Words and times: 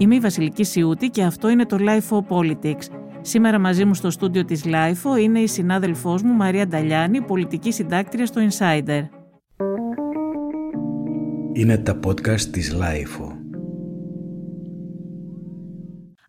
Είμαι 0.00 0.14
η 0.14 0.20
Βασιλική 0.20 0.64
Σιούτη 0.64 1.08
και 1.08 1.22
αυτό 1.22 1.48
είναι 1.48 1.66
το 1.66 1.76
LIFO 1.80 2.18
Politics. 2.28 2.82
Σήμερα 3.20 3.58
μαζί 3.58 3.84
μου 3.84 3.94
στο 3.94 4.10
στούντιο 4.10 4.44
της 4.44 4.64
LIFO 4.64 5.20
είναι 5.20 5.40
η 5.40 5.46
συνάδελφός 5.46 6.22
μου 6.22 6.32
Μαρία 6.32 6.66
Νταλιάνη, 6.66 7.22
πολιτική 7.22 7.72
συντάκτρια 7.72 8.26
στο 8.26 8.40
Insider. 8.48 9.02
Είναι 11.52 11.78
τα 11.78 11.98
podcast 12.06 12.40
της 12.40 12.76
LIFO. 12.76 13.26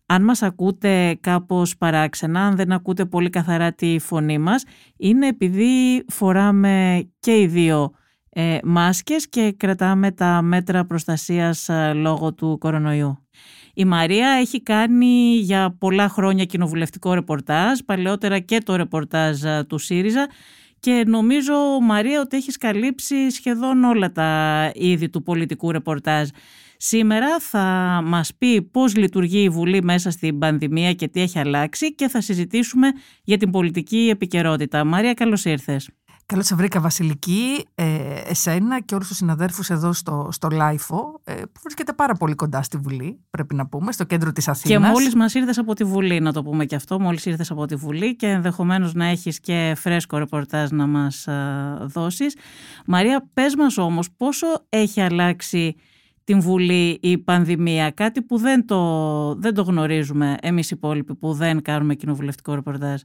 Αν 0.05 0.23
μας 0.23 0.41
ακούτε 0.41 1.17
κάπως 1.21 1.77
παράξενα, 1.77 2.41
αν 2.41 2.55
δεν 2.55 2.71
ακούτε 2.71 3.05
πολύ 3.05 3.29
καθαρά 3.29 3.73
τη 3.73 3.99
φωνή 3.99 4.37
μας, 4.37 4.63
είναι 4.97 5.27
επειδή 5.27 6.03
φοράμε 6.07 7.03
και 7.19 7.39
οι 7.39 7.47
δύο 7.47 7.91
ε, 8.29 8.57
μάσκες 8.63 9.29
και 9.29 9.53
κρατάμε 9.57 10.11
τα 10.11 10.41
μέτρα 10.41 10.85
προστασίας 10.85 11.69
ε, 11.69 11.93
λόγω 11.93 12.33
του 12.33 12.57
κορονοϊού. 12.59 13.25
Η 13.73 13.85
Μαρία 13.85 14.29
έχει 14.29 14.61
κάνει 14.61 15.35
για 15.35 15.75
πολλά 15.79 16.09
χρόνια 16.09 16.45
κοινοβουλευτικό 16.45 17.13
ρεπορτάζ, 17.13 17.79
παλαιότερα 17.85 18.39
και 18.39 18.57
το 18.57 18.75
ρεπορτάζ 18.75 19.43
ε, 19.43 19.65
του 19.67 19.77
ΣΥΡΙΖΑ 19.77 20.27
και 20.81 21.03
νομίζω, 21.07 21.53
Μαρία, 21.81 22.21
ότι 22.21 22.37
έχεις 22.37 22.57
καλύψει 22.57 23.29
σχεδόν 23.29 23.83
όλα 23.83 24.11
τα 24.11 24.71
είδη 24.75 25.09
του 25.09 25.23
πολιτικού 25.23 25.71
ρεπορτάζ. 25.71 26.29
Σήμερα 26.77 27.39
θα 27.39 28.01
μας 28.05 28.35
πει 28.37 28.61
πώς 28.61 28.95
λειτουργεί 28.95 29.43
η 29.43 29.49
Βουλή 29.49 29.83
μέσα 29.83 30.11
στην 30.11 30.39
πανδημία 30.39 30.93
και 30.93 31.07
τι 31.07 31.21
έχει 31.21 31.39
αλλάξει 31.39 31.95
και 31.95 32.07
θα 32.07 32.21
συζητήσουμε 32.21 32.91
για 33.23 33.37
την 33.37 33.51
πολιτική 33.51 34.09
επικαιρότητα. 34.11 34.83
Μαρία, 34.83 35.13
καλώς 35.13 35.45
ήρθες. 35.45 35.89
Καλώς 36.31 36.45
σε 36.45 36.55
βρήκα 36.55 36.79
Βασιλική, 36.79 37.65
ε, 37.75 37.85
εσένα 38.27 38.81
και 38.81 38.95
όλους 38.95 39.07
τους 39.07 39.17
συναδέρφους 39.17 39.69
εδώ 39.69 39.93
στο, 39.93 40.27
στο 40.31 40.47
ΛΑΙΦΟ 40.51 41.21
ε, 41.23 41.33
που 41.33 41.59
βρίσκεται 41.63 41.93
πάρα 41.93 42.13
πολύ 42.13 42.35
κοντά 42.35 42.61
στη 42.61 42.77
Βουλή, 42.77 43.19
πρέπει 43.29 43.55
να 43.55 43.67
πούμε, 43.67 43.91
στο 43.91 44.03
κέντρο 44.03 44.31
της 44.31 44.47
Αθήνας. 44.47 44.87
Και 44.87 44.93
μόλις 44.93 45.15
μας 45.15 45.33
ήρθες 45.33 45.57
από 45.57 45.73
τη 45.73 45.83
Βουλή, 45.83 46.19
να 46.19 46.33
το 46.33 46.43
πούμε 46.43 46.65
και 46.65 46.75
αυτό, 46.75 46.99
μόλις 46.99 47.25
ήρθες 47.25 47.51
από 47.51 47.65
τη 47.65 47.75
Βουλή 47.75 48.15
και 48.15 48.27
ενδεχομένως 48.27 48.93
να 48.93 49.05
έχεις 49.05 49.39
και 49.39 49.73
φρέσκο 49.77 50.17
ρεπορτάζ 50.17 50.69
να 50.69 50.87
μας 50.87 51.27
α, 51.27 51.77
δώσεις. 51.81 52.35
Μαρία, 52.85 53.29
πες 53.33 53.55
μας 53.55 53.77
όμως 53.77 54.11
πόσο 54.17 54.47
έχει 54.69 55.01
αλλάξει 55.01 55.75
την 56.23 56.41
Βουλή 56.41 56.99
η 57.01 57.17
πανδημία, 57.17 57.91
κάτι 57.91 58.21
που 58.21 58.37
δεν 58.37 58.65
το, 58.65 59.35
δεν 59.35 59.53
το 59.53 59.61
γνωρίζουμε 59.61 60.37
εμείς 60.41 60.71
οι 60.71 60.73
υπόλοιποι 60.75 61.15
που 61.15 61.33
δεν 61.33 61.61
κάνουμε 61.61 61.95
κοινοβουλευτικό 61.95 62.55
ρεπορτάζ; 62.55 63.01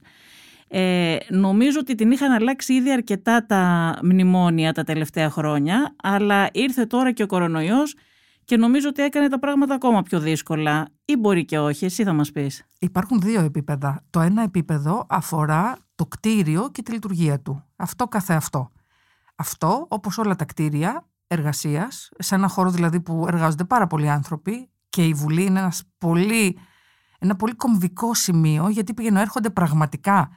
Ε, 0.67 1.17
νομίζω 1.29 1.79
ότι 1.79 1.95
την 1.95 2.11
είχαν 2.11 2.31
αλλάξει 2.31 2.73
ήδη 2.73 2.91
αρκετά 2.91 3.45
τα 3.45 3.93
μνημόνια 4.03 4.73
τα 4.73 4.83
τελευταία 4.83 5.29
χρόνια, 5.29 5.95
αλλά 6.03 6.49
ήρθε 6.51 6.85
τώρα 6.85 7.11
και 7.11 7.23
ο 7.23 7.25
κορονοϊός 7.25 7.95
και 8.45 8.57
νομίζω 8.57 8.89
ότι 8.89 9.01
έκανε 9.01 9.29
τα 9.29 9.39
πράγματα 9.39 9.73
ακόμα 9.73 10.01
πιο 10.01 10.19
δύσκολα. 10.19 10.87
Ή 11.05 11.15
μπορεί 11.15 11.45
και 11.45 11.59
όχι, 11.59 11.85
εσύ 11.85 12.03
θα 12.03 12.13
μας 12.13 12.31
πεις. 12.31 12.63
Υπάρχουν 12.79 13.19
δύο 13.19 13.41
επίπεδα. 13.41 14.03
Το 14.09 14.19
ένα 14.19 14.43
επίπεδο 14.43 15.05
αφορά 15.09 15.77
το 15.95 16.05
κτίριο 16.05 16.69
και 16.71 16.81
τη 16.81 16.91
λειτουργία 16.91 17.39
του. 17.39 17.63
Αυτό 17.75 18.07
καθε 18.07 18.33
αυτό. 18.33 18.71
Αυτό, 19.35 19.85
όπως 19.89 20.17
όλα 20.17 20.35
τα 20.35 20.45
κτίρια 20.45 21.07
εργασίας, 21.27 22.09
σε 22.17 22.35
ένα 22.35 22.47
χώρο 22.47 22.69
δηλαδή 22.69 22.99
που 22.99 23.25
εργάζονται 23.27 23.63
πάρα 23.63 23.87
πολλοί 23.87 24.09
άνθρωποι 24.09 24.69
και 24.89 25.05
η 25.05 25.13
Βουλή 25.13 25.45
είναι 25.45 25.59
ένας 25.59 25.83
πολύ, 25.97 26.57
ένα 27.19 27.35
πολύ 27.35 27.55
κομβικό 27.55 28.13
σημείο 28.13 28.69
γιατί 28.69 28.93
πηγαίνουν 28.93 29.21
έρχονται 29.21 29.49
πραγματικά 29.49 30.29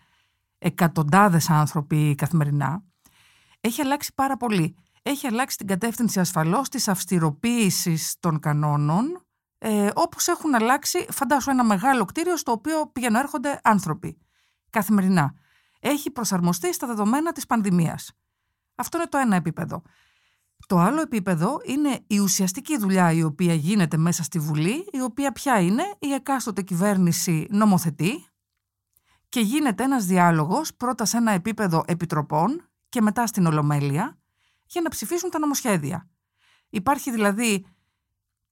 εκατοντάδες 0.61 1.51
άνθρωποι 1.51 2.15
καθημερινά, 2.15 2.83
έχει 3.61 3.81
αλλάξει 3.81 4.15
πάρα 4.15 4.37
πολύ. 4.37 4.77
Έχει 5.03 5.27
αλλάξει 5.27 5.57
την 5.57 5.67
κατεύθυνση 5.67 6.21
ασφαλώς 6.21 6.69
της 6.69 6.89
αυστηροποίησης 6.89 8.17
των 8.21 8.41
κανόνων, 8.41 9.25
ε, 9.59 9.89
όπως 9.95 10.27
έχουν 10.29 10.55
αλλάξει, 10.55 11.07
φαντάσου, 11.11 11.51
ένα 11.51 11.65
μεγάλο 11.65 12.05
κτίριο 12.05 12.37
στο 12.37 12.53
οποίο 12.53 12.91
πηγαίνουν 12.93 13.21
έρχονται 13.21 13.61
άνθρωποι 13.63 14.19
καθημερινά. 14.71 15.35
Έχει 15.81 16.11
προσαρμοστεί 16.11 16.75
στα 16.75 16.87
δεδομένα 16.87 17.33
της 17.33 17.47
πανδημίας. 17.47 18.13
Αυτό 18.75 18.97
είναι 18.99 19.07
το 19.07 19.19
ένα 19.19 19.37
επίπεδο. 19.37 19.83
Το 20.67 20.79
άλλο 20.79 21.01
επίπεδο 21.01 21.61
είναι 21.65 22.01
η 22.07 22.19
ουσιαστική 22.19 22.79
δουλειά 22.79 23.13
η 23.13 23.23
οποία 23.23 23.55
γίνεται 23.55 23.97
μέσα 23.97 24.23
στη 24.23 24.39
Βουλή, 24.39 24.89
η 24.93 25.01
οποία 25.01 25.33
πια 25.33 25.61
είναι 25.61 25.83
η 25.99 26.13
εκάστοτε 26.13 26.63
κυβέρνηση 26.63 27.47
νομοθετεί, 27.51 28.27
και 29.31 29.41
γίνεται 29.41 29.83
ένας 29.83 30.05
διάλογος 30.05 30.75
πρώτα 30.75 31.05
σε 31.05 31.17
ένα 31.17 31.33
επίπεδο 31.33 31.85
επιτροπών 31.87 32.69
και 32.89 33.01
μετά 33.01 33.27
στην 33.27 33.47
Ολομέλεια 33.47 34.19
για 34.67 34.81
να 34.81 34.89
ψηφίσουν 34.89 35.31
τα 35.31 35.39
νομοσχέδια. 35.39 36.09
Υπάρχει 36.69 37.11
δηλαδή 37.11 37.67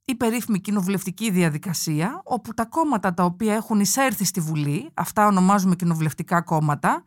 η 0.04 0.14
περίφημη 0.14 0.60
κοινοβουλευτική 0.60 1.30
διαδικασία 1.30 2.20
όπου 2.24 2.54
τα 2.54 2.64
κόμματα 2.64 3.14
τα 3.14 3.24
οποία 3.24 3.54
έχουν 3.54 3.80
εισέρθει 3.80 4.24
στη 4.24 4.40
Βουλή, 4.40 4.90
αυτά 4.94 5.26
ονομάζουμε 5.26 5.76
κοινοβουλευτικά 5.76 6.42
κόμματα, 6.42 7.04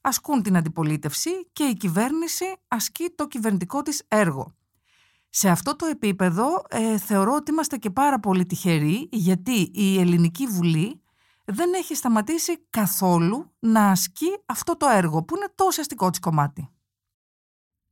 ασκούν 0.00 0.42
την 0.42 0.56
αντιπολίτευση 0.56 1.30
και 1.52 1.64
η 1.64 1.74
κυβέρνηση 1.74 2.44
ασκεί 2.68 3.12
το 3.14 3.26
κυβερνητικό 3.28 3.82
της 3.82 4.02
έργο. 4.08 4.54
Σε 5.30 5.48
αυτό 5.48 5.76
το 5.76 5.86
επίπεδο 5.86 6.64
ε, 6.68 6.98
θεωρώ 6.98 7.34
ότι 7.34 7.50
είμαστε 7.50 7.76
και 7.76 7.90
πάρα 7.90 8.20
πολύ 8.20 8.46
τυχεροί 8.46 9.08
γιατί 9.12 9.70
η 9.74 10.00
Ελληνική 10.00 10.46
Βουλή 10.46 11.02
δεν 11.46 11.72
έχει 11.74 11.94
σταματήσει 11.94 12.66
καθόλου 12.70 13.50
να 13.58 13.90
ασκεί 13.90 14.26
αυτό 14.46 14.76
το 14.76 14.86
έργο 14.88 15.22
που 15.22 15.36
είναι 15.36 15.48
το 15.54 15.64
ουσιαστικό 15.66 16.10
της 16.10 16.18
κομμάτι. 16.18 16.70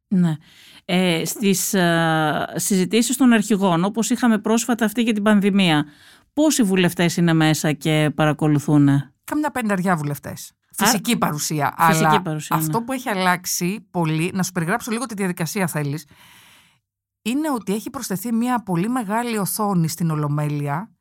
Ναι. 0.09 0.37
Ε, 0.85 1.25
στις 1.25 1.75
ε, 1.75 2.53
συζητήσεις 2.55 3.17
των 3.17 3.33
αρχηγών, 3.33 3.85
όπως 3.85 4.11
είχαμε 4.11 4.39
πρόσφατα 4.39 4.85
αυτή 4.85 5.03
για 5.03 5.13
την 5.13 5.23
πανδημία, 5.23 5.85
πόσοι 6.33 6.63
βουλευτές 6.63 7.17
είναι 7.17 7.33
μέσα 7.33 7.73
και 7.73 8.11
παρακολουθούν. 8.15 8.89
Καμιά 9.25 9.51
πενταριά 9.51 9.97
βουλευτές. 9.97 10.53
Φυσική 10.77 11.19
παρουσία. 11.19 11.75
Φυσική 11.79 12.05
αλλά 12.05 12.23
παρουσία, 12.23 12.57
αυτό 12.57 12.79
ναι. 12.79 12.85
που 12.85 12.93
έχει 12.93 13.09
αλλάξει 13.09 13.87
πολύ, 13.91 14.31
να 14.35 14.43
σου 14.43 14.53
περιγράψω 14.53 14.91
λίγο 14.91 15.07
τη 15.07 15.15
διαδικασία 15.15 15.67
θέλεις, 15.67 16.07
είναι 17.23 17.51
ότι 17.51 17.75
έχει 17.75 17.91
προσθεθεί 17.91 18.33
μια 18.33 18.63
πολύ 18.63 18.89
μεγάλη 18.89 19.39
οθόνη 19.39 19.89
στην 19.89 20.11
Ολομέλεια 20.11 20.94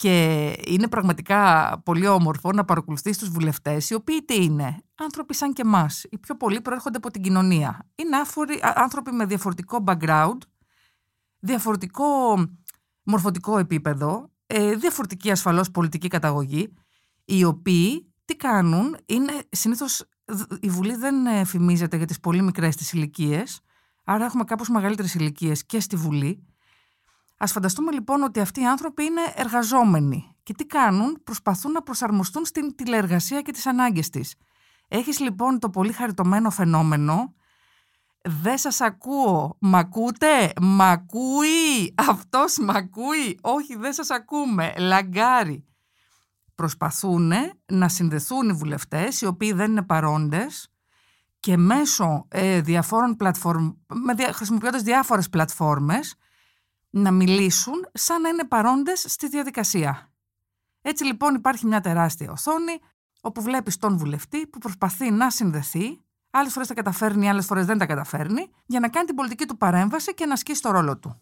και 0.00 0.52
είναι 0.66 0.88
πραγματικά 0.88 1.72
πολύ 1.84 2.06
όμορφο 2.06 2.52
να 2.52 2.64
παρακολουθείς 2.64 3.18
τους 3.18 3.28
βουλευτές, 3.28 3.90
οι 3.90 3.94
οποίοι 3.94 4.24
τι 4.24 4.44
είναι, 4.44 4.76
άνθρωποι 4.94 5.34
σαν 5.34 5.52
και 5.52 5.62
εμάς. 5.62 6.04
Οι 6.10 6.18
πιο 6.18 6.36
πολλοί 6.36 6.60
προέρχονται 6.60 6.96
από 6.96 7.10
την 7.10 7.22
κοινωνία. 7.22 7.88
Είναι 7.94 8.16
άφοροι, 8.16 8.60
άνθρωποι 8.74 9.10
με 9.10 9.24
διαφορετικό 9.24 9.84
background, 9.86 10.36
διαφορετικό 11.38 12.04
μορφωτικό 13.02 13.58
επίπεδο, 13.58 14.30
ε, 14.46 14.74
διαφορετική 14.74 15.30
ασφαλώς 15.30 15.70
πολιτική 15.70 16.08
καταγωγή, 16.08 16.72
οι 17.24 17.44
οποίοι 17.44 18.12
τι 18.24 18.36
κάνουν, 18.36 18.96
είναι 19.06 19.32
συνήθως 19.50 20.08
η 20.60 20.68
Βουλή 20.68 20.94
δεν 20.94 21.46
φημίζεται 21.46 21.96
για 21.96 22.06
τις 22.06 22.20
πολύ 22.20 22.42
μικρές 22.42 22.76
της 22.76 22.92
ηλικίες, 22.92 23.60
άρα 24.04 24.24
έχουμε 24.24 24.44
κάπως 24.44 24.68
μεγαλύτερες 24.68 25.14
ηλικίες 25.14 25.66
και 25.66 25.80
στη 25.80 25.96
Βουλή, 25.96 26.44
Α 27.42 27.46
φανταστούμε 27.46 27.92
λοιπόν 27.92 28.22
ότι 28.22 28.40
αυτοί 28.40 28.60
οι 28.60 28.66
άνθρωποι 28.66 29.04
είναι 29.04 29.20
εργαζόμενοι. 29.34 30.34
Και 30.42 30.54
τι 30.54 30.66
κάνουν, 30.66 31.22
προσπαθούν 31.24 31.72
να 31.72 31.82
προσαρμοστούν 31.82 32.44
στην 32.44 32.74
τηλεεργασία 32.74 33.40
και 33.40 33.52
τις 33.52 33.66
ανάγκες 33.66 34.10
της. 34.10 34.34
Έχεις 34.88 35.20
λοιπόν 35.20 35.58
το 35.58 35.70
πολύ 35.70 35.92
χαριτωμένο 35.92 36.50
φαινόμενο. 36.50 37.34
Δεν 38.22 38.58
σας 38.58 38.80
ακούω. 38.80 39.56
Μ' 39.60 39.76
ακούτε; 39.76 40.52
Μ' 40.60 40.82
ακούει. 40.82 41.94
Αυτός 41.94 42.58
μ' 42.58 42.70
ακούει. 42.70 43.38
Όχι, 43.40 43.76
δεν 43.76 43.92
σας 43.92 44.10
ακούμε. 44.10 44.72
Λαγκάρι. 44.78 45.64
Προσπαθούν 46.54 47.32
να 47.72 47.88
συνδεθούν 47.88 48.48
οι 48.48 48.52
βουλευτές, 48.52 49.20
οι 49.20 49.26
οποίοι 49.26 49.52
δεν 49.52 49.70
είναι 49.70 49.82
παρόντες, 49.82 50.68
και 51.40 51.56
μέσω 51.56 52.26
ε, 52.28 52.60
διαφόρων 52.60 53.16
πλατφόρμ, 53.16 53.70
χρησιμοποιώντας 54.32 54.82
διάφορες 54.82 55.28
πλατφόρμες, 55.28 56.14
να 56.90 57.10
μιλήσουν 57.10 57.86
σαν 57.92 58.20
να 58.20 58.28
είναι 58.28 58.44
παρόντες 58.44 59.04
στη 59.08 59.28
διαδικασία. 59.28 60.10
Έτσι 60.82 61.04
λοιπόν 61.04 61.34
υπάρχει 61.34 61.66
μια 61.66 61.80
τεράστια 61.80 62.30
οθόνη 62.30 62.78
όπου 63.20 63.42
βλέπεις 63.42 63.76
τον 63.76 63.96
βουλευτή 63.96 64.46
που 64.46 64.58
προσπαθεί 64.58 65.10
να 65.10 65.30
συνδεθεί, 65.30 66.00
άλλες 66.30 66.52
φορές 66.52 66.68
τα 66.68 66.74
καταφέρνει, 66.74 67.28
άλλες 67.28 67.46
φορές 67.46 67.66
δεν 67.66 67.78
τα 67.78 67.86
καταφέρνει, 67.86 68.50
για 68.66 68.80
να 68.80 68.88
κάνει 68.88 69.06
την 69.06 69.14
πολιτική 69.14 69.46
του 69.46 69.56
παρέμβαση 69.56 70.14
και 70.14 70.26
να 70.26 70.32
ασκήσει 70.32 70.62
το 70.62 70.70
ρόλο 70.70 70.98
του. 70.98 71.20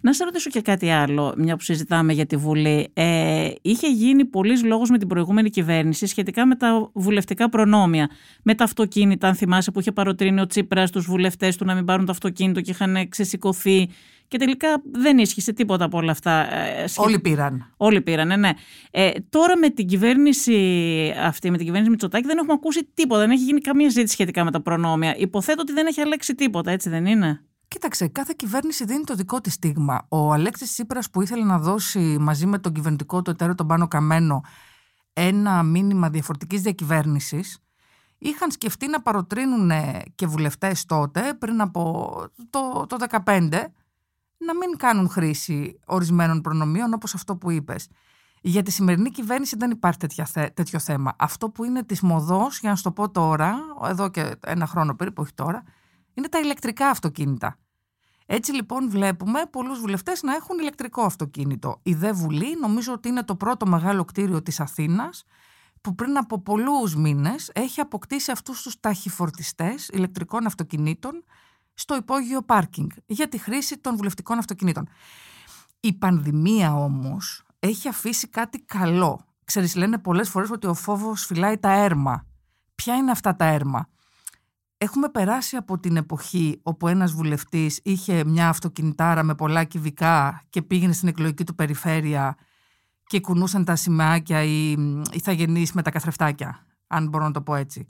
Να 0.00 0.12
σε 0.12 0.24
ρωτήσω 0.24 0.50
και 0.50 0.60
κάτι 0.60 0.90
άλλο, 0.90 1.34
μια 1.36 1.56
που 1.56 1.62
συζητάμε 1.62 2.12
για 2.12 2.26
τη 2.26 2.36
Βουλή. 2.36 2.90
Ε, 2.92 3.50
είχε 3.62 3.88
γίνει 3.88 4.24
πολλής 4.24 4.64
λόγος 4.64 4.90
με 4.90 4.98
την 4.98 5.08
προηγούμενη 5.08 5.50
κυβέρνηση 5.50 6.06
σχετικά 6.06 6.46
με 6.46 6.56
τα 6.56 6.90
βουλευτικά 6.94 7.48
προνόμια. 7.48 8.10
Με 8.42 8.54
τα 8.54 8.64
αυτοκίνητα, 8.64 9.28
αν 9.28 9.34
θυμάσαι, 9.34 9.70
που 9.70 9.80
είχε 9.80 9.92
παροτρύνει 9.92 10.40
ο 10.40 10.46
Τσίπρας 10.46 10.90
τους 10.90 11.06
βουλευτές 11.06 11.56
του 11.56 11.64
να 11.64 11.74
μην 11.74 11.84
πάρουν 11.84 12.04
το 12.06 12.12
αυτοκίνητο 12.12 12.60
και 12.60 12.70
είχαν 12.70 13.08
ξεσηκωθεί. 13.08 13.88
Και 14.28 14.38
τελικά 14.38 14.82
δεν 14.92 15.18
ίσχυσε 15.18 15.52
τίποτα 15.52 15.84
από 15.84 15.98
όλα 15.98 16.10
αυτά. 16.10 16.54
Ε, 16.54 16.84
Όλοι 16.96 17.20
πήραν. 17.20 17.72
Όλοι 17.76 18.00
πήραν, 18.00 18.26
ναι. 18.26 18.36
ναι. 18.36 18.50
Ε, 18.90 19.10
τώρα 19.28 19.56
με 19.56 19.70
την 19.70 19.86
κυβέρνηση 19.86 20.54
αυτή, 21.22 21.50
με 21.50 21.56
την 21.56 21.64
κυβέρνηση 21.64 21.90
Μητσοτάκη, 21.90 22.26
δεν 22.26 22.38
έχουμε 22.38 22.52
ακούσει 22.52 22.90
τίποτα. 22.94 23.20
Δεν 23.20 23.30
έχει 23.30 23.42
γίνει 23.42 23.60
καμία 23.60 23.88
ζήτηση 23.88 24.12
σχετικά 24.12 24.44
με 24.44 24.50
τα 24.50 24.62
προνόμια. 24.62 25.16
Υποθέτω 25.16 25.60
ότι 25.60 25.72
δεν 25.72 25.86
έχει 25.86 26.00
αλλάξει 26.00 26.34
τίποτα, 26.34 26.70
έτσι 26.70 26.88
δεν 26.88 27.06
είναι; 27.06 27.40
Κοίταξε, 27.68 28.08
κάθε 28.08 28.32
κυβέρνηση 28.36 28.84
δίνει 28.84 29.04
το 29.04 29.14
δικό 29.14 29.40
της 29.40 29.52
στίγμα. 29.52 30.06
Ο 30.08 30.32
Αλέξης 30.32 30.72
Τσίπρας 30.72 31.10
που 31.10 31.22
ήθελε 31.22 31.44
να 31.44 31.58
δώσει 31.58 32.16
μαζί 32.20 32.46
με 32.46 32.58
τον 32.58 32.72
κυβερνητικό 32.72 33.22
του 33.22 33.30
εταίρο 33.30 33.54
τον 33.54 33.66
Πάνο 33.66 33.88
Καμένο 33.88 34.42
ένα 35.14 35.62
μήνυμα 35.62 36.10
διαφορετικής 36.10 36.60
διακυβέρνησης 36.60 37.58
είχαν 38.18 38.50
σκεφτεί 38.50 38.88
να 38.88 39.02
παροτρύνουν 39.02 39.70
και 40.14 40.26
βουλευτές 40.26 40.84
τότε 40.84 41.34
πριν 41.38 41.60
από 41.60 42.12
το, 42.50 42.86
το 42.88 42.96
2015 43.24 43.64
να 44.46 44.54
μην 44.54 44.76
κάνουν 44.76 45.08
χρήση 45.08 45.80
ορισμένων 45.86 46.40
προνομίων 46.40 46.92
όπως 46.94 47.14
αυτό 47.14 47.36
που 47.36 47.50
είπες. 47.50 47.88
Για 48.40 48.62
τη 48.62 48.70
σημερινή 48.70 49.10
κυβέρνηση 49.10 49.56
δεν 49.56 49.70
υπάρχει 49.70 49.98
τέτοια, 49.98 50.28
τέτοιο 50.54 50.78
θέμα. 50.78 51.14
Αυτό 51.18 51.50
που 51.50 51.64
είναι 51.64 51.84
της 51.84 52.00
μοδός, 52.00 52.58
για 52.58 52.70
να 52.70 52.76
σου 52.76 52.82
το 52.82 52.92
πω 52.92 53.10
τώρα, 53.10 53.56
εδώ 53.84 54.08
και 54.08 54.36
ένα 54.46 54.66
χρόνο 54.66 54.94
περίπου, 54.94 55.22
όχι 55.22 55.34
τώρα, 55.34 55.62
είναι 56.14 56.28
τα 56.28 56.38
ηλεκτρικά 56.38 56.88
αυτοκίνητα. 56.88 57.58
Έτσι 58.26 58.52
λοιπόν 58.52 58.90
βλέπουμε 58.90 59.46
πολλούς 59.50 59.80
βουλευτές 59.80 60.22
να 60.22 60.34
έχουν 60.34 60.58
ηλεκτρικό 60.58 61.02
αυτοκίνητο. 61.02 61.80
Η 61.82 61.94
ΔΕ 61.94 62.12
Βουλή 62.12 62.56
νομίζω 62.60 62.92
ότι 62.92 63.08
είναι 63.08 63.22
το 63.22 63.36
πρώτο 63.36 63.66
μεγάλο 63.66 64.04
κτίριο 64.04 64.42
της 64.42 64.60
Αθήνας 64.60 65.24
που 65.80 65.94
πριν 65.94 66.16
από 66.16 66.40
πολλούς 66.40 66.96
μήνες 66.96 67.50
έχει 67.54 67.80
αποκτήσει 67.80 68.30
αυτούς 68.30 68.62
τους 68.62 68.80
ταχυφορτιστές 68.80 69.88
ηλεκτρικών 69.88 70.46
αυτοκινήτων 70.46 71.24
στο 71.74 71.94
υπόγειο 71.96 72.42
πάρκινγκ 72.42 72.90
για 73.06 73.28
τη 73.28 73.38
χρήση 73.38 73.78
των 73.78 73.96
βουλευτικών 73.96 74.38
αυτοκινήτων. 74.38 74.88
Η 75.80 75.92
πανδημία 75.92 76.74
όμως 76.74 77.42
έχει 77.58 77.88
αφήσει 77.88 78.28
κάτι 78.28 78.58
καλό. 78.58 79.24
Ξέρεις, 79.44 79.74
λένε 79.74 79.98
πολλές 79.98 80.28
φορές 80.28 80.50
ότι 80.50 80.66
ο 80.66 80.74
φόβος 80.74 81.24
φυλάει 81.24 81.58
τα 81.58 81.72
έρμα. 81.72 82.26
Ποια 82.74 82.94
είναι 82.94 83.10
αυτά 83.10 83.36
τα 83.36 83.44
έρμα; 83.44 83.88
Έχουμε 84.84 85.08
περάσει 85.08 85.56
από 85.56 85.78
την 85.78 85.96
εποχή 85.96 86.60
όπου 86.62 86.88
ένας 86.88 87.12
βουλευτής 87.12 87.80
είχε 87.82 88.24
μια 88.24 88.48
αυτοκινητάρα 88.48 89.22
με 89.22 89.34
πολλά 89.34 89.64
κυβικά 89.64 90.42
και 90.50 90.62
πήγαινε 90.62 90.92
στην 90.92 91.08
εκλογική 91.08 91.44
του 91.44 91.54
περιφέρεια 91.54 92.36
και 93.06 93.20
κουνούσαν 93.20 93.64
τα 93.64 93.76
σημαίακια 93.76 94.42
ή 94.42 94.70
οι 95.12 95.20
θαγενείς 95.22 95.72
με 95.72 95.82
τα 95.82 95.90
καθρεφτάκια, 95.90 96.66
αν 96.86 97.08
μπορώ 97.08 97.24
να 97.24 97.30
το 97.30 97.42
πω 97.42 97.54
έτσι. 97.54 97.86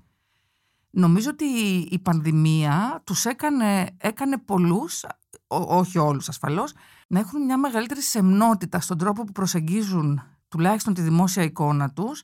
Νομίζω 0.97 1.31
ότι 1.31 1.45
η 1.91 1.99
πανδημία 1.99 3.03
τους 3.05 3.25
έκανε, 3.25 3.97
έκανε 3.97 4.39
πολλούς, 4.39 5.05
όχι 5.47 5.99
όλους 5.99 6.29
ασφαλώς, 6.29 6.73
να 7.07 7.19
έχουν 7.19 7.45
μια 7.45 7.59
μεγαλύτερη 7.59 8.03
σεμνότητα 8.03 8.81
στον 8.81 8.99
τρόπο 8.99 9.25
που 9.25 9.33
προσεγγίζουν 9.33 10.23
τουλάχιστον 10.49 10.95
τη 10.95 11.01
δημόσια 11.01 11.43
εικόνα 11.43 11.91
τους 11.91 12.23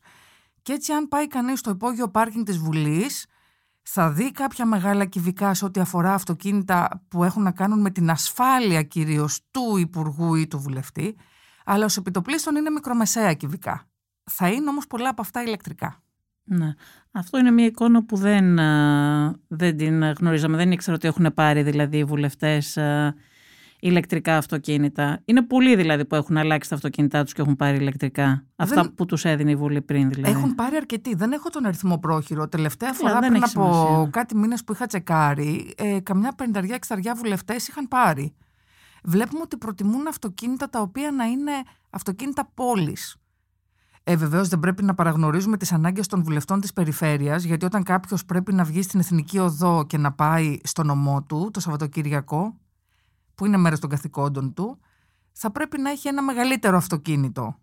και 0.63 0.73
έτσι 0.73 0.93
αν 0.93 1.09
πάει 1.09 1.27
κανείς 1.27 1.59
στο 1.59 1.71
υπόγειο 1.71 2.09
πάρκινγκ 2.09 2.45
της 2.45 2.59
Βουλής 2.59 3.27
θα 3.83 4.11
δει 4.11 4.33
κάποια 4.33 4.67
μεγάλα 4.67 5.05
κυβικά 5.05 5.55
σε 5.55 5.65
ό,τι 5.65 5.81
αφορά 5.81 6.15
αυτοκίνητα 6.15 7.05
που 7.09 7.25
έχουν 7.25 7.43
να 7.43 7.51
κάνουν 7.51 7.81
με 7.81 7.91
την 7.91 8.11
ασφάλεια 8.11 8.83
κυρίως 8.83 9.41
του 9.51 9.77
Υπουργού 9.77 10.35
ή 10.35 10.47
του 10.47 10.59
Βουλευτή, 10.59 11.17
αλλά 11.65 11.85
ως 11.85 11.97
επιτοπλίστων 11.97 12.57
είναι 12.57 12.71
μικρομεσαία 12.71 13.35
κυβικά. 13.35 13.89
Θα 14.31 14.49
είναι 14.49 14.69
όμως 14.69 14.87
πολλά 14.87 15.09
από 15.09 15.23
αυτά 15.23 15.43
ηλεκτρικά. 15.43 16.03
Ναι. 16.53 16.75
Αυτό 17.13 17.39
είναι 17.39 17.51
μια 17.51 17.67
εικόνα 17.67 18.05
που 18.05 18.17
δεν, 18.17 18.55
δεν 19.49 19.77
την 19.77 20.03
γνωρίζαμε. 20.03 20.57
Δεν 20.57 20.73
ήξερα 20.73 20.97
ότι 20.97 21.09
έχουν 21.09 21.35
πάρει 21.35 21.63
δηλαδή 21.63 21.99
οι 21.99 22.05
βουλευτές 22.05 22.79
ηλεκτρικά 23.81 24.37
αυτοκίνητα. 24.37 25.21
Είναι 25.25 25.43
πολλοί 25.43 25.77
δηλαδή 25.77 26.05
που 26.05 26.15
έχουν 26.15 26.37
αλλάξει 26.37 26.69
τα 26.69 26.75
αυτοκίνητά 26.75 27.23
τους 27.25 27.33
και 27.33 27.43
έχουν 27.43 27.57
πάρει 27.57 27.77
ηλεκτρικά. 27.77 28.45
Αυτά 28.57 28.93
που 28.95 29.07
τους 29.07 29.25
έδινε 29.25 29.51
η 29.51 29.57
Βουλή 29.57 29.83
πριν 29.83 30.09
δηλαδή. 30.11 30.33
Έχουν 30.33 30.55
πάρει 30.55 30.77
αρκετοί. 30.77 31.15
Δεν 31.15 31.33
έχω 31.33 31.49
τον 31.49 31.67
αριθμό 31.67 31.99
πρόχειρο. 31.99 32.49
Τελευταία 32.49 32.93
φορά 32.93 33.19
πριν 33.19 33.45
από 33.45 34.09
κάτι 34.11 34.37
μήνες 34.37 34.65
που 34.65 34.73
είχα 34.73 34.87
τσεκάρει, 34.87 35.75
ε, 35.77 36.01
καμιά 36.01 36.33
πενταριά 36.33 36.75
εξαριά 36.75 37.15
βουλευτές 37.15 37.69
είχαν 37.69 37.89
πάρει. 37.89 38.35
Βλέπουμε 39.05 39.41
ότι 39.43 39.57
προτιμούν 39.57 40.07
αυτοκίνητα 40.07 40.71
τα 40.71 40.81
οποία 40.81 41.11
να 41.11 41.25
είναι 41.25 41.53
αυτοκίνητα 41.91 42.51
πόλης. 42.55 43.17
Ε, 44.05 44.17
Βεβαίως 44.17 44.49
δεν 44.49 44.59
πρέπει 44.59 44.83
να 44.83 44.95
παραγνωρίζουμε 44.95 45.57
τις 45.57 45.73
ανάγκες 45.73 46.07
των 46.07 46.23
βουλευτών 46.23 46.61
της 46.61 46.73
περιφέρειας, 46.73 47.45
γιατί 47.45 47.65
όταν 47.65 47.83
κάποιος 47.83 48.25
πρέπει 48.25 48.53
να 48.53 48.65
βγει 48.65 48.83
στην 48.83 49.01
εθνική 49.01 49.39
οδό 49.39 49.85
και 49.87 49.99
να 49.99 50.13
πάει 50.13 50.59
στο 50.63 50.83
νομό 50.83 51.23
του 51.23 51.51
το 51.53 51.61
Σαββατοκύριακο, 51.61 52.57
που 53.35 53.47
είναι 53.47 53.57
μέρος 53.57 53.81
των 53.81 53.91
καθηκόντων 53.91 54.55
του, 54.55 54.79
θα 55.33 55.51
πρέπει 55.51 55.81
να 55.81 55.91
έχει 55.91 56.09
ένα 56.09 56.23
μεγαλύτερο 56.23 56.77
αυτοκίνητο. 56.77 57.59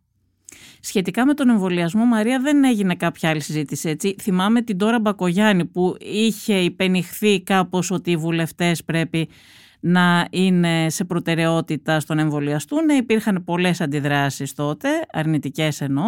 Σχετικά 0.80 1.26
με 1.26 1.34
τον 1.34 1.50
εμβολιασμό, 1.50 2.06
Μαρία, 2.06 2.40
δεν 2.40 2.64
έγινε 2.64 2.96
κάποια 2.96 3.30
άλλη 3.30 3.42
συζήτηση. 3.42 3.90
Έτσι. 3.90 4.16
Θυμάμαι 4.22 4.62
την 4.62 4.78
τώρα 4.78 5.00
Μπακογιάννη 5.00 5.66
που 5.66 5.96
είχε 6.00 6.54
υπενηχθεί 6.54 7.42
κάπως 7.42 7.92
ότι 7.92 8.12
οι 8.12 8.18
βουλευτές 8.18 8.84
πρέπει 8.84 9.30
να 9.80 10.28
είναι 10.32 10.90
σε 10.90 11.04
προτεραιότητα 11.04 12.00
στον 12.00 12.20
εμβολιαστούν. 12.20 12.90
Υπήρχαν 12.90 13.44
πολλές 13.44 13.82
αντιδράσεις 13.82 14.54
τότε, 14.54 14.90
αρνητικές 15.12 15.82
εννοώ, 15.82 16.06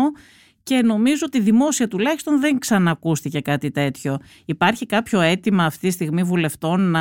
και 0.64 0.82
νομίζω 0.82 1.24
ότι 1.26 1.40
δημόσια 1.40 1.88
τουλάχιστον 1.88 2.40
δεν 2.40 2.60
ξανακούστηκε 2.60 3.40
κάτι 3.40 3.72
τέτοιο. 3.72 4.18
Υπάρχει 4.46 4.86
κάποιο 4.86 5.22
αίτημα 5.22 5.64
αυτή 5.66 5.88
τη 5.88 5.94
στιγμή 5.94 6.24
βουλευτών 6.24 6.82
να 6.92 7.00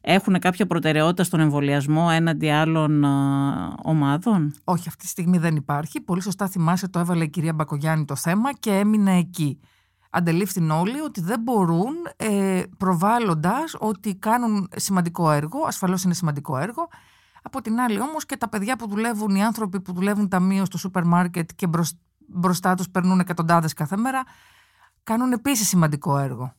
έχουν 0.00 0.38
κάποια 0.38 0.66
προτεραιότητα 0.66 1.24
στον 1.24 1.40
εμβολιασμό 1.40 2.08
έναντι 2.12 2.50
άλλων 2.50 3.04
ομάδων; 3.82 4.54
Όχι, 4.64 4.88
αυτή 4.88 5.02
τη 5.04 5.08
στιγμή 5.08 5.38
δεν 5.38 5.56
υπάρχει. 5.56 6.00
Πολύ 6.00 6.22
σωστά 6.22 6.48
θυμάσαι 6.48 6.88
το 6.88 6.98
έβαλε 6.98 7.24
η 7.24 7.28
κυρία 7.28 7.52
Μπακογιάννη 7.52 8.04
το 8.04 8.16
θέμα 8.16 8.52
και 8.54 8.70
έμεινε 8.70 9.18
εκεί. 9.18 9.60
Αντελήφθην 10.10 10.70
όλοι 10.70 11.00
ότι 11.00 11.20
δεν 11.20 11.40
μπορούν 11.40 11.94
ε, 12.16 12.62
προβάλλοντας 12.78 13.76
ότι 13.78 14.14
κάνουν 14.14 14.68
σημαντικό 14.76 15.30
έργο, 15.30 15.58
ασφαλώς 15.66 16.02
είναι 16.02 16.14
σημαντικό 16.14 16.58
έργο, 16.58 16.88
από 17.42 17.60
την 17.60 17.80
άλλη 17.80 18.00
όμως 18.00 18.26
και 18.26 18.36
τα 18.36 18.48
παιδιά 18.48 18.76
που 18.76 18.88
δουλεύουν, 18.88 19.34
οι 19.34 19.44
άνθρωποι 19.44 19.80
που 19.80 19.92
δουλεύουν 19.92 20.28
ταμείο 20.28 20.64
στο 20.64 20.78
σούπερ 20.78 21.04
μάρκετ 21.04 21.50
και 21.56 21.68
μπροστά 22.26 22.74
τους 22.74 22.90
περνούν 22.90 23.20
εκατοντάδες 23.20 23.72
κάθε 23.72 23.96
μέρα, 23.96 24.22
κάνουν 25.02 25.32
επίσης 25.32 25.68
σημαντικό 25.68 26.18
έργο. 26.18 26.54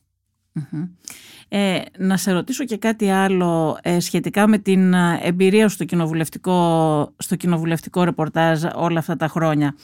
Ε, 1.48 1.80
να 1.98 2.16
σε 2.16 2.32
ρωτήσω 2.32 2.64
και 2.64 2.76
κάτι 2.76 3.10
άλλο 3.10 3.78
ε, 3.82 4.00
σχετικά 4.00 4.48
με 4.48 4.58
την 4.58 4.94
ε, 4.94 5.18
εμπειρία 5.22 5.68
σου 5.68 5.74
στο 5.74 5.84
κοινοβουλευτικό, 5.84 7.14
στο 7.16 7.36
κοινοβουλευτικό 7.36 8.04
ρεπορτάζ 8.04 8.64
όλα 8.74 8.98
αυτά 8.98 9.16
τα 9.16 9.28
χρόνια. 9.28 9.74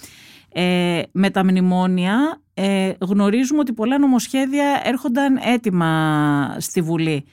Ε, 0.53 1.03
με 1.13 1.31
τα 1.31 1.45
μνημόνια 1.45 2.41
ε, 2.61 2.93
γνωρίζουμε 3.01 3.61
ότι 3.61 3.73
πολλά 3.73 3.99
νομοσχέδια 3.99 4.81
έρχονταν 4.85 5.39
έτοιμα 5.43 6.57
στη 6.59 6.81
Βουλή. 6.81 7.25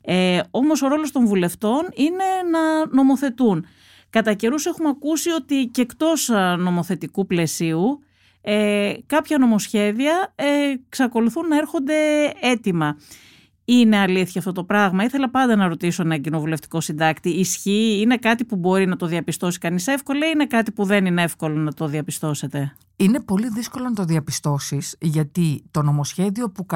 Ε, 0.00 0.40
όμως 0.50 0.82
ο 0.82 0.88
ρόλος 0.88 1.12
των 1.12 1.26
βουλευτών 1.26 1.88
είναι 1.94 2.24
να 2.50 2.86
νομοθετούν. 2.86 3.66
Κατά 4.10 4.34
καιρούς 4.34 4.66
έχουμε 4.66 4.88
ακούσει 4.88 5.30
ότι 5.30 5.70
και 5.72 5.82
εκτός 5.82 6.30
νομοθετικού 6.58 7.26
πλαισίου 7.26 8.02
ε, 8.42 8.92
κάποια 9.06 9.38
νομοσχέδια 9.38 10.32
ε, 10.34 10.46
εξακολουθούν 10.86 11.48
να 11.48 11.56
έρχονται 11.56 11.94
έτοιμα. 12.40 12.96
Είναι 13.64 13.98
αλήθεια 13.98 14.40
αυτό 14.40 14.52
το 14.52 14.64
πράγμα; 14.64 15.04
Ήθελα 15.04 15.30
πάντα 15.30 15.56
να 15.56 15.68
ρωτήσω 15.68 16.02
ένα 16.02 16.18
κοινοβουλευτικό 16.18 16.80
συντάκτη. 16.80 17.28
Ισχύει, 17.28 18.00
είναι 18.00 18.16
κάτι 18.16 18.44
που 18.44 18.56
μπορεί 18.56 18.86
να 18.86 18.96
το 18.96 19.06
διαπιστώσει 19.06 19.58
κανείς 19.58 19.86
εύκολα 19.86 20.26
ή 20.26 20.30
είναι 20.34 20.46
κάτι 20.46 20.72
που 20.72 20.84
δεν 20.84 21.06
είναι 21.06 21.22
εύκολο 21.22 21.58
να 21.58 21.72
το 21.72 21.86
διαπιστώσετε; 21.86 22.76
Είναι 22.96 23.20
πολύ 23.20 23.48
δύσκολο 23.48 23.84
να 23.84 23.92
το 23.94 24.04
διαπιστώσεις 24.04 24.96
γιατί 25.00 25.64
το 25.70 25.82
νομοσχέδιο 25.82 26.50
που 26.50 26.66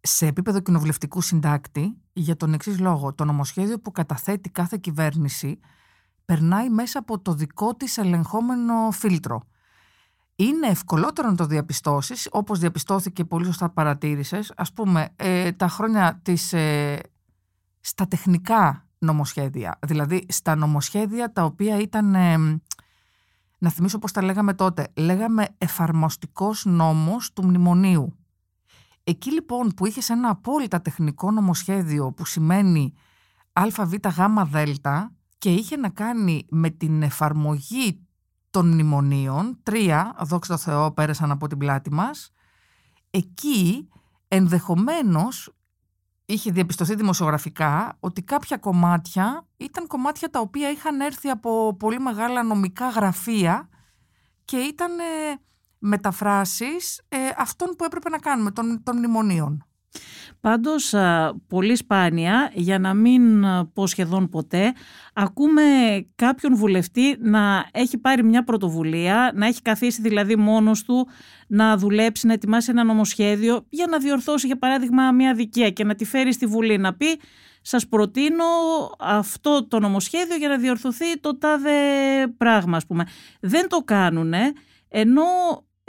σε 0.00 0.26
επίπεδο 0.26 0.60
κοινοβουλευτικού 0.60 1.20
συντάκτη 1.20 1.96
για 2.12 2.36
τον 2.36 2.52
εξής 2.52 2.78
λόγο. 2.78 3.14
Το 3.14 3.24
νομοσχέδιο 3.24 3.78
που 3.80 3.92
καταθέτει 3.92 4.50
κάθε 4.50 4.78
κυβέρνηση 4.80 5.60
περνάει 6.24 6.68
μέσα 6.68 6.98
από 6.98 7.18
το 7.18 7.34
δικό 7.34 7.74
της 7.74 7.98
ελεγχόμενο 7.98 8.90
φίλτρο 8.90 9.42
είναι 10.44 10.66
ευκολότερο 10.66 11.28
να 11.28 11.34
το 11.34 11.46
διαπιστώσεις, 11.46 12.28
όπως 12.30 12.58
διαπιστώθηκε 12.58 13.24
πολύ 13.24 13.44
σωστά 13.44 13.70
παρατήρησες, 13.70 14.52
ας 14.56 14.72
πούμε 14.72 15.08
ε, 15.16 15.52
τα 15.52 15.68
χρόνια 15.68 16.20
της, 16.22 16.52
ε, 16.52 17.00
στα 17.80 18.08
τεχνικά 18.08 18.86
νομοσχέδια, 18.98 19.78
δηλαδή 19.86 20.26
στα 20.28 20.54
νομοσχέδια 20.54 21.32
τα 21.32 21.44
οποία 21.44 21.78
ήταν, 21.78 22.14
ε, 22.14 22.36
να 23.58 23.70
θυμίσω 23.70 23.98
πώς 23.98 24.12
τα 24.12 24.22
λέγαμε 24.22 24.54
τότε, 24.54 24.86
λέγαμε 24.96 25.48
εφαρμοστικός 25.58 26.64
νόμος 26.64 27.32
του 27.32 27.44
μνημονίου. 27.44 28.14
Εκεί 29.04 29.32
λοιπόν 29.32 29.68
που 29.76 29.86
είχες 29.86 30.08
ένα 30.10 30.28
απόλυτα 30.28 30.80
τεχνικό 30.80 31.30
νομοσχέδιο 31.30 32.12
που 32.12 32.24
σημαίνει 32.24 32.92
αβ 33.52 33.94
γ 33.94 34.26
δ 34.44 34.56
και 35.38 35.52
είχε 35.52 35.76
να 35.76 35.88
κάνει 35.88 36.46
με 36.50 36.70
την 36.70 37.02
εφαρμογή 37.02 38.06
των 38.50 38.68
μνημονίων, 38.68 39.58
τρία, 39.62 40.16
δόξα 40.20 40.52
τω 40.52 40.58
Θεώ, 40.58 40.92
πέρασαν 40.92 41.30
από 41.30 41.46
την 41.46 41.58
πλάτη 41.58 41.92
μας, 41.92 42.32
εκεί 43.10 43.88
ενδεχομένως 44.28 45.54
είχε 46.24 46.50
διαπιστωθεί 46.50 46.94
δημοσιογραφικά 46.94 47.96
ότι 48.00 48.22
κάποια 48.22 48.56
κομμάτια 48.56 49.46
ήταν 49.56 49.86
κομμάτια 49.86 50.30
τα 50.30 50.40
οποία 50.40 50.70
είχαν 50.70 51.00
έρθει 51.00 51.28
από 51.28 51.76
πολύ 51.76 52.00
μεγάλα 52.00 52.42
νομικά 52.42 52.88
γραφεία 52.88 53.68
και 54.44 54.56
ήταν 54.56 54.98
ε, 54.98 55.04
μεταφράσεις 55.78 57.02
ε, 57.08 57.16
αυτών 57.36 57.74
που 57.76 57.84
έπρεπε 57.84 58.08
να 58.08 58.18
κάνουμε, 58.18 58.50
των, 58.50 58.82
των 58.82 58.96
μνημονίων. 58.96 59.64
Πάντως 60.40 60.94
πολύ 61.48 61.76
σπάνια, 61.76 62.50
για 62.54 62.78
να 62.78 62.94
μην 62.94 63.44
πω 63.72 63.86
σχεδόν 63.86 64.28
ποτέ, 64.28 64.72
ακούμε 65.14 65.62
κάποιον 66.14 66.56
βουλευτή 66.56 67.16
να 67.20 67.68
έχει 67.72 67.98
πάρει 67.98 68.24
μια 68.24 68.44
πρωτοβουλία, 68.44 69.32
να 69.34 69.46
έχει 69.46 69.62
καθίσει 69.62 70.02
δηλαδή 70.02 70.36
μόνος 70.36 70.84
του, 70.84 71.08
να 71.46 71.76
δουλέψει, 71.76 72.26
να 72.26 72.32
ετοιμάσει 72.32 72.70
ένα 72.70 72.84
νομοσχέδιο 72.84 73.66
για 73.68 73.86
να 73.86 73.98
διορθώσει 73.98 74.46
για 74.46 74.58
παράδειγμα 74.58 75.12
μια 75.12 75.34
δικαία 75.34 75.70
και 75.70 75.84
να 75.84 75.94
τη 75.94 76.04
φέρει 76.04 76.32
στη 76.32 76.46
Βουλή 76.46 76.78
να 76.78 76.94
πει 76.94 77.20
σας 77.62 77.88
προτείνω 77.88 78.44
αυτό 78.98 79.66
το 79.68 79.78
νομοσχέδιο 79.78 80.36
για 80.36 80.48
να 80.48 80.58
διορθωθεί 80.58 81.20
το 81.20 81.38
τάδε 81.38 81.70
πράγμα 82.36 82.76
ας 82.76 82.86
πούμε. 82.86 83.04
Δεν 83.40 83.68
το 83.68 83.78
κάνουν 83.78 84.34
ενώ 84.88 85.22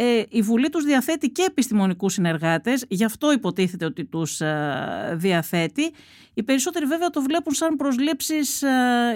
ε, 0.03 0.23
η 0.29 0.41
Βουλή 0.41 0.69
τους 0.69 0.83
διαθέτει 0.83 1.29
και 1.29 1.45
επιστημονικούς 1.47 2.13
συνεργάτες, 2.13 2.85
γι' 2.87 3.03
αυτό 3.03 3.31
υποτίθεται 3.31 3.85
ότι 3.85 4.05
τους 4.05 4.41
ε, 4.41 5.13
διαθέτει. 5.15 5.93
Οι 6.33 6.43
περισσότεροι 6.43 6.85
βέβαια 6.85 7.09
το 7.09 7.21
βλέπουν 7.21 7.53
σαν 7.53 7.75
προσλήψεις 7.75 8.61
ε, 8.61 8.69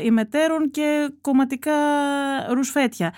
ημετέρων 0.03 0.71
και 0.71 1.13
κομματικά 1.21 1.73
ρουσφέτια. 2.49 3.13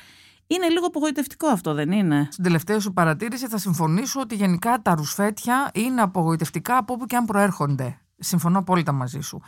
Είναι 0.47 0.67
λίγο 0.67 0.85
απογοητευτικό 0.85 1.47
αυτό, 1.47 1.73
δεν 1.73 1.91
είναι; 1.91 2.27
Στην 2.31 2.43
τελευταία 2.43 2.79
σου 2.79 2.93
παρατήρηση 2.93 3.47
θα 3.47 3.57
συμφωνήσω 3.57 4.19
ότι 4.19 4.35
γενικά 4.35 4.81
τα 4.81 4.95
ρουσφέτια 4.95 5.71
είναι 5.73 6.01
απογοητευτικά 6.01 6.77
από 6.77 6.93
όπου 6.93 7.05
και 7.05 7.15
αν 7.15 7.25
προέρχονται. 7.25 8.01
Συμφωνώ 8.17 8.59
απόλυτα 8.59 8.91
μαζί 8.91 9.19
σου. 9.19 9.41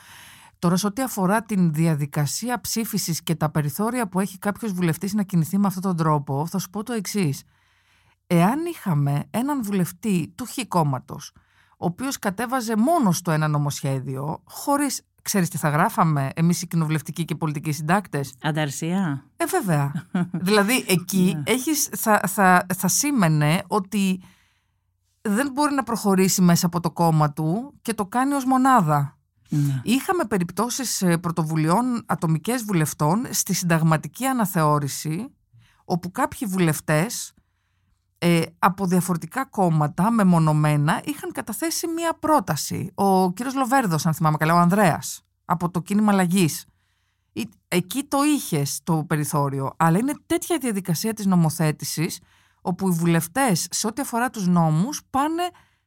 Τώρα, 0.60 0.76
σε 0.76 0.88
ό,τι 0.88 1.02
αφορά 1.02 1.44
την 1.44 1.74
διαδικασία 1.74 2.62
ψήφισης 2.62 3.24
και 3.24 3.36
τα 3.36 3.50
περιθώρια 3.50 4.08
που 4.08 4.20
έχει 4.20 4.38
κάποιος 4.38 4.72
βουλευτής 4.74 5.14
να 5.14 5.24
κινηθεί 5.24 5.58
με 5.58 5.68
αυτόν 5.68 5.82
τον 5.82 5.96
τρόπο, 5.96 6.46
θα 6.46 6.58
σου 6.58 6.70
πω 6.70 6.84
το 6.84 6.94
εξής. 6.94 7.44
Εάν 8.32 8.66
είχαμε 8.66 9.24
έναν 9.30 9.64
βουλευτή 9.64 10.34
του 10.36 10.46
χ 10.46 10.58
κόμματος, 10.68 11.32
ο 11.72 11.86
οποίος 11.86 12.20
κατέβαζε 12.20 12.76
μόνο 12.78 13.12
στο 13.12 13.32
ένα 13.32 13.48
νομοσχέδιο, 13.48 14.42
χωρίς. 14.46 15.02
Ξέρεις 15.22 15.50
τι 15.50 15.58
θα 15.58 15.70
γράφαμε 15.70 16.30
εμείς 16.36 16.62
οι 16.62 16.68
κοινοβουλευτικοί 16.68 17.26
και 17.26 17.36
πολιτικοί 17.36 17.72
συντάκτες; 17.72 18.34
Ανταρσία. 18.42 19.26
Ε, 19.38 19.46
βέβαια. 19.46 19.92
δηλαδή, 20.48 20.86
εκεί 20.88 21.34
ναι. 21.36 21.52
έχεις, 21.52 21.90
θα, 21.96 22.22
θα, 22.28 22.66
θα 22.76 22.88
σήμαινε 22.88 23.64
ότι 23.68 24.22
δεν 25.22 25.52
μπορεί 25.52 25.74
να 25.74 25.84
προχωρήσει 25.84 26.42
μέσα 26.42 26.66
από 26.66 26.80
το 26.80 26.92
κόμμα 26.92 27.34
του 27.34 27.74
και 27.82 27.94
το 27.94 28.06
κάνει 28.06 28.34
ως 28.34 28.46
μονάδα. 28.46 29.18
Ναι. 29.50 29.82
Είχαμε 29.84 30.26
περιπτώσεις 30.26 31.02
ε, 31.02 31.18
πρωτοβουλειών 31.18 32.04
ατομικές 32.06 32.64
βουλευτών 32.64 33.26
στη 33.30 33.54
συνταγματική 33.54 34.26
αναθεώρηση 34.26 35.34
όπου 35.86 36.12
κάποιοι 36.12 36.48
βουλευτές 36.48 37.34
ε, 38.22 38.42
από 38.60 38.86
διαφορετικά 38.86 39.46
κόμματα 39.46 40.12
μεμονωμένα 40.12 41.02
είχαν 41.06 41.32
καταθέσει 41.32 41.88
μία 41.88 42.14
πρόταση. 42.14 42.92
Ο 42.96 43.32
κύριος 43.32 43.56
Λοβέρδος, 43.56 44.06
αν 44.06 44.14
θυμάμαι 44.14 44.38
καλά, 44.38 44.54
ο 44.54 44.58
Ανδρέας, 44.58 45.22
από 45.46 45.70
το 45.70 45.80
κίνημα 45.80 46.12
αλλαγής. 46.12 46.66
Εκεί 47.68 48.04
το 48.04 48.24
είχε 48.24 48.64
το 48.84 49.04
περιθώριο, 49.08 49.74
αλλά 49.78 49.98
είναι 49.98 50.14
τέτοια 50.26 50.58
διαδικασία 50.58 51.14
της 51.14 51.26
νομοθέτησης 51.26 52.20
όπου 52.62 52.88
οι 52.88 52.92
βουλευτές 52.92 53.68
σε 53.72 53.88
ό,τι 53.88 54.02
αφορά 54.02 54.30
τους 54.30 54.48
νόμους 54.48 55.02
πάνε 55.10 55.44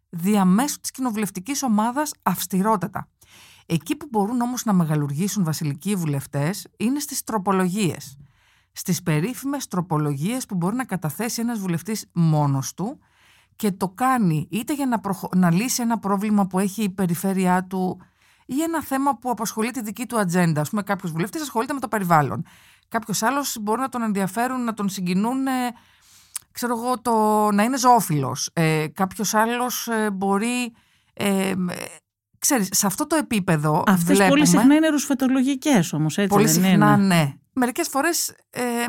διαμέσου 0.09 0.81
της 0.81 0.91
κοινοβουλευτικής 0.91 1.63
ομάδας 1.63 2.13
αυστηρότατα. 2.23 3.09
Εκεί 3.67 3.97
που 3.97 4.07
μπορούν 4.11 4.41
όμως 4.41 4.65
να 4.65 4.73
μεγαλουργήσουν 4.73 5.45
βασιλικοί 5.45 5.95
βουλευτές 5.95 6.69
είναι 6.77 7.01
στις 7.01 7.25
τροπολογίες. 7.25 8.17
Στις 8.73 9.03
περίφημες 9.03 9.67
τροπολογίες 9.67 10.47
που 10.47 10.55
μπορεί 10.55 10.77
να 10.77 10.85
καταθέσει 10.85 11.41
ένας 11.41 11.59
βουλευτής 11.59 12.07
μόνος 12.13 12.75
του 12.75 12.99
και 13.57 13.73
το 13.73 13.89
κάνει 13.89 14.49
είτε 14.51 14.75
για 14.75 14.87
να, 14.87 15.01
να 15.37 15.51
λύσει 15.51 15.83
ένα 15.83 15.99
πρόβλημα 15.99 16.47
που 16.47 16.59
έχει 16.59 16.83
η 16.83 16.91
περιφέρειά 16.91 17.65
του 17.65 18.01
ή 18.47 18.63
ένα 18.63 18.83
θέμα 18.83 19.19
που 19.19 19.31
απασχολεί 19.31 19.71
τη 19.71 19.83
δική 19.83 20.07
του 20.07 20.19
ατζέντα. 20.19 20.61
Α 20.61 20.65
πούμε, 20.71 20.83
κάποιος 20.83 21.13
βουλευτής 21.13 21.43
ασχολείται 21.43 21.73
με 21.73 21.81
το 21.81 21.89
περιβάλλον. 21.89 22.45
Κάποιος 22.89 23.23
άλλος 23.23 23.57
μπορεί 23.61 23.81
να 23.81 23.89
τον 23.89 24.03
ενδιαφέρουν, 24.03 24.65
να 24.65 24.75
τον 24.75 24.89
συγκινούν 24.89 25.47
ξέρω 26.53 26.79
εγώ, 26.79 27.01
το 27.01 27.49
να 27.53 27.63
είναι 27.63 27.79
ζωόφιλος. 27.79 28.51
Ε, 28.53 28.87
κάποιος 28.95 29.35
άλλος 29.35 29.89
ε, 29.89 30.11
μπορεί... 30.11 30.73
Ε, 31.15 31.53
ξέρεις, 32.39 32.69
σε 32.73 32.87
αυτό 32.87 33.07
το 33.07 33.17
επίπεδο 33.17 33.83
Αυτές 33.87 34.05
βλέπουμε... 34.05 34.29
πολύ 34.29 34.47
συχνά 34.47 34.75
είναι 34.75 34.89
ρουσφετολογικές 34.89 35.93
όμως, 35.93 36.19
έτσι 36.19 36.35
Πολύ 36.35 36.45
δεν 36.45 36.55
συχνά, 36.55 36.95
είναι; 36.95 37.07
ναι. 37.07 37.35
Μερικές 37.53 37.89
φορές... 37.89 38.29
Ε, 38.51 38.87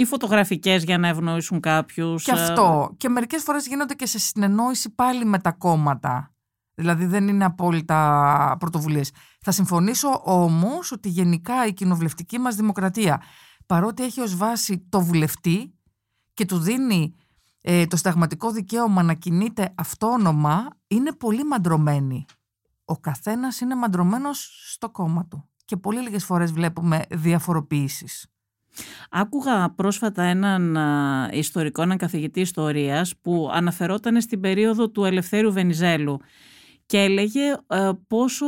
ή 0.00 0.04
φωτογραφικές 0.04 0.84
για 0.84 0.98
να 0.98 1.08
ευνοήσουν 1.08 1.60
κάποιους. 1.60 2.24
Και 2.24 2.32
αυτό. 2.32 2.94
Και 2.96 3.08
μερικές 3.08 3.42
φορές 3.42 3.66
γίνονται 3.66 3.94
και 3.94 4.06
σε 4.06 4.18
συνεννόηση 4.18 4.90
πάλι 4.90 5.24
με 5.24 5.38
τα 5.38 5.52
κόμματα. 5.52 6.34
Δηλαδή 6.74 7.06
δεν 7.06 7.28
είναι 7.28 7.44
απόλυτα 7.44 8.56
πρωτοβουλίες. 8.58 9.12
Θα 9.40 9.50
συμφωνήσω 9.50 10.20
όμως 10.24 10.92
ότι 10.92 11.08
γενικά 11.08 11.66
η 11.66 11.72
κοινοβουλευτική 11.72 12.38
μας 12.38 12.54
δημοκρατία 12.54 13.22
παρότι 13.66 14.02
έχει 14.02 14.20
ως 14.20 14.36
βάση 14.36 14.86
το 14.88 15.00
βουλευτή 15.00 15.74
και 16.34 16.44
του 16.44 16.58
δίνει 16.58 17.14
ε, 17.60 17.86
το 17.86 17.96
σταγματικό 17.96 18.50
δικαίωμα 18.50 19.02
να 19.02 19.14
κινείται 19.14 19.74
αυτόνομα, 19.74 20.68
είναι 20.86 21.12
πολύ 21.12 21.44
μαντρωμένη. 21.44 22.24
Ο 22.84 22.96
καθένας 22.96 23.60
είναι 23.60 23.74
μαντρωμένος 23.74 24.70
στο 24.72 24.90
κόμμα 24.90 25.26
του. 25.26 25.48
Και 25.68 25.76
πολύ 25.76 26.00
λίγες 26.00 26.24
φορές 26.24 26.52
βλέπουμε 26.52 27.02
διαφοροποιήσεις. 27.10 28.26
Άκουγα 29.10 29.70
πρόσφατα 29.70 30.22
έναν 30.22 30.76
ιστορικό, 31.32 31.82
έναν 31.82 31.96
καθηγητή 31.96 32.40
ιστορίας 32.40 33.14
που 33.22 33.50
αναφερόταν 33.52 34.20
στην 34.20 34.40
περίοδο 34.40 34.90
του 34.90 35.04
Ελευθέρου 35.04 35.52
Βενιζέλου 35.52 36.18
και 36.86 36.98
έλεγε 36.98 37.56
ε, 37.66 37.90
πόσο 38.06 38.46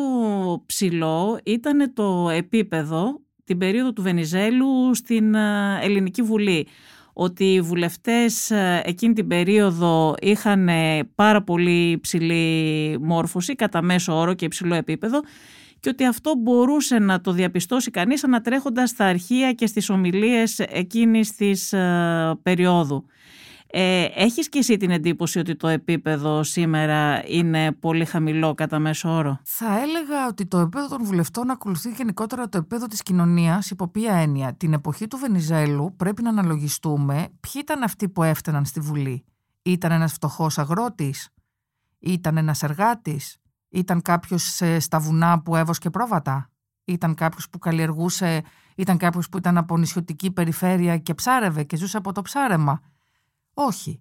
ψηλό 0.67 1.41
ήταν 1.45 1.93
το 1.95 2.31
επίπεδο 2.31 3.21
την 3.45 3.59
περίοδο 3.59 3.93
του 3.93 4.03
Βενιζέλου 4.03 4.95
στην 4.95 5.35
Ελληνική 5.81 6.23
Βουλή 6.23 6.67
ότι 7.13 7.53
οι 7.53 7.61
βουλευτές 7.61 8.51
ε, 8.51 8.83
εκείνη 8.85 9.13
την 9.13 9.27
περίοδο 9.27 10.15
είχαν 10.21 10.69
ε, 10.69 11.05
πάρα 11.15 11.43
πολύ 11.43 11.91
υψηλή 11.91 12.99
μόρφωση 13.01 13.55
κατά 13.55 13.83
μέσο 13.83 14.19
όρο 14.19 14.35
και 14.35 14.45
υψηλό 14.45 14.75
επίπεδο 14.75 15.21
και 15.81 15.89
ότι 15.89 16.05
αυτό 16.05 16.35
μπορούσε 16.39 16.99
να 16.99 17.21
το 17.21 17.33
διαπιστώσει 17.33 17.91
κανείς 17.91 18.25
ανατρέχοντας 18.25 18.91
στα 18.91 19.05
αρχεία 19.05 19.53
και 19.53 19.67
στις 19.67 19.91
ομιλίες 19.91 20.59
εκείνης 20.59 21.35
της 21.35 21.73
ε, 21.73 22.39
περίοδου. 22.43 23.05
Ε, 23.73 24.05
έχεις 24.15 24.49
και 24.49 24.59
εσύ 24.59 24.77
την 24.77 24.91
εντύπωση 24.91 25.39
ότι 25.39 25.57
το 25.57 25.69
επίπεδο 25.69 26.43
σήμερα 26.43 27.23
είναι 27.27 27.73
πολύ 27.73 28.05
χαμηλό 28.05 28.55
κατά 28.55 28.79
μέσο 28.79 29.11
όρο; 29.11 29.41
Θα 29.45 29.81
έλεγα 29.81 30.27
ότι 30.29 30.47
το 30.47 30.59
επίπεδο 30.59 30.89
των 30.89 31.05
βουλευτών 31.05 31.51
ακολουθεί 31.51 31.91
γενικότερα 31.91 32.49
το 32.49 32.59
επίπεδο 32.59 32.87
της 32.87 33.03
κοινωνίας 33.03 33.71
υπό 33.71 33.89
ποια 33.89 34.15
έννοια. 34.15 34.55
Την 34.55 34.73
εποχή 34.73 35.07
του 35.07 35.17
Βενιζέλου 35.17 35.95
πρέπει 35.97 36.23
να 36.23 36.29
αναλογιστούμε 36.29 37.15
ποιοι 37.15 37.53
ήταν 37.55 37.83
αυτοί 37.83 38.09
που 38.09 38.23
έφταναν 38.23 38.65
στη 38.65 38.81
Βουλή. 38.81 39.25
Ήταν 39.63 39.93
ένας 39.93 40.13
φτωχός 40.13 40.59
αγρότης, 40.59 41.29
ήταν 41.99 42.37
ένας 42.37 42.63
εργάτης, 42.63 43.40
ήταν 43.71 44.03
κάποιος 44.03 44.61
στα 44.79 44.99
βουνά 44.99 45.41
που 45.43 45.57
έβοσκε 45.57 45.91
πρόβατα, 45.91 46.51
ήταν 46.85 47.15
κάποιος 47.15 47.51
που 47.51 47.59
καλλιεργούσε, 47.59 48.43
ήταν 48.77 48.97
κάποιος 48.97 49.29
που 49.29 49.39
ήταν 49.39 49.57
από 49.57 49.79
νησιωτική 49.79 50.31
περιφέρεια 50.31 50.99
και 50.99 51.15
ψάρευε 51.15 51.63
και 51.63 51.77
ζούσε 51.77 51.97
από 51.97 52.13
το 52.13 52.23
ψάρεμα; 52.23 52.81
Όχι. 53.55 54.01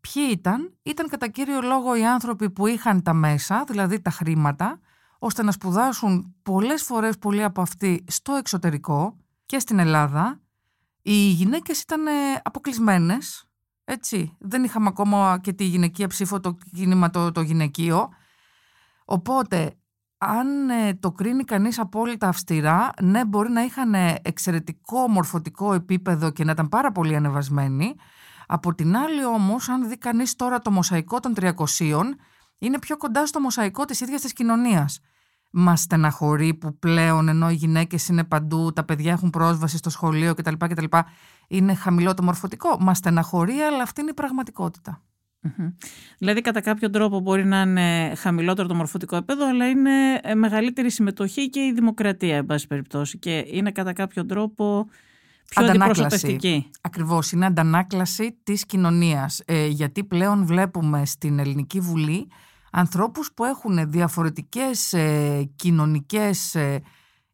Ποιοι 0.00 0.28
ήταν, 0.30 0.74
ήταν 0.82 1.08
κατά 1.08 1.28
κύριο 1.28 1.60
λόγο 1.60 1.96
οι 1.96 2.06
άνθρωποι 2.06 2.50
που 2.50 2.66
είχαν 2.66 3.02
τα 3.02 3.12
μέσα, 3.12 3.64
δηλαδή 3.68 4.00
τα 4.00 4.10
χρήματα, 4.10 4.80
ώστε 5.18 5.42
να 5.42 5.52
σπουδάσουν 5.52 6.34
πολλές 6.42 6.82
φορές 6.82 7.18
πολλοί 7.18 7.42
από 7.42 7.60
αυτοί 7.60 8.04
στο 8.06 8.32
εξωτερικό 8.32 9.16
και 9.46 9.58
στην 9.58 9.78
Ελλάδα. 9.78 10.40
Οι 11.02 11.12
γυναίκες 11.12 11.80
ήταν 11.80 12.00
αποκλεισμένες. 12.42 13.48
έτσι. 13.84 14.36
Δεν 14.38 14.64
είχαμε 14.64 14.88
ακόμα 14.88 15.38
και 15.42 15.52
τη 15.52 15.64
γυναικεία 15.64 16.08
ψήφο, 16.08 16.40
το 16.40 16.56
κίνημα 16.74 17.10
το, 17.10 17.32
το 17.32 17.40
γυναικείο. 17.40 18.08
Οπότε, 19.08 19.74
αν 20.18 20.70
ε, 20.70 20.94
το 20.94 21.12
κρίνει 21.12 21.44
κανείς 21.44 21.78
απόλυτα 21.78 22.28
αυστηρά, 22.28 22.90
ναι, 23.02 23.24
μπορεί 23.24 23.50
να 23.50 23.62
είχαν 23.62 23.94
εξαιρετικό 24.22 25.08
μορφωτικό 25.08 25.72
επίπεδο 25.72 26.30
και 26.30 26.44
να 26.44 26.50
ήταν 26.50 26.68
πάρα 26.68 26.92
πολύ 26.92 27.16
ανεβασμένοι, 27.16 27.94
από 28.46 28.74
την 28.74 28.96
άλλη 28.96 29.24
όμως, 29.24 29.68
αν 29.68 29.88
δει 29.88 29.98
κανείς 29.98 30.36
τώρα 30.36 30.58
το 30.58 30.70
μοσαϊκό 30.70 31.20
των 31.20 31.32
300, 31.36 31.52
είναι 32.58 32.78
πιο 32.78 32.96
κοντά 32.96 33.26
στο 33.26 33.40
μοσαϊκό 33.40 33.84
της 33.84 34.00
ίδιας 34.00 34.20
της 34.20 34.32
κοινωνίας. 34.32 35.00
Μα 35.50 35.76
στεναχωρεί 35.76 36.54
που 36.54 36.78
πλέον 36.78 37.28
ενώ 37.28 37.50
οι 37.50 37.54
γυναίκες 37.54 38.08
είναι 38.08 38.24
παντού, 38.24 38.72
τα 38.72 38.84
παιδιά 38.84 39.12
έχουν 39.12 39.30
πρόσβαση 39.30 39.76
στο 39.76 39.90
σχολείο 39.90 40.34
κτλ. 40.34 40.54
κτλ 40.58 40.84
είναι 41.48 41.74
χαμηλό 41.74 42.14
το 42.14 42.22
μορφωτικό. 42.22 42.76
Μα 42.80 42.94
στεναχωρεί, 42.94 43.58
αλλά 43.58 43.82
αυτή 43.82 44.00
είναι 44.00 44.10
η 44.10 44.14
πραγματικότητα. 44.14 45.02
Δηλαδή 46.18 46.40
κατά 46.40 46.60
κάποιο 46.60 46.90
τρόπο 46.90 47.20
μπορεί 47.20 47.44
να 47.44 47.60
είναι 47.60 48.12
χαμηλότερο 48.16 48.68
το 48.68 48.74
μορφωτικό 48.74 49.16
επίπεδο 49.16 49.48
αλλά 49.48 49.68
είναι 49.68 50.20
ε, 50.22 50.34
μεγαλύτερη 50.34 50.90
συμμετοχή 50.90 51.50
και 51.50 51.60
η 51.60 51.72
δημοκρατία 51.72 52.36
εν 52.36 52.46
πάση 52.46 52.66
περιπτώσει 52.66 53.18
και 53.18 53.44
είναι 53.46 53.70
κατά 53.70 53.92
κάποιο 53.92 54.26
τρόπο 54.26 54.86
Πιο 55.48 55.64
αντανάκλαση. 55.64 56.70
Ακριβώς. 56.80 57.32
Είναι 57.32 57.46
αντανάκλαση 57.46 58.38
της 58.42 58.66
κοινωνίας. 58.66 59.42
Ε, 59.44 59.66
γιατί 59.66 60.04
πλέον 60.04 60.46
βλέπουμε 60.46 61.06
στην 61.06 61.38
Ελληνική 61.38 61.80
Βουλή 61.80 62.28
ανθρώπους 62.70 63.32
που 63.32 63.44
έχουν 63.44 63.90
διαφορετικές 63.90 64.92
ε, 64.92 65.50
κοινωνικές, 65.56 66.54
ε, 66.54 66.82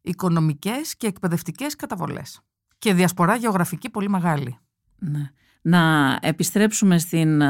οικονομικές 0.01 0.97
και 0.97 1.07
εκπαιδευτικές 1.07 1.75
καταβολές. 1.75 2.41
Και 2.77 2.93
διασπορά 2.93 3.35
γεωγραφική 3.35 3.89
πολύ 3.89 4.09
μεγάλη. 4.09 4.57
Ναι. 4.99 5.29
Να 5.65 6.17
επιστρέψουμε 6.21 6.97
στην 6.97 7.41
ε, 7.41 7.47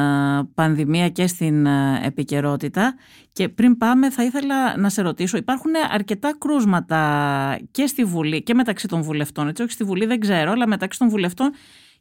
πανδημία 0.53 1.09
και 1.09 1.27
στην 1.27 1.65
ε, 1.65 2.01
επικαιρότητα 2.03 2.95
και 3.33 3.49
πριν 3.49 3.77
πάμε 3.77 4.11
θα 4.11 4.23
ήθελα 4.23 4.77
να 4.77 4.89
σε 4.89 5.01
ρωτήσω 5.01 5.37
υπάρχουν 5.37 5.71
αρκετά 5.91 6.35
κρούσματα 6.37 7.59
και 7.71 7.85
στη 7.85 8.03
Βουλή 8.03 8.43
και 8.43 8.53
μεταξύ 8.53 8.87
των 8.87 9.01
βουλευτών 9.01 9.47
έτσι 9.47 9.61
όχι 9.61 9.71
στη 9.71 9.83
Βουλή 9.83 10.05
δεν 10.05 10.19
ξέρω 10.19 10.51
αλλά 10.51 10.67
μεταξύ 10.67 10.99
των 10.99 11.09
βουλευτών 11.09 11.51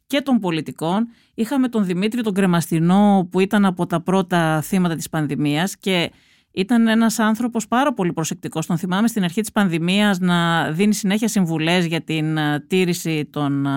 και 0.07 0.21
των 0.21 0.39
πολιτικών. 0.39 1.07
Είχαμε 1.33 1.67
τον 1.67 1.85
Δημήτρη 1.85 2.21
τον 2.21 2.33
Κρεμαστινό 2.33 3.27
που 3.31 3.39
ήταν 3.39 3.65
από 3.65 3.85
τα 3.85 4.01
πρώτα 4.01 4.61
θύματα 4.61 4.95
της 4.95 5.09
πανδημίας 5.09 5.77
και 5.77 6.11
ήταν 6.51 6.87
ένας 6.87 7.19
άνθρωπος 7.19 7.67
πάρα 7.67 7.93
πολύ 7.93 8.13
προσεκτικός. 8.13 8.65
Τον 8.65 8.77
θυμάμαι 8.77 9.07
στην 9.07 9.23
αρχή 9.23 9.41
της 9.41 9.51
πανδημίας 9.51 10.19
να 10.19 10.71
δίνει 10.71 10.93
συνέχεια 10.93 11.27
συμβουλές 11.27 11.85
για 11.85 12.01
την 12.01 12.37
ε, 12.37 12.59
τήρηση 12.67 13.25
των 13.31 13.65
ε, 13.65 13.69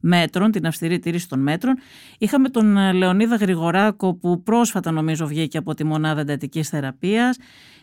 μέτρων, 0.00 0.50
την 0.50 0.66
αυστηρή 0.66 0.98
τήρηση 0.98 1.28
των 1.28 1.40
μέτρων. 1.40 1.74
Είχαμε 2.18 2.48
τον 2.48 2.76
ε, 2.76 2.92
Λεωνίδα 2.92 3.36
Γρηγοράκο 3.36 4.14
που 4.14 4.42
πρόσφατα 4.42 4.90
νομίζω 4.90 5.26
βγήκε 5.26 5.58
από 5.58 5.74
τη 5.74 5.84
μονάδα 5.84 6.20
εντατικής 6.20 6.68
θεραπείας. 6.68 7.36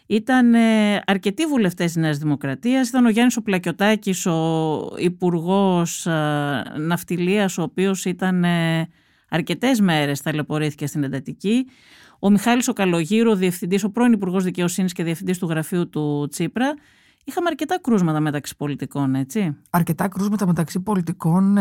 Ήταν 0.08 0.54
ε, 0.54 1.02
αρκετοί 1.06 1.46
βουλευτές 1.46 1.86
της 1.86 1.96
Νέας 1.96 2.18
Δημοκρατίας. 2.18 2.88
Ήταν 2.88 3.06
ο 3.06 3.10
Γιάννης 3.10 3.38
ο 3.38 3.42
Πλακιωτάκης, 3.42 4.26
ο 4.26 4.96
Υπουργός 4.98 6.06
ε, 6.06 6.12
Ναυτιλίας, 6.80 7.58
ο 7.58 7.62
οποίος 7.62 8.06
ήταν 8.06 8.44
ε, 8.44 8.88
αρκετές 9.30 9.80
μέρες 9.80 10.22
ταλαιπωρήθηκε 10.22 10.88
στην 10.88 11.04
εντατική. 11.04 11.66
Ο 12.20 12.30
Μιχάλης 12.30 12.68
ο 12.68 12.74
Καλογύρου, 12.74 13.32
ο, 13.32 13.36
διευθυντής, 13.36 13.84
ο 13.84 13.92
πρώην 13.92 14.12
Υπουργός 14.12 14.44
Δικαιοσύνης 14.44 14.94
και 14.94 15.04
Διευθυντής 15.04 15.38
του 15.38 15.48
Γραφείου 15.48 15.90
του 15.90 16.28
Τσίπρα. 16.30 16.74
Είχαμε 17.28 17.48
αρκετά 17.50 17.80
κρούσματα 17.82 18.20
μεταξύ 18.20 18.56
πολιτικών, 18.56 19.16
έτσι. 19.16 19.58
Αρκετά 19.70 20.08
κρούσματα 20.08 20.46
μεταξύ 20.46 20.80
πολιτικών. 20.80 21.58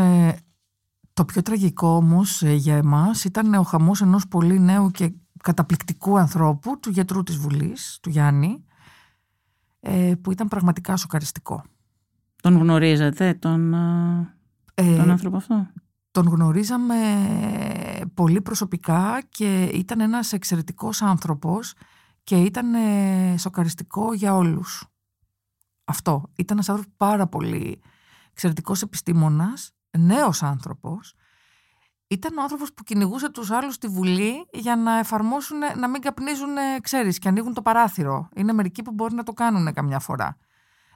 το 1.13 1.25
πιο 1.25 1.43
τραγικό 1.43 1.89
όμως 1.89 2.43
για 2.43 2.77
εμάς 2.77 3.25
ήταν 3.25 3.55
ο 3.55 3.63
χαμός 3.63 4.01
ενός 4.01 4.29
πολύ 4.29 4.61
νέου 4.61 4.91
και 4.91 5.13
καταπληκτικού 5.43 6.19
ανθρώπου, 6.19 6.81
του 6.81 6.91
γιατρού 6.91 7.23
της 7.23 7.37
Βουλής, 7.37 7.99
του 8.03 8.11
Γιάννη, 8.11 8.65
ε, 9.81 10.13
που 10.21 10.31
ήταν 10.33 10.49
πραγματικά 10.49 10.97
σοκαριστικό. 10.97 11.65
Τον 12.43 12.57
γνωρίζατε, 12.57 13.35
τον, 13.35 13.75
ε, 14.75 14.97
τον 14.97 15.11
άνθρωπο 15.11 15.37
αυτό; 15.37 15.67
Τον 16.11 16.27
γνωρίζαμε 16.27 16.97
πολύ 18.15 18.41
προσωπικά 18.41 19.23
και 19.29 19.65
ήταν 19.65 20.01
ένας 20.01 20.33
εξαιρετικός 20.33 21.03
άνθρωπος 21.03 21.75
και 22.25 22.37
ήταν 22.37 22.75
ε, 22.75 23.35
σοκαριστικό 23.39 24.13
για 24.13 24.37
όλους. 24.37 24.87
Αυτό. 25.85 26.31
Ήταν 26.37 26.57
ένας 26.57 26.69
άνθρωπος 26.69 26.95
πάρα 26.97 27.27
πολύ 27.27 27.83
εξαιρετικός 28.31 28.83
επιστήμονας, 28.83 29.73
νέος 29.99 30.43
άνθρωπος, 30.43 31.15
ήταν 32.07 32.39
ο 32.39 32.43
άνθρωπος 32.43 32.73
που 32.75 32.83
κυνηγούσε 32.83 33.31
τους 33.31 33.51
άλλους 33.51 33.75
στη 33.75 33.87
Βουλή 33.87 34.47
για 34.53 34.77
να 34.77 34.99
εφαρμόσουν, 34.99 35.59
να 35.77 35.89
μην 35.89 36.01
καπνίζουν, 36.01 36.49
ξέρεις, 36.81 37.19
και 37.19 37.29
ανοίγουν 37.29 37.55
το 37.55 37.63
παράθυρο. 37.63 38.29
Είναι 38.35 38.53
μερικοί 38.53 38.83
που 38.83 38.93
μπορεί 38.93 39.15
να 39.15 39.23
το 39.23 39.33
κάνουν 39.33 39.73
καμιά 39.73 39.99
φορά. 39.99 40.37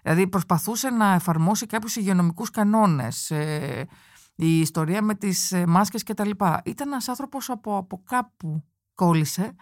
Δηλαδή 0.02 0.28
προσπαθούσε 0.28 0.90
να 0.90 1.12
εφαρμόσει 1.12 1.66
κάποιους 1.66 1.96
υγειονομικούς 1.96 2.50
κανόνες, 2.50 3.30
ε, 3.30 3.86
η 4.34 4.60
ιστορία 4.60 5.02
με 5.02 5.14
τις 5.14 5.52
ε, 5.52 5.66
μάσκες 5.66 6.02
κτλ. 6.02 6.30
Ήταν 6.64 6.88
ένας 6.88 7.08
άνθρωπος 7.08 7.50
από, 7.50 7.76
από 7.76 8.02
κάπου 8.06 8.64
κόλλησε 8.94 9.54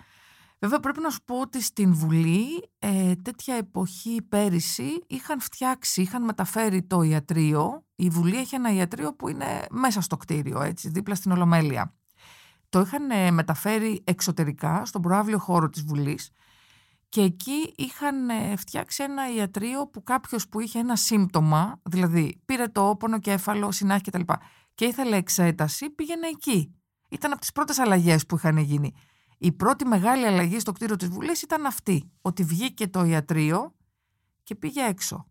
Βέβαια 0.59 0.81
πρέπει 0.81 1.01
να 1.01 1.11
σου 1.11 1.25
πω 1.25 1.41
ότι 1.41 1.63
στην 1.63 1.95
Βουλή 1.95 2.71
ε, 2.79 3.15
τέτοια 3.15 3.55
εποχή 3.55 4.23
πέρυσι 4.29 5.05
είχαν 5.07 5.41
φτιάξει, 5.41 6.03
είχαν 6.03 6.25
μεταφέρει 6.25 6.83
το 6.83 7.03
ιατρείο. 7.03 7.85
Η 7.95 8.09
Βουλή 8.09 8.37
έχει 8.37 8.55
ένα 8.55 8.73
ιατρείο 8.73 9.15
που 9.15 9.29
είναι 9.29 9.67
μέσα 9.71 10.01
στο 10.01 10.17
κτίριο, 10.17 10.63
έτσι, 10.63 10.89
δίπλα 10.89 11.15
στην 11.15 11.31
Ολομέλεια. 11.33 11.95
Το 12.69 12.81
είχαν 12.81 13.11
ε, 13.11 13.31
μεταφέρει 13.31 14.03
εξωτερικά, 14.05 14.85
στον 14.85 15.03
προάβλιο 15.03 15.39
χώρο 15.39 15.69
της 15.69 15.83
Βουλής 15.83 16.31
και 17.09 17.21
εκεί 17.21 17.73
είχαν 17.77 18.29
ε, 18.29 18.57
φτιάξει 18.57 19.03
ένα 19.03 19.35
ιατρείο 19.35 19.87
που 19.87 20.03
κάποιος 20.03 20.49
που 20.49 20.61
είχε 20.61 20.79
ένα 20.79 20.97
σύμπτωμα, 20.97 21.81
δηλαδή 21.83 22.41
πήρε 22.45 22.69
το 22.69 22.89
όπονο 22.89 23.19
κέφαλο, 23.19 23.73
συνάχη 23.73 24.03
κτλ. 24.03 24.21
Και 24.75 24.85
ήθελε 24.85 25.17
εξέταση, 25.17 25.91
πήγαινε 25.91 26.27
εκεί. 26.27 26.75
Ήταν 27.09 27.33
από 27.33 27.41
τις 27.41 27.53
πρώτες 27.53 27.79
αλλαγές 27.79 28.27
που 28.27 28.37
είχαν 28.37 28.57
γίνει. 28.57 28.95
Η 29.39 29.53
πρώτη 29.53 29.85
μεγάλη 29.85 30.27
αλλαγή 30.27 30.59
στο 30.59 30.73
κτίριο 30.73 30.97
της 30.97 31.09
Βουλής 31.09 31.43
ήταν 31.43 31.67
αυτή, 31.67 32.11
ότι 32.21 32.43
βγήκε 32.43 32.89
το 32.89 33.05
ιατρείο 33.05 33.75
και 34.43 34.55
πήγε 34.55 34.83
έξω. 34.83 35.27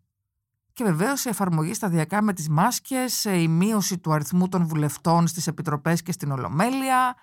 Και 0.73 0.83
βεβαίως 0.83 1.25
η 1.25 1.29
εφαρμογή 1.29 1.73
σταδιακά 1.73 2.21
με 2.21 2.33
τις 2.33 2.49
μάσκες, 2.49 3.23
η 3.23 3.47
μείωση 3.47 3.97
του 3.97 4.13
αριθμού 4.13 4.47
των 4.47 4.67
βουλευτών 4.67 5.27
στις 5.27 5.47
επιτροπές 5.47 6.01
και 6.01 6.11
στην 6.11 6.31
Ολομέλεια, 6.31 7.15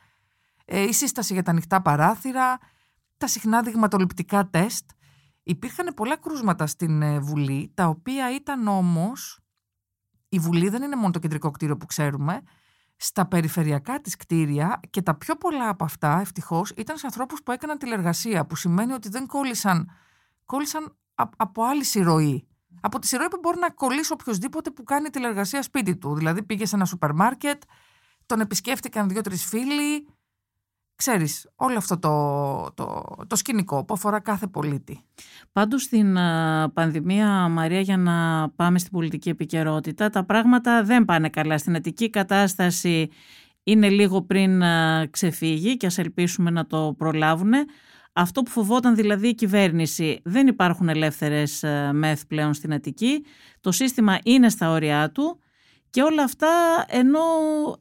ε, 0.65 0.83
η 0.83 0.93
σύσταση 0.93 1.33
για 1.33 1.43
τα 1.43 1.51
ανοιχτά 1.51 1.83
παράθυρα, 1.83 2.59
τα 3.17 3.27
συχνά 3.27 3.63
δειγματοληπτικά 3.63 4.49
τεστ. 4.51 4.91
Υπήρχαν 5.43 5.95
πολλά 5.95 6.17
κρούσματα 6.17 6.67
στην 6.67 7.03
ε, 7.03 7.19
Βουλή, 7.19 7.71
τα 7.75 7.87
οποία 7.87 8.35
ήταν 8.35 8.67
όμως... 8.67 9.37
Η 10.29 10.39
Βουλή 10.39 10.69
δεν 10.69 10.83
είναι 10.83 10.97
μόνο 10.97 11.11
το 11.11 11.19
κεντρικό 11.19 11.51
κτίριο 11.51 11.77
που 11.77 11.87
ξέρουμε, 11.87 12.43
στα 13.05 13.27
περιφερειακά 13.27 14.01
της 14.01 14.17
κτίρια 14.17 14.81
και 14.91 15.03
τα 15.03 15.15
πιο 15.15 15.37
πολλά 15.37 15.69
από 15.69 15.85
αυτά 15.85 16.19
ευτυχώς 16.21 16.73
ήταν 16.77 16.97
σε 16.97 17.07
ανθρώπους 17.07 17.43
που 17.43 17.53
έκαναν 17.53 17.79
τηλεργασία 17.79 18.47
που 18.47 18.57
σημαίνει 18.57 18.93
ότι 18.93 19.09
δεν 19.09 19.27
κόλλησαν, 19.27 19.91
κόλλησαν 20.45 20.97
από 21.37 21.65
άλλη 21.65 21.85
συρροή. 21.85 22.47
Από 22.81 22.99
τη 22.99 23.07
συρροή 23.07 23.29
που 23.29 23.39
μπορεί 23.43 23.59
να 23.59 23.71
κολλήσει 23.71 24.13
οποιοδήποτε 24.13 24.71
που 24.71 24.83
κάνει 24.83 25.11
τηλεργασία 25.11 25.63
σπίτι 25.63 25.97
του. 25.97 26.15
Δηλαδή 26.15 26.43
πήγε 26.43 26.67
σε 26.67 26.77
ένα 26.77 26.85
σούπερ 26.85 27.13
μάρκετ, 27.13 27.63
τον 28.27 28.41
επισκέφτηκαν 28.41 29.09
δύο-τρεις 29.09 29.45
φίλοι, 29.45 30.09
ξέρεις, 30.97 31.49
όλο 31.57 31.77
αυτό 31.77 31.99
το, 31.99 32.73
το, 32.75 33.05
το 33.27 33.37
σκηνικό 33.37 33.85
που 33.85 33.95
αφορά 33.95 34.21
κάθε 34.21 34.47
πολίτη. 34.47 35.01
Πάντως 35.53 35.83
στην 35.83 36.17
πανδημία, 36.75 37.49
Μαρία, 37.49 37.81
για 37.81 37.97
να 37.97 38.49
πάμε 38.51 38.79
στην 38.79 38.93
πολιτική 38.93 39.29
επικαιρότητα, 39.29 40.11
τα 40.11 40.25
πράγματα 40.25 40.83
δεν 40.85 41.05
πάνε 41.05 41.29
καλά. 41.29 41.59
Στην 41.59 41.77
Αττική 41.77 42.11
κατάσταση 42.11 43.09
είναι 43.63 43.89
λίγο 43.89 44.23
πριν 44.23 44.63
ξεφύγει 45.11 45.77
και 45.77 45.87
ας 45.87 45.99
ελπίσουμε 45.99 46.51
να 46.51 46.67
το 46.67 46.95
προλάβουν. 46.99 47.53
Αυτό 48.13 48.43
που 48.43 48.51
φοβόταν 48.51 48.95
δηλαδή 48.95 49.29
η 49.29 49.35
κυβέρνηση, 49.35 50.21
δεν 50.25 50.47
υπάρχουν 50.47 50.89
ελεύθερες 50.89 51.65
μεθ 51.93 52.23
πλέον 52.29 52.55
στην 52.55 52.73
Αττική. 52.73 53.25
Το 53.61 53.73
σύστημα 53.73 54.19
είναι 54.25 54.49
στα 54.49 54.71
όρια 54.71 55.11
του. 55.11 55.39
Και 55.93 56.03
όλα 56.03 56.23
αυτά 56.23 56.85
ενώ 56.89 57.21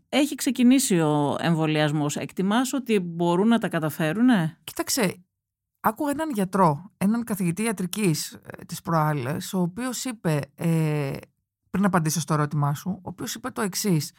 έχει 0.10 0.36
ξεκινήσει 0.36 1.00
ο 1.00 1.36
εμβολιασμός. 1.40 2.16
Εκτιμάς 2.16 2.74
ότι 2.74 3.00
μπορούν 3.00 3.48
να 3.48 3.60
τα 3.60 3.70
καταφέρουν. 3.70 4.30
Κοίταξε, 4.64 5.24
άκουγα 5.80 6.12
έναν 6.12 6.30
γιατρό, 6.30 6.92
έναν 6.98 7.24
καθηγητή 7.24 7.64
ιατρικής 7.64 8.32
ε, 8.32 8.66
της 8.66 8.82
προάλλες, 8.82 9.54
ο 9.54 9.62
οποίος 9.62 10.06
είπε, 10.06 10.40
ε, 10.56 11.12
πριν 11.70 11.86
απαντήσω 11.86 12.20
στο 12.20 12.34
ερώτημά 12.34 12.74
σου, 12.74 12.90
ο 12.90 13.02
οποίος 13.02 13.36
είπε 13.36 13.50
το 13.50 13.62
εξής. 13.62 14.14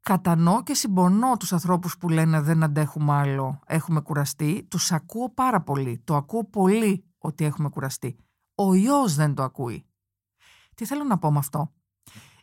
Κατανοώ 0.00 0.62
και 0.62 0.74
συμπονώ 0.74 1.36
τους 1.36 1.52
ανθρώπους 1.52 1.98
που 1.98 2.08
λένε 2.08 2.40
δεν 2.40 2.62
αντέχουμε 2.62 3.12
άλλο, 3.12 3.60
έχουμε 3.66 4.00
κουραστεί. 4.00 4.66
Τους 4.70 4.92
ακούω 4.92 5.30
πάρα 5.30 5.60
πολύ. 5.60 6.00
Το 6.04 6.16
ακούω 6.16 6.44
πολύ 6.44 7.04
ότι 7.18 7.44
έχουμε 7.44 7.68
κουραστεί. 7.68 8.16
Ο 8.54 8.74
ιός 8.74 9.14
δεν 9.14 9.34
το 9.34 9.42
ακούει. 9.42 9.86
Τι 10.74 10.84
θέλω 10.84 11.04
να 11.04 11.18
πω 11.18 11.32
με 11.32 11.38
αυτό; 11.38 11.72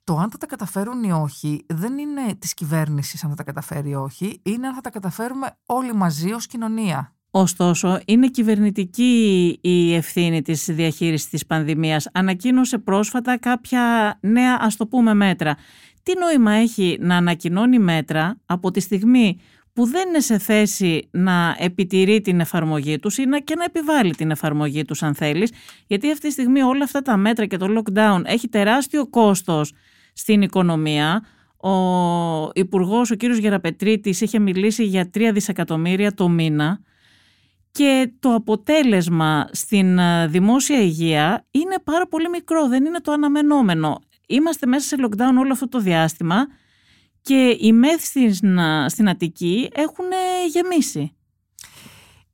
Το 0.04 0.18
αν 0.18 0.32
θα 0.32 0.38
τα 0.38 0.46
καταφέρουν 0.46 1.04
ή 1.04 1.12
όχι 1.12 1.66
δεν 1.68 1.98
είναι 1.98 2.36
της 2.40 2.54
κυβέρνησης 2.54 3.24
αν 3.24 3.30
θα 3.30 3.36
τα 3.36 3.44
καταφέρει 3.44 3.90
ή 3.90 3.96
όχι, 3.96 4.40
είναι 4.44 4.68
αν 4.68 4.74
θα 4.74 4.82
τα 4.82 4.90
καταφέρουμε 4.90 5.58
όλοι 5.66 5.94
μαζί 5.94 6.32
ως 6.32 6.48
κοινωνία. 6.48 7.16
Ωστόσο, 7.32 8.00
είναι 8.06 8.28
κυβερνητική 8.28 9.58
η 9.62 9.96
ευθύνη 9.96 10.42
της 10.42 10.66
διαχείρισης 10.66 11.30
της 11.30 11.46
πανδημίας. 11.46 12.10
Ανακοίνωσε 12.14 12.78
πρόσφατα 12.78 13.38
κάποια 13.38 14.18
νέα, 14.22 14.58
ας 14.62 14.76
το 14.76 14.88
πούμε, 14.88 15.14
μέτρα. 15.14 15.58
Τι 16.04 16.14
νόημα 16.20 16.52
έχει 16.52 16.98
να 17.00 17.16
ανακοινώνει 17.16 17.80
μέτρα 17.80 18.38
από 18.46 18.72
τη 18.72 18.80
στιγμή 18.80 19.40
που 19.74 19.86
δεν 19.86 20.08
είναι 20.08 20.20
σε 20.20 20.38
θέση 20.38 21.10
να 21.12 21.56
επιτηρεί 21.60 22.22
την 22.22 22.40
εφαρμογή 22.40 23.00
τους 23.00 23.18
ή 23.18 23.26
να, 23.26 23.40
και 23.40 23.56
να 23.56 23.64
επιβάλλει 23.64 24.16
την 24.16 24.32
εφαρμογή 24.32 24.86
τους 24.86 25.04
αν 25.04 25.16
θέλεις, 25.16 25.52
γιατί 25.88 26.12
αυτή 26.12 26.28
τη 26.28 26.32
στιγμή 26.32 26.62
όλα 26.62 26.84
αυτά 26.84 27.02
τα 27.02 27.18
μέτρα 27.18 27.46
και 27.46 27.58
το 27.58 27.68
lockdown 27.78 28.22
έχει 28.26 28.48
τεράστιο 28.48 29.08
κόστος 29.08 29.74
στην 30.14 30.42
οικονομία. 30.42 31.26
Ο 31.58 32.50
υπουργός, 32.54 33.12
ο 33.12 33.16
κύριος 33.16 33.38
Γεραπετρίτης, 33.38 34.22
είχε 34.22 34.40
μιλήσει 34.40 34.84
για 34.84 35.10
3 35.14 35.30
δισεκατομμύρια 35.34 36.14
το 36.14 36.30
μήνα 36.30 36.80
και 37.72 38.12
το 38.20 38.34
αποτέλεσμα 38.34 39.50
στην 39.52 39.98
ε, 39.98 40.28
δημόσια 40.28 40.82
υγεία 40.82 41.46
είναι 41.52 41.76
πάρα 41.84 42.08
πολύ 42.08 42.30
μικρό, 42.30 42.68
δεν 42.68 42.86
είναι 42.86 43.00
το 43.00 43.12
αναμενόμενο. 43.12 44.00
Είμαστε 44.28 44.68
μέσα 44.68 44.88
σε 44.88 44.96
lockdown 45.00 45.40
όλο 45.40 45.52
αυτό 45.52 45.68
το 45.68 45.80
διάστημα 45.80 46.48
και 47.22 47.58
οι 47.60 47.74
μέθη 47.74 48.34
στην, 48.34 48.60
στην 48.88 49.10
Αττική 49.10 49.70
έχουν 49.74 50.06
γεμίσει. 50.50 51.16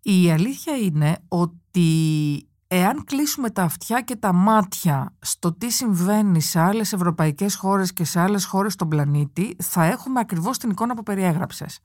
Η 0.02 0.32
αλήθεια 0.32 0.78
είναι 0.78 1.18
ότι 1.28 2.49
εάν 2.72 3.04
κλείσουμε 3.04 3.50
τα 3.50 3.64
αυτιά 3.64 4.02
και 4.02 4.16
τα 4.16 4.34
μάτια 4.34 5.16
στο 5.20 5.54
τι 5.54 5.70
συμβαίνει 5.70 6.42
σε 6.42 6.60
άλλες 6.60 6.94
ευρωπαϊκές 6.94 7.56
χώρες 7.56 7.94
και 7.94 8.04
σε 8.04 8.20
άλλες 8.20 8.46
χώρες 8.46 8.74
στον 8.74 8.90
πλανήτη, 8.90 9.56
θα 9.64 9.84
έχουμε 9.84 10.20
ακριβώς 10.20 10.58
την 10.58 10.70
εικόνα 10.70 10.96
που 10.96 11.04
περιέγραψες. 11.04 11.80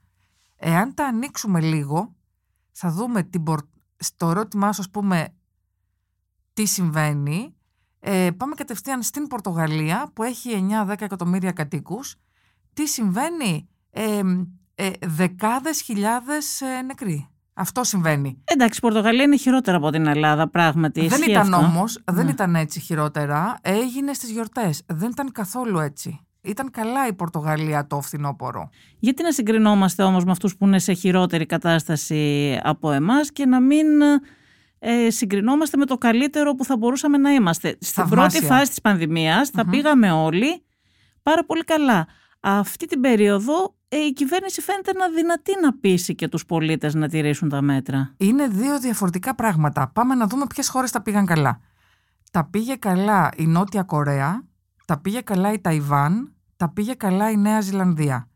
Εάν 0.56 0.94
τα 0.94 1.06
ανοίξουμε 1.06 1.60
λίγο, 1.60 2.14
θα 2.72 2.90
δούμε 2.90 3.22
την 3.22 3.44
στο 3.96 4.30
ερώτημά 4.30 4.72
σου, 4.72 4.80
ας 4.80 4.90
πούμε, 4.90 5.34
τι 6.52 6.66
συμβαίνει, 6.66 7.54
ε, 8.00 8.30
πάμε 8.36 8.54
κατευθείαν 8.54 9.02
στην 9.02 9.26
Πορτογαλία 9.26 10.10
που 10.12 10.22
έχει 10.22 10.50
9-10 10.50 11.04
εκατομμύρια 11.04 11.52
κατοίκους. 11.52 12.16
Τι 12.72 12.88
συμβαίνει, 12.88 13.68
ε, 13.90 14.20
ε, 14.74 14.90
δεκάδες 15.06 15.80
χιλιάδες 15.80 16.60
ε, 16.60 16.82
νεκροί. 16.82 17.28
Αυτό 17.54 17.84
συμβαίνει. 17.84 18.42
Εντάξει, 18.44 18.78
η 18.78 18.80
Πορτογαλία 18.80 19.22
είναι 19.22 19.36
χειρότερα 19.36 19.76
από 19.76 19.90
την 19.90 20.06
Ελλάδα, 20.06 20.48
πράγματι. 20.48 21.06
Δεν 21.06 21.22
ήταν 21.28 21.52
όμως, 21.52 22.02
δεν 22.04 22.24
ναι. 22.24 22.30
ήταν 22.30 22.54
έτσι 22.54 22.80
χειρότερα. 22.80 23.58
Έγινε 23.62 24.12
στις 24.12 24.30
γιορτές. 24.30 24.82
Δεν 24.86 25.10
ήταν 25.10 25.32
καθόλου 25.32 25.78
έτσι. 25.78 26.20
Ήταν 26.40 26.70
καλά 26.70 27.06
η 27.06 27.12
Πορτογαλία 27.12 27.86
το 27.86 28.00
φθινόπωρο. 28.00 28.70
Γιατί 28.98 29.22
να 29.22 29.32
συγκρινόμαστε 29.32 30.02
όμως 30.02 30.24
με 30.24 30.30
αυτούς 30.30 30.56
που 30.56 30.66
είναι 30.66 30.78
σε 30.78 30.92
χειρότερη 30.92 31.46
κατάσταση 31.46 32.58
από 32.62 32.90
εμάς 32.90 33.32
και 33.32 33.46
να 33.46 33.60
μην 33.60 33.86
ε, 34.78 35.10
συγκρινόμαστε 35.10 35.76
με 35.76 35.86
το 35.86 35.98
καλύτερο 35.98 36.54
που 36.54 36.64
θα 36.64 36.76
μπορούσαμε 36.76 37.18
να 37.18 37.30
είμαστε. 37.30 37.76
Στην 37.80 38.08
πρώτη 38.08 38.44
φάση 38.44 38.68
της 38.68 38.80
πανδημίας 38.80 39.48
θα 39.48 39.66
πήγαμε 39.66 40.12
όλοι 40.12 40.64
πάρα 41.22 41.44
πολύ 41.44 41.64
καλά. 41.64 42.06
Αυτή 42.46 42.86
την 42.86 43.00
περίοδο 43.00 43.74
ε, 43.88 43.96
η 43.96 44.12
κυβέρνηση 44.12 44.60
φαίνεται 44.60 44.92
να 44.92 45.08
δυνατή 45.08 45.52
να 45.60 45.78
πείσει 45.78 46.14
και 46.14 46.28
τους 46.28 46.46
πολίτες 46.46 46.94
να 46.94 47.08
τηρήσουν 47.08 47.48
τα 47.48 47.62
μέτρα. 47.62 48.14
Είναι 48.16 48.46
δύο 48.46 48.80
διαφορετικά 48.80 49.34
πράγματα. 49.34 49.88
Πάμε 49.88 50.14
να 50.14 50.26
δούμε 50.26 50.46
ποιες 50.46 50.68
χώρες 50.68 50.90
τα 50.90 51.02
πήγαν 51.02 51.26
καλά. 51.26 51.60
Τα 52.30 52.44
πήγε 52.44 52.74
καλά 52.74 53.30
η 53.36 53.46
Νότια 53.46 53.82
Κορέα, 53.82 54.44
τα 54.84 55.00
πήγε 55.00 55.20
καλά 55.20 55.52
η 55.52 55.60
Ταϊβάν, 55.60 56.34
τα 56.56 56.68
πήγε 56.68 56.94
καλά 56.94 57.30
η 57.30 57.36
Νέα 57.36 57.60
Ζηλανδία. 57.60 58.28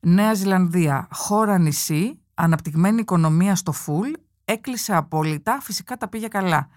Νέα 0.00 0.34
Ζηλανδία, 0.34 1.08
χώρα 1.10 1.58
νησί, 1.58 2.20
αναπτυγμένη 2.34 3.00
οικονομία 3.00 3.54
στο 3.54 3.72
φουλ, 3.72 4.10
έκλεισε 4.44 4.94
απόλυτα, 4.94 5.60
φυσικά 5.60 5.96
τα 5.96 6.08
πήγε 6.08 6.28
καλά. 6.28 6.68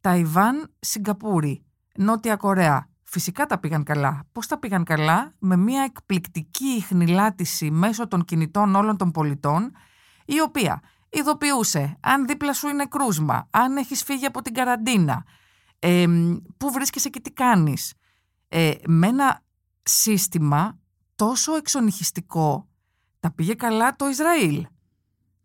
Ταϊβάν, 0.00 0.70
Σιγκαπούρη, 0.78 1.64
Νότια 1.94 2.36
Κορέα, 2.36 2.88
φυσικά 3.08 3.46
τα 3.46 3.58
πήγαν 3.58 3.84
καλά. 3.84 4.24
Πώς 4.32 4.46
τα 4.46 4.58
πήγαν 4.58 4.84
καλά; 4.84 5.34
Με 5.38 5.56
μια 5.56 5.82
εκπληκτική 5.82 6.66
ιχνηλάτηση 6.66 7.70
μέσω 7.70 8.08
των 8.08 8.24
κινητών 8.24 8.74
όλων 8.74 8.96
των 8.96 9.10
πολιτών, 9.10 9.72
η 10.24 10.40
οποία 10.40 10.82
ειδοποιούσε 11.08 11.96
αν 12.00 12.26
δίπλα 12.26 12.52
σου 12.52 12.68
είναι 12.68 12.86
κρούσμα, 12.86 13.48
αν 13.50 13.76
έχεις 13.76 14.02
φύγει 14.02 14.26
από 14.26 14.42
την 14.42 14.54
καραντίνα, 14.54 15.24
ε, 15.78 16.06
πού 16.56 16.70
βρίσκεσαι 16.72 17.08
και 17.08 17.20
τι 17.20 17.30
κάνεις. 17.32 17.94
Ε, 18.48 18.72
με 18.86 19.06
ένα 19.06 19.42
σύστημα 19.82 20.78
τόσο 21.14 21.54
εξονυχιστικό 21.54 22.68
τα 23.20 23.32
πήγε 23.32 23.54
καλά 23.54 23.96
το 23.96 24.08
Ισραήλ. 24.08 24.66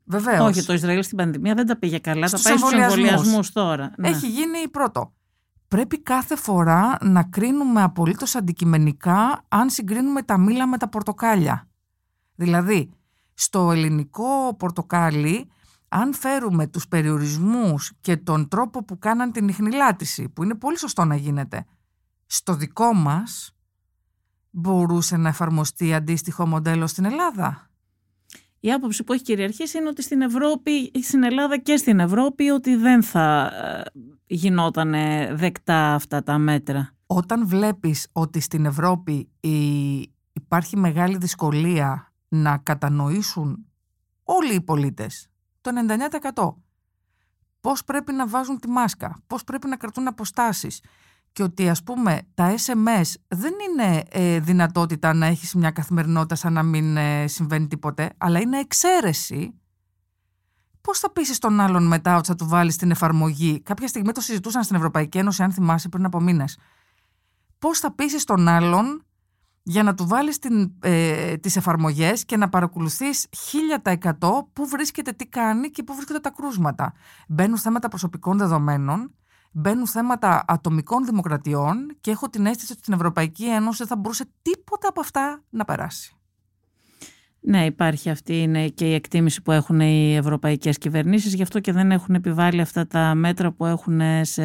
Βεβαίως. 0.06 0.40
Όχι, 0.40 0.66
το 0.66 0.74
Ισραήλ 0.74 1.04
στην 1.04 1.18
πανδημία 1.18 1.54
δεν 1.54 1.66
τα 1.66 1.78
πήγε 1.78 2.00
καλά. 2.00 2.28
Στους 2.28 2.42
τα 2.42 2.50
πάει 2.50 2.58
στους 2.58 2.72
εμβολιασμούς 2.72 3.52
τώρα. 3.52 3.94
Ναι. 3.98 4.10
Έχει 4.10 4.28
γίνει 4.28 4.70
πρώτο. 4.70 5.14
Πρέπει 5.74 6.02
κάθε 6.02 6.36
φορά 6.36 6.98
να 7.02 7.24
κρίνουμε 7.24 7.82
απολύτως 7.82 8.36
αντικειμενικά 8.36 9.46
αν 9.48 9.70
συγκρίνουμε 9.70 10.22
τα 10.24 10.38
μήλα 10.38 10.68
με 10.68 10.78
τα 10.78 10.90
πορτοκάλια. 10.90 11.68
Δηλαδή, 12.36 12.90
στο 13.34 13.72
ελληνικό 13.72 14.56
πορτοκάλι, 14.58 15.50
αν 15.88 16.14
φέρουμε 16.14 16.68
τους 16.68 16.88
περιορισμούς 16.88 17.94
και 18.02 18.18
τον 18.18 18.48
τρόπο 18.48 18.84
που 18.84 19.00
κάναν 19.00 19.32
την 19.32 19.48
ιχνηλάτηση, 19.48 20.30
που 20.30 20.44
είναι 20.44 20.56
πολύ 20.56 20.78
σωστό 20.78 21.06
να 21.06 21.16
γίνεται, 21.16 21.66
στο 22.26 22.56
δικό 22.56 22.94
μας, 22.94 23.56
μπορούσε 24.50 25.18
να 25.18 25.30
εφαρμοστεί 25.30 25.94
αντίστοιχο 25.94 26.48
μοντέλο 26.48 26.88
στην 26.88 27.06
Ελλάδα 27.06 27.70
η 28.66 28.72
άποψη 28.72 29.04
που 29.04 29.14
έχει 29.14 29.24
κυριαρχήσει 29.24 29.78
είναι 29.78 29.88
ότι 29.88 30.02
στην 30.02 30.22
Ευρώπη, 30.22 30.92
στην 31.02 31.24
Ελλάδα 31.24 31.58
και 31.58 31.78
στην 31.78 32.00
Ευρώπη, 32.00 32.50
ότι 32.50 32.76
δεν 32.76 33.04
θα 33.04 33.46
ε, 33.46 33.82
γινόταν 34.26 34.92
δεκτά 35.38 35.94
αυτά 35.94 36.24
τα 36.24 36.38
μέτρα. 36.38 36.96
Όταν 37.06 37.48
βλέπεις 37.48 38.08
ότι 38.12 38.40
στην 38.40 38.66
Ευρώπη 38.66 39.30
υπάρχει 40.34 40.78
μεγάλη 40.78 41.18
δυσκολία 41.18 42.14
να 42.28 42.58
κατανοήσουν 42.58 43.66
όλοι 44.24 44.54
οι 44.54 44.62
πολίτες, 44.62 45.28
το 45.62 45.72
99%, 46.34 46.54
πώς 47.62 47.84
πρέπει 47.84 48.12
να 48.14 48.28
βάζουν 48.28 48.60
τη 48.60 48.68
μάσκα, 48.68 49.22
πώς 49.28 49.44
πρέπει 49.44 49.68
να 49.68 49.76
κρατούν 49.76 50.08
αποστάσεις, 50.08 50.82
και 51.34 51.44
ότι 51.44 51.70
ας 51.70 51.84
πούμε 51.84 52.22
τα 52.34 52.56
SMS 52.66 53.14
δεν 53.28 53.54
είναι 53.70 54.04
ε, 54.10 54.40
δυνατότητα 54.40 55.14
να 55.14 55.26
έχεις 55.26 55.54
μια 55.54 55.72
καθημερινότητα 55.72 56.36
σαν 56.36 56.54
να 56.54 56.64
μην 56.64 56.98
ε, 56.98 57.28
συμβαίνει 57.28 57.68
τίποτε, 57.68 58.10
αλλά 58.18 58.40
είναι 58.40 58.60
εξαίρεση. 58.60 59.54
Πώς 60.82 61.00
θα 61.00 61.12
πείσει 61.12 61.40
τον 61.40 61.60
άλλον 61.60 61.88
μετά 61.88 62.18
ότι 62.18 62.28
θα 62.28 62.36
του 62.36 62.48
βάλεις 62.48 62.76
την 62.76 62.92
εφαρμογή; 62.92 63.62
Κάποια 63.62 63.88
στιγμή 63.88 64.12
το 64.12 64.22
συζητούσαν 64.22 64.64
στην 64.64 64.76
Ευρωπαϊκή 64.76 65.18
Ένωση, 65.18 65.44
αν 65.44 65.52
θυμάσαι, 65.52 65.90
πριν 65.90 66.06
από 66.06 66.20
μήνες. 66.20 66.58
Πώς 67.60 67.80
θα 67.80 67.94
πείσει 67.94 68.26
τον 68.26 68.48
άλλον 68.48 69.06
για 69.64 69.84
να 69.84 69.94
του 69.94 70.08
βάλεις 70.08 70.40
την, 70.40 70.74
ε, 70.82 71.38
τις 71.38 71.56
εφαρμογές 71.56 72.26
και 72.26 72.38
να 72.38 72.50
παρακολουθείς 72.50 73.28
1000% 73.32 74.50
πού 74.54 74.68
βρίσκεται, 74.68 75.12
τι 75.12 75.26
κάνει 75.28 75.70
και 75.70 75.84
πού 75.84 75.94
βρίσκονται 75.94 76.20
τα 76.20 76.30
κρούσματα; 76.30 76.94
Μπαίνουν 77.28 77.58
θέματα 77.58 77.88
προσωπικών 77.88 78.38
δεδομένων 78.38 79.16
μπαίνουν 79.54 79.88
θέματα 79.88 80.44
ατομικών 80.48 81.06
δημοκρατιών 81.06 81.96
και 82.02 82.12
έχω 82.12 82.30
την 82.30 82.46
αίσθηση 82.46 82.72
ότι 82.72 82.82
στην 82.82 82.94
Ευρωπαϊκή 82.94 83.46
Ένωση 83.46 83.78
δεν 83.78 83.88
θα 83.88 83.96
μπορούσε 83.96 84.26
τίποτα 84.42 84.88
από 84.88 85.00
αυτά 85.00 85.42
να 85.50 85.66
περάσει. 85.66 86.16
Ναι, 87.46 87.66
υπάρχει 87.66 88.10
αυτή 88.10 88.42
είναι 88.42 88.68
και 88.68 88.86
η 88.86 88.94
εκτίμηση 88.94 89.42
που 89.42 89.52
έχουν 89.52 89.80
οι 89.80 90.16
ευρωπαϊκές 90.16 90.78
κυβερνήσεις, 90.78 91.34
γι' 91.34 91.42
αυτό 91.42 91.60
και 91.60 91.72
δεν 91.72 91.92
έχουν 91.92 92.16
επιβάλει 92.16 92.62
αυτά 92.62 92.88
τα 92.88 93.16
μέτρα 93.16 93.52
που 93.52 93.66
έχουν 93.66 94.02
σε 94.22 94.44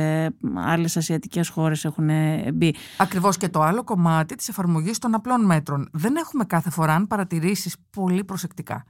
άλλες 0.55 0.97
ασιατικές 0.97 1.49
χώρες 1.49 1.85
έχουν 1.85 2.11
μπει. 2.55 2.75
Ακριβώς 2.99 3.37
και 3.37 3.49
το 3.49 3.62
άλλο 3.62 3.85
κομμάτι 3.85 4.35
της 4.35 4.49
εφαρμογής 4.49 4.99
των 4.99 5.14
απλών 5.14 5.44
μέτρων. 5.44 5.88
Δεν 5.92 6.16
έχουμε 6.16 6.44
κάθε 6.44 6.71
φορά, 6.71 6.94
αν 6.94 7.07
παρατηρήσεις 7.07 7.77
πολύ 7.90 8.25
προσεκτικά, 8.25 8.85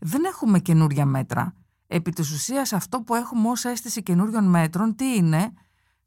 δεν 0.00 0.24
έχουμε 0.24 0.58
καινούρια 0.58 1.04
μέτρα 1.04 1.54
επί 1.90 2.10
της 2.10 2.30
ουσίας 2.32 2.72
αυτό 2.72 3.00
που 3.00 3.14
έχουμε 3.14 3.48
ως 3.48 3.64
αίσθηση 3.64 4.02
καινούριων 4.02 4.44
μέτρων, 4.44 4.94
τι 4.96 5.14
είναι; 5.14 5.52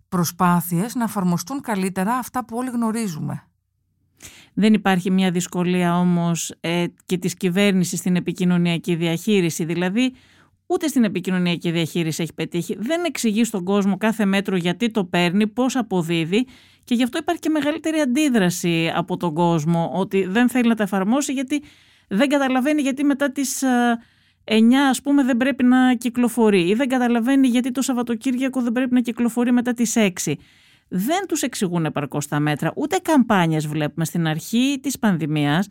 Προσπάθειες 0.10 0.96
να 0.96 1.04
εφαρμοστούν 1.04 1.62
καλύτερα 1.62 2.14
αυτά 2.14 2.46
που 2.46 2.58
όλοι 2.58 2.70
γνωρίζουμε. 2.70 3.48
Δεν 4.54 4.74
υπάρχει 4.74 5.12
μια 5.12 5.32
δυσκολία 5.32 6.00
όμως 6.00 6.56
ε, 6.60 6.86
και 7.06 7.18
της 7.18 7.34
κυβέρνησης 7.34 8.00
στην 8.00 8.16
επικοινωνιακή 8.16 8.96
διαχείριση. 8.96 9.66
Δηλαδή, 9.66 10.14
ούτε 10.66 10.88
στην 10.88 11.04
επικοινωνιακή 11.04 11.72
διαχείριση 11.72 12.22
έχει 12.22 12.34
πετύχει. 12.34 12.76
Δεν 12.80 13.04
εξηγεί 13.04 13.44
στον 13.44 13.64
κόσμο 13.64 13.98
κάθε 13.98 14.26
μέτρο 14.26 14.56
γιατί 14.56 14.92
το 14.92 15.06
παίρνει, 15.06 15.48
πώς 15.48 15.76
αποδίδει 15.76 16.48
και 16.84 16.96
γι' 16.96 17.04
αυτό 17.04 17.18
υπάρχει 17.18 17.42
και 17.42 17.50
μεγαλύτερη 17.50 18.00
αντίδραση 18.00 18.92
από 18.96 19.18
τον 19.18 19.34
κόσμο 19.34 19.92
ότι 19.94 20.26
δεν 20.26 20.50
θέλει 20.50 20.68
να 20.68 20.76
τα 20.76 20.84
εφαρμόσει 20.84 21.34
γιατί 21.34 21.64
δεν 22.08 22.30
καταλαβαίνει 22.30 22.82
γιατί 22.82 23.04
μετά 23.04 23.32
τις 23.32 23.64
ε, 24.44 24.58
9 24.58 24.74
ας 24.90 25.02
πούμε 25.02 25.24
δεν 25.24 25.38
πρέπει 25.38 25.64
να 25.64 25.96
κυκλοφορεί 25.96 26.68
ή 26.68 26.74
δεν 26.74 26.88
καταλαβαίνει 26.88 27.48
γιατί 27.48 27.72
το 27.72 27.82
Σαββατοκύριακο 27.82 28.62
δεν 28.62 28.72
πρέπει 28.72 28.94
να 28.94 29.02
κυκλοφορεί 29.02 29.52
μετά 29.52 29.74
τις 29.74 29.94
6. 29.96 30.34
Δεν 30.88 31.28
τους 31.28 31.42
εξηγούν 31.42 31.86
επαρκώς 31.86 32.28
τα 32.28 32.40
μέτρα, 32.40 32.72
ούτε 32.76 32.98
καμπάνιες 32.98 33.68
βλέπουμε 33.68 34.06
στην 34.06 34.28
αρχή 34.28 34.80
της 34.82 35.00
πανδημίας. 35.00 35.68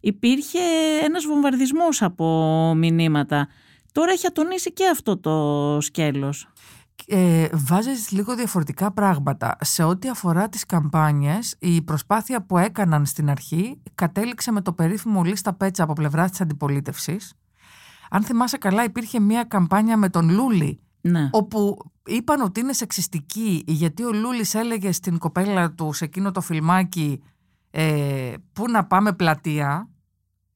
Υπήρχε 0.00 0.58
ένας 1.04 1.24
βομβαρδισμός 1.24 2.02
από 2.02 2.26
μηνύματα. 2.76 3.48
Τώρα 3.92 4.12
έχει 4.12 4.26
ατονίσει 4.26 4.72
και 4.72 4.88
αυτό 4.88 5.18
το 5.18 5.78
σκέλος. 5.80 6.48
Ε, 7.06 7.48
βάζεις 7.52 8.10
λίγο 8.10 8.34
διαφορετικά 8.34 8.92
πράγματα. 8.92 9.56
Σε 9.60 9.82
ό,τι 9.82 10.08
αφορά 10.08 10.48
τις 10.48 10.66
καμπάνιες, 10.66 11.56
η 11.58 11.82
προσπάθεια 11.82 12.42
που 12.42 12.58
έκαναν 12.58 13.06
στην 13.06 13.30
αρχή 13.30 13.82
κατέληξε 13.94 14.52
με 14.52 14.60
το 14.60 14.72
περίφημο 14.72 15.22
λίστα 15.22 15.54
πέτσα 15.54 15.82
από 15.82 15.92
πλευρά 15.92 16.28
της 16.28 16.40
αντιπολίτευσης 16.40 17.34
αν 18.10 18.22
θυμάσαι 18.22 18.58
καλά, 18.58 18.84
υπήρχε 18.84 19.20
μια 19.20 19.44
καμπάνια 19.44 19.96
με 19.96 20.08
τον 20.08 20.30
Λούλη. 20.30 20.80
Ναι. 21.00 21.28
Όπου 21.32 21.76
είπαν 22.06 22.40
ότι 22.40 22.60
είναι 22.60 22.72
σεξιστική 22.72 23.64
γιατί 23.66 24.04
ο 24.04 24.12
Λούλης 24.12 24.54
έλεγε 24.54 24.92
στην 24.92 25.18
κοπέλα 25.18 25.72
του 25.72 25.92
σε 25.92 26.04
εκείνο 26.04 26.30
το 26.30 26.40
φιλμάκι 26.40 27.22
ε, 27.70 28.34
πού 28.52 28.70
να 28.70 28.86
πάμε 28.86 29.12
πλατεία 29.12 29.88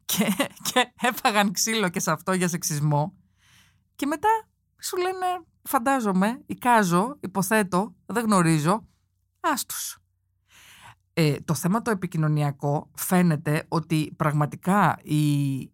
και, 0.04 0.32
και 0.72 0.92
έφαγαν 1.00 1.52
ξύλο 1.52 1.88
και 1.88 2.00
σε 2.00 2.10
αυτό 2.10 2.32
για 2.32 2.48
σεξισμό 2.48 3.14
και 3.96 4.06
μετά 4.06 4.28
σου 4.78 4.96
λένε 4.96 5.26
φαντάζομαι, 5.62 6.42
εικάζω, 6.46 7.16
υποθέτω, 7.20 7.94
δεν 8.06 8.24
γνωρίζω, 8.24 8.86
άστους. 9.40 9.98
Ε, 11.12 11.36
το 11.44 11.54
θέμα 11.54 11.82
το 11.82 11.90
επικοινωνιακό 11.90 12.90
φαίνεται 12.94 13.64
ότι 13.68 14.12
πραγματικά 14.16 14.98
η 15.02 15.70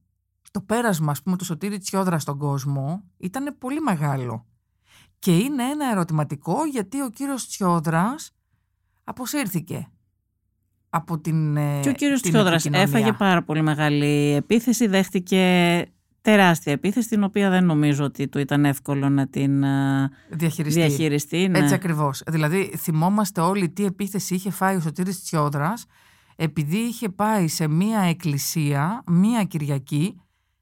το 0.50 0.60
πέρασμα, 0.60 1.10
ας 1.10 1.22
πούμε, 1.22 1.36
του 1.36 1.44
Σωτήρη 1.44 1.78
Τσιόδρα 1.78 2.18
στον 2.18 2.38
κόσμο 2.38 3.02
ήταν 3.16 3.56
πολύ 3.58 3.80
μεγάλο. 3.80 4.46
Και 5.18 5.36
είναι 5.36 5.62
ένα 5.64 5.90
ερωτηματικό 5.90 6.64
γιατί 6.64 7.02
ο 7.02 7.10
κύριος 7.10 7.46
Τσιόδρας 7.48 8.30
αποσύρθηκε 9.04 9.88
από 10.90 11.18
την 11.18 11.54
Και 11.54 11.88
ο 11.88 11.92
κύριος 11.92 12.20
την 12.20 12.30
Τσιόδρας 12.30 12.64
επικοινωνία. 12.64 12.98
έφαγε 12.98 13.12
πάρα 13.12 13.42
πολύ 13.42 13.62
μεγάλη 13.62 14.34
επίθεση, 14.34 14.86
δέχτηκε 14.86 15.84
τεράστια 16.22 16.72
επίθεση, 16.72 17.08
την 17.08 17.24
οποία 17.24 17.50
δεν 17.50 17.64
νομίζω 17.64 18.04
ότι 18.04 18.28
του 18.28 18.38
ήταν 18.38 18.64
εύκολο 18.64 19.08
να 19.08 19.28
την 19.28 19.64
α, 19.64 20.10
διαχειριστεί. 20.30 20.80
διαχειριστεί. 20.80 21.48
ναι. 21.48 21.58
Έτσι 21.58 21.74
ακριβώς. 21.74 22.22
Δηλαδή 22.26 22.72
θυμόμαστε 22.76 23.40
όλοι 23.40 23.70
τι 23.70 23.84
επίθεση 23.84 24.34
είχε 24.34 24.50
φάει 24.50 24.76
ο 24.76 24.80
Σωτήρης 24.80 25.22
Τσιόδρας 25.22 25.86
επειδή 26.36 26.76
είχε 26.76 27.08
πάει 27.08 27.48
σε 27.48 27.68
μία 27.68 28.00
εκκλησία, 28.00 29.02
μία 29.06 29.44
Κυριακή 29.44 30.20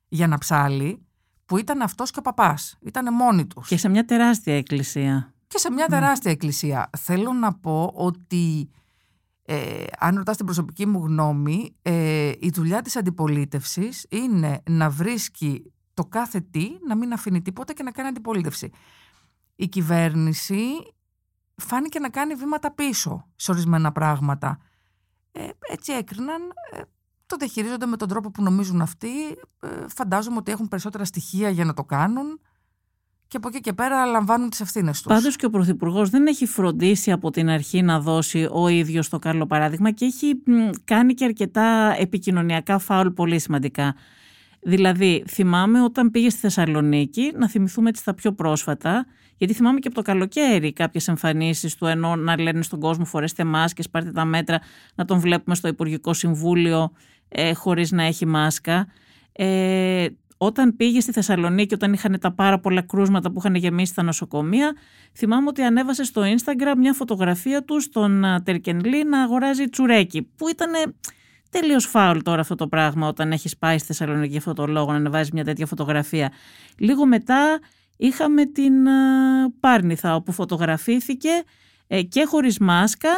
για 0.09 0.27
να 0.27 0.39
ψάλει 0.39 1.07
που 1.47 1.57
ήταν 1.57 1.83
αυτός 1.83 2.11
και 2.11 2.19
ο 2.19 2.23
παπάς. 2.23 2.77
Ήταν 2.81 3.15
μόνοι 3.15 3.47
τους. 3.47 3.69
Και 3.69 3.77
σε 3.77 3.89
μια 3.89 4.05
τεράστια 4.05 4.57
εκκλησία. 4.57 5.35
και 5.47 5.59
σε 5.59 5.71
μια 5.71 5.87
τεράστια 5.87 6.31
εκκλησία. 6.31 6.91
Θέλω 6.99 7.33
να 7.33 7.55
πω 7.55 7.93
ότι 7.95 8.71
ε, 9.43 9.85
αν 9.99 10.17
ρωτάς 10.17 10.37
την 10.37 10.45
προσωπική 10.45 10.87
μου 10.87 11.05
γνώμη, 11.05 11.77
ε, 11.83 12.33
η 12.39 12.51
δουλειά 12.55 12.83
της 12.83 12.97
αντιπολίτευσης 12.97 14.07
είναι 14.09 14.63
να 14.71 14.91
βρίσκει 14.91 15.73
το 15.95 16.05
κάθε 16.05 16.41
τι, 16.41 16.71
να 16.87 16.97
μην 16.97 17.13
αφήνει 17.13 17.43
τίποτα 17.43 17.73
και 17.73 17.83
να 17.83 17.91
κάνει 17.91 18.09
αντιπολίτευση. 18.09 18.71
Η 19.57 19.69
κυβέρνηση 19.69 20.61
φάνηκε 21.55 21.99
να 21.99 22.09
κάνει 22.09 22.35
βήματα 22.35 22.73
πίσω 22.73 23.29
σε 23.37 23.51
ορισμένα 23.51 23.93
πράγματα. 23.93 24.59
Ε, 25.33 25.49
έτσι 25.59 25.93
έκριναν, 25.93 26.43
ε, 26.73 26.81
το 27.29 27.37
διαχειρίζονται 27.37 27.87
με 27.87 27.97
τον 27.97 28.09
τρόπο 28.09 28.31
που 28.31 28.43
νομίζουν 28.43 28.81
αυτοί. 28.81 29.09
Ε, 29.61 29.69
φαντάζομαι 29.89 30.37
ότι 30.37 30.53
έχουν 30.53 30.69
περισσότερα 30.69 31.05
στοιχεία 31.05 31.51
για 31.51 31.65
να 31.65 31.75
το 31.75 31.85
κάνουν 31.85 32.41
και 33.29 33.37
από 33.37 33.49
εκεί 33.49 33.61
και 33.61 33.73
πέρα 33.73 34.05
λαμβάνουν 34.05 34.51
τις 34.51 34.61
ευθύνες 34.61 35.03
τους. 35.03 35.13
Πάντως 35.15 35.37
και 35.37 35.47
ο 35.47 35.51
Πρωθυπουργός 35.51 36.11
δεν 36.11 36.27
έχει 36.27 36.47
φροντίσει 36.47 37.13
από 37.13 37.31
την 37.31 37.49
αρχή 37.49 37.83
να 37.83 38.01
δώσει 38.01 38.49
ο 38.53 38.69
ίδιος 38.69 39.09
το 39.09 39.19
καλό 39.19 39.47
παράδειγμα 39.47 39.91
και 39.91 40.05
έχει 40.05 40.43
μ, 40.47 40.71
κάνει 40.85 41.15
και 41.15 41.25
αρκετά 41.25 41.95
επικοινωνιακά 41.99 42.79
φάουλ 42.79 43.09
πολύ 43.09 43.39
σημαντικά. 43.39 43.95
Δηλαδή, 44.61 45.25
θυμάμαι 45.29 45.83
όταν 45.83 46.11
πήγε 46.11 46.31
στη 46.31 46.41
Θεσσαλονίκη, 46.41 47.33
να 47.35 47.49
θυμηθούμε 47.49 47.89
έτσι 47.89 48.05
τα 48.05 48.15
πιο 48.15 48.33
πρόσφατα, 48.33 49.07
γιατί 49.37 49.55
θυμάμαι 49.55 49.79
και 49.79 49.87
από 49.87 49.97
το 49.97 50.03
καλοκαίρι 50.03 50.73
κάποιες 50.73 51.09
εμφανίσεις 51.09 51.75
του 51.75 51.87
ενώ 51.87 52.17
να 52.17 52.41
λένε 52.41 52.63
στον 52.63 52.81
κόσμο 52.81 53.05
φορέστε 53.05 53.45
μάσκες, 53.45 53.91
πάρτε 53.91 54.11
τα 54.11 54.25
μέτρα, 54.25 54.61
να 54.95 55.05
τον 55.05 55.19
βλέπουμε 55.19 55.55
στο 55.55 55.69
Υπουργικό 55.69 56.13
Συμβούλιο 56.13 56.93
ε, 57.29 57.53
χωρίς 57.53 57.91
να 57.91 58.03
έχει 58.03 58.27
μάσκα. 58.27 58.87
Ε, 59.33 60.07
όταν 60.39 60.77
πήγε 60.77 61.01
στη 61.01 61.13
Θεσσαλονίκη, 61.13 61.75
όταν 61.75 61.93
είχαν 61.93 62.19
τα 62.21 62.33
πάρα 62.33 62.59
πολλά 62.61 62.83
κρούσματα 62.83 63.31
που 63.31 63.39
είχαν 63.39 63.55
γεμίσει 63.55 63.95
τα 63.95 64.03
νοσοκομεία, 64.03 64.77
θυμάμαι 65.17 65.49
ότι 65.49 65.63
ανέβασε 65.63 66.05
στο 66.05 66.23
Instagram 66.23 66.75
μια 66.77 66.93
φωτογραφία 66.93 67.65
του 67.65 67.81
στον 67.81 68.25
α, 68.25 68.43
Τερκενλή 68.43 69.05
να 69.05 69.23
αγοράζει 69.23 69.65
τσουρέκι, 69.65 70.23
που 70.23 70.49
ήταν 70.49 70.71
τελείως 71.51 71.87
φάουλ 71.87 72.19
τώρα 72.19 72.41
αυτό 72.41 72.55
το 72.55 72.69
πράγμα 72.69 73.09
όταν 73.09 73.33
έχεις 73.33 73.57
πάει 73.59 73.79
στη 73.79 73.87
Θεσσαλονίκη 73.87 74.29
για 74.29 74.39
αυτό 74.39 74.53
το 74.53 74.67
λόγο 74.67 74.91
να 74.91 74.97
ανεβάζεις 74.97 75.31
μια 75.31 75.45
τέτοια 75.45 75.67
φωτογραφία. 75.67 76.33
Λίγο 76.79 77.07
μετά 77.07 77.59
είχαμε 77.97 78.47
την 78.47 78.89
α, 78.89 78.93
Πάρνηθα 79.61 80.15
όπου 80.15 80.33
φωτογραφήθηκε 80.33 81.31
ε, 81.87 82.03
και 82.03 82.25
χωρίς 82.25 82.59
μάσκα 82.59 83.11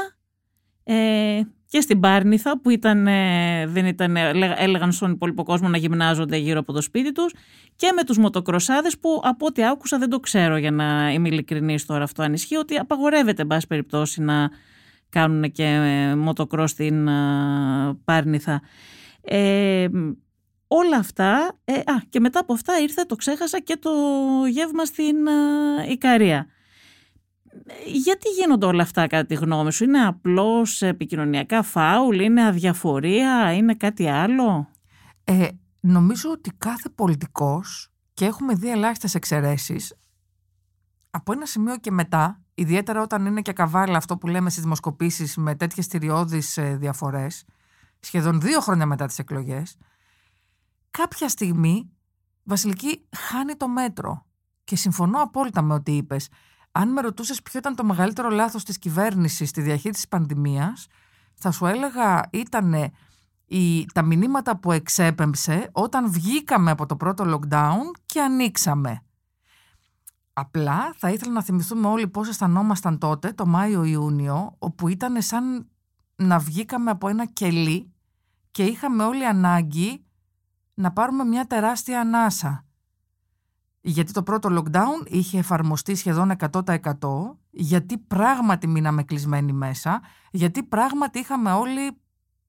ε, 0.84 1.40
και 1.70 1.80
στην 1.80 2.00
Πάρνηθα 2.00 2.60
που 2.60 2.70
ήταν, 2.70 3.06
ε, 3.06 3.66
δεν 3.66 3.86
ήταν, 3.86 4.16
ε, 4.16 4.32
λέγα- 4.32 4.60
έλεγαν 4.62 4.92
στον 4.92 5.10
υπόλοιπο 5.12 5.42
κόσμο 5.42 5.68
να 5.68 5.76
γυμνάζονται 5.76 6.36
γύρω 6.36 6.58
από 6.58 6.72
το 6.72 6.80
σπίτι 6.80 7.12
τους 7.12 7.34
και 7.76 7.92
με 7.96 8.04
τους 8.04 8.18
μοτοκροσάδες 8.18 8.98
που 8.98 9.20
από 9.24 9.46
ό,τι 9.46 9.64
άκουσα 9.64 9.98
δεν 9.98 10.08
το 10.10 10.20
ξέρω 10.20 10.56
για 10.56 10.70
να 10.70 11.10
είμαι 11.12 11.28
ειλικρινής 11.28 11.86
τώρα 11.86 12.04
αυτό 12.04 12.22
αν 12.22 12.32
ισχύει 12.32 12.56
ότι 12.56 12.76
απαγορεύεται 12.76 13.42
εν 13.42 13.48
πάση 13.48 13.66
περιπτώσει 13.66 14.22
να 14.22 14.50
κάνουν 15.08 15.52
και 15.52 15.64
ε, 15.64 16.14
μοτοκρός 16.14 16.70
στην 16.70 17.08
ε, 17.08 17.12
Πάρνηθα. 18.04 18.62
Ε, 19.22 19.88
όλα 20.66 20.96
αυτά, 20.96 21.58
ε, 21.64 21.72
α, 21.72 22.02
και 22.08 22.20
μετά 22.20 22.40
από 22.40 22.52
αυτά 22.52 22.80
ήρθε, 22.80 23.02
το 23.02 23.16
ξέχασα, 23.16 23.60
και 23.60 23.76
το 23.80 23.90
γεύμα 24.48 24.84
στην 24.84 25.26
ε, 25.26 25.90
Ικαρία. 25.90 26.46
Ε, 27.66 27.90
Γιατί 27.90 28.28
γίνονται 28.28 28.66
όλα 28.66 28.82
αυτά 28.82 29.06
κατά 29.06 29.26
τη 29.26 29.34
γνώμη 29.34 29.72
σου, 29.72 29.84
είναι 29.84 30.06
απλώς 30.06 30.82
επικοινωνιακά 30.82 31.62
φάουλ, 31.62 32.20
είναι 32.20 32.46
αδιαφορία, 32.46 33.52
είναι 33.52 33.74
κάτι 33.74 34.08
άλλο; 34.08 34.68
Ε, 35.24 35.48
νομίζω 35.80 36.30
ότι 36.30 36.50
κάθε 36.58 36.88
πολιτικός 36.88 37.92
και 38.14 38.24
έχουμε 38.24 38.54
δει 38.54 38.70
ελάχιστες 38.70 39.14
εξαιρέσεις 39.14 39.94
από 41.10 41.32
ένα 41.32 41.46
σημείο 41.46 41.76
και 41.76 41.90
μετά, 41.90 42.42
ιδιαίτερα 42.54 43.02
όταν 43.02 43.26
είναι 43.26 43.40
και 43.40 43.52
καβάλα 43.52 43.96
αυτό 43.96 44.16
που 44.16 44.26
λέμε 44.26 44.50
στις 44.50 44.62
δημοσκοπήσεις 44.62 45.36
με 45.36 45.54
τέτοιες 45.54 45.84
στηριώδεις 45.84 46.56
ε, 46.56 46.76
διαφορές, 46.76 47.44
σχεδόν 48.00 48.40
δύο 48.40 48.60
χρόνια 48.60 48.86
μετά 48.86 49.06
τις 49.06 49.18
εκλογές, 49.18 49.76
κάποια 50.90 51.28
στιγμή 51.28 51.90
Βασιλική 52.50 53.08
χάνει 53.16 53.54
το 53.54 53.68
μέτρο. 53.68 54.26
Και 54.64 54.76
συμφωνώ 54.76 55.22
απόλυτα 55.22 55.62
με 55.62 55.74
ό,τι 55.74 55.96
είπες. 55.96 56.28
Αν 56.72 56.92
με 56.92 57.00
ρωτούσες 57.00 57.42
ποιο 57.42 57.58
ήταν 57.58 57.74
το 57.74 57.84
μεγαλύτερο 57.84 58.28
λάθος 58.28 58.64
της 58.64 58.78
κυβέρνησης 58.78 59.48
στη 59.48 59.60
διαχείριση 59.60 60.00
της 60.00 60.08
πανδημίας, 60.08 60.86
θα 61.34 61.50
σου 61.50 61.66
έλεγα 61.66 62.28
ήταν 62.32 62.92
η, 63.46 63.86
τα 63.92 64.02
μηνύματα 64.02 64.56
που 64.56 64.72
εξέπεμψε 64.72 65.68
όταν 65.72 66.10
βγήκαμε 66.10 66.70
από 66.70 66.86
το 66.86 66.96
πρώτο 66.96 67.24
lockdown 67.26 68.00
και 68.06 68.20
ανοίξαμε. 68.20 69.02
Απλά 70.32 70.94
θα 70.96 71.10
ήθελα 71.10 71.32
να 71.32 71.42
θυμηθούμε 71.42 71.86
όλοι 71.86 72.08
πώς 72.08 72.28
αισθανόμασταν 72.28 72.98
τότε, 72.98 73.32
το 73.32 73.46
Μάιο-Ιούνιο, 73.46 74.54
όπου 74.58 74.88
ήταν 74.88 75.22
σαν 75.22 75.68
να 76.16 76.38
βγήκαμε 76.38 76.90
από 76.90 77.08
ένα 77.08 77.26
κελί 77.26 77.92
και 78.50 78.64
είχαμε 78.64 79.04
όλοι 79.04 79.26
ανάγκη 79.26 80.04
να 80.74 80.92
πάρουμε 80.92 81.24
μια 81.24 81.46
τεράστια 81.46 82.00
ανάσα. 82.00 82.64
Γιατί 83.80 84.12
το 84.12 84.22
πρώτο 84.22 84.48
lockdown 84.52 85.06
είχε 85.06 85.38
εφαρμοστεί 85.38 85.94
σχεδόν 85.94 86.32
100% 86.52 86.94
γιατί 87.50 87.98
πράγματι 87.98 88.66
μείναμε 88.66 89.02
κλεισμένοι 89.02 89.52
μέσα, 89.52 90.00
γιατί 90.30 90.62
πράγματι 90.62 91.18
είχαμε 91.18 91.52
όλοι 91.52 92.00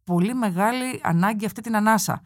πολύ 0.03 0.33
μεγάλη 0.33 0.99
ανάγκη 1.03 1.45
αυτή 1.45 1.61
την 1.61 1.75
ανάσα. 1.75 2.21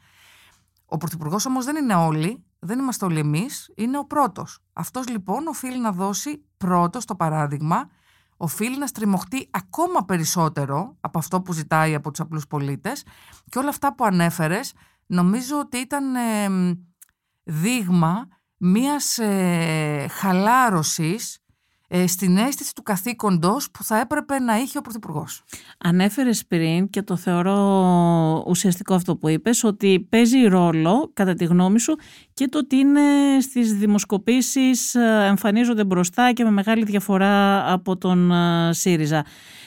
Ο 0.86 0.98
Πρωθυπουργός 0.98 1.46
όμως 1.46 1.66
δεν 1.66 1.76
είναι 1.76 1.96
όλοι, 1.96 2.44
δεν 2.60 2.80
είμαστε 2.80 3.06
όλοι 3.06 3.20
εμείς, 3.20 3.72
είναι 3.76 3.98
ο 3.98 4.06
πρώτος. 4.06 4.60
Αυτός 4.74 5.08
λοιπόν 5.08 5.48
οφείλει 5.48 5.80
να 5.80 5.92
δώσει 5.92 6.46
πρώτος 6.58 7.06
το 7.06 7.16
παράδειγμα, 7.16 7.90
οφείλει 8.38 8.78
να 8.78 8.88
στριμωχτεί 8.88 9.48
ακόμα 9.52 10.06
περισσότερο 10.06 10.98
από 11.00 11.18
αυτό 11.18 11.42
που 11.42 11.54
ζητάει 11.54 11.96
από 11.96 12.12
τους 12.12 12.20
απλούς 12.20 12.48
πολίτες 12.48 13.04
και 13.50 13.60
όλα 13.60 13.70
αυτά 13.70 13.96
που 13.96 14.06
ανέφερες 14.06 14.74
νομίζω 15.06 15.60
ότι 15.60 15.78
ήταν 15.78 16.16
ε, 16.16 16.50
δείγμα 17.44 18.28
μιας 18.58 19.18
ε, 19.18 20.08
χαλάρωσης 20.10 21.40
ε, 21.88 22.08
στην 22.08 22.38
αίσθηση 22.38 22.76
του 22.76 22.84
καθήκοντος 22.84 23.72
που 23.72 23.84
θα 23.84 24.00
έπρεπε 24.00 24.40
να 24.40 24.58
είχε 24.58 24.78
ο 24.78 24.82
Πρωθυπουργός. 24.82 25.44
Ανέφερες 25.78 26.46
πριν 26.46 26.90
και 26.90 27.02
το 27.02 27.16
θεωρώ 27.16 28.44
ουσιαστικό 28.48 28.94
αυτό 28.94 29.16
που 29.16 29.30
είπες 29.30 29.64
ότι 29.64 30.08
παίζει 30.10 30.44
ρόλο 30.44 31.12
κατά 31.14 31.34
τη 31.34 31.46
γνώμη 31.46 31.80
σου 31.80 31.96
και 32.34 32.48
το 32.48 32.58
ότι 32.58 32.76
είναι 32.76 33.02
στις 33.42 33.74
δημοσκοπήσεις 33.74 34.96
ε, 34.96 35.26
εμφανίζονται 35.28 35.84
μπροστά 35.84 36.32
και 36.32 36.44
με 36.44 36.52
μεγάλη 36.52 36.84
διαφορά 36.84 37.64
από 37.74 37.98
τον 37.98 38.32
ε, 38.32 38.74
ΣΥΡΙΖΑ. 38.74 39.26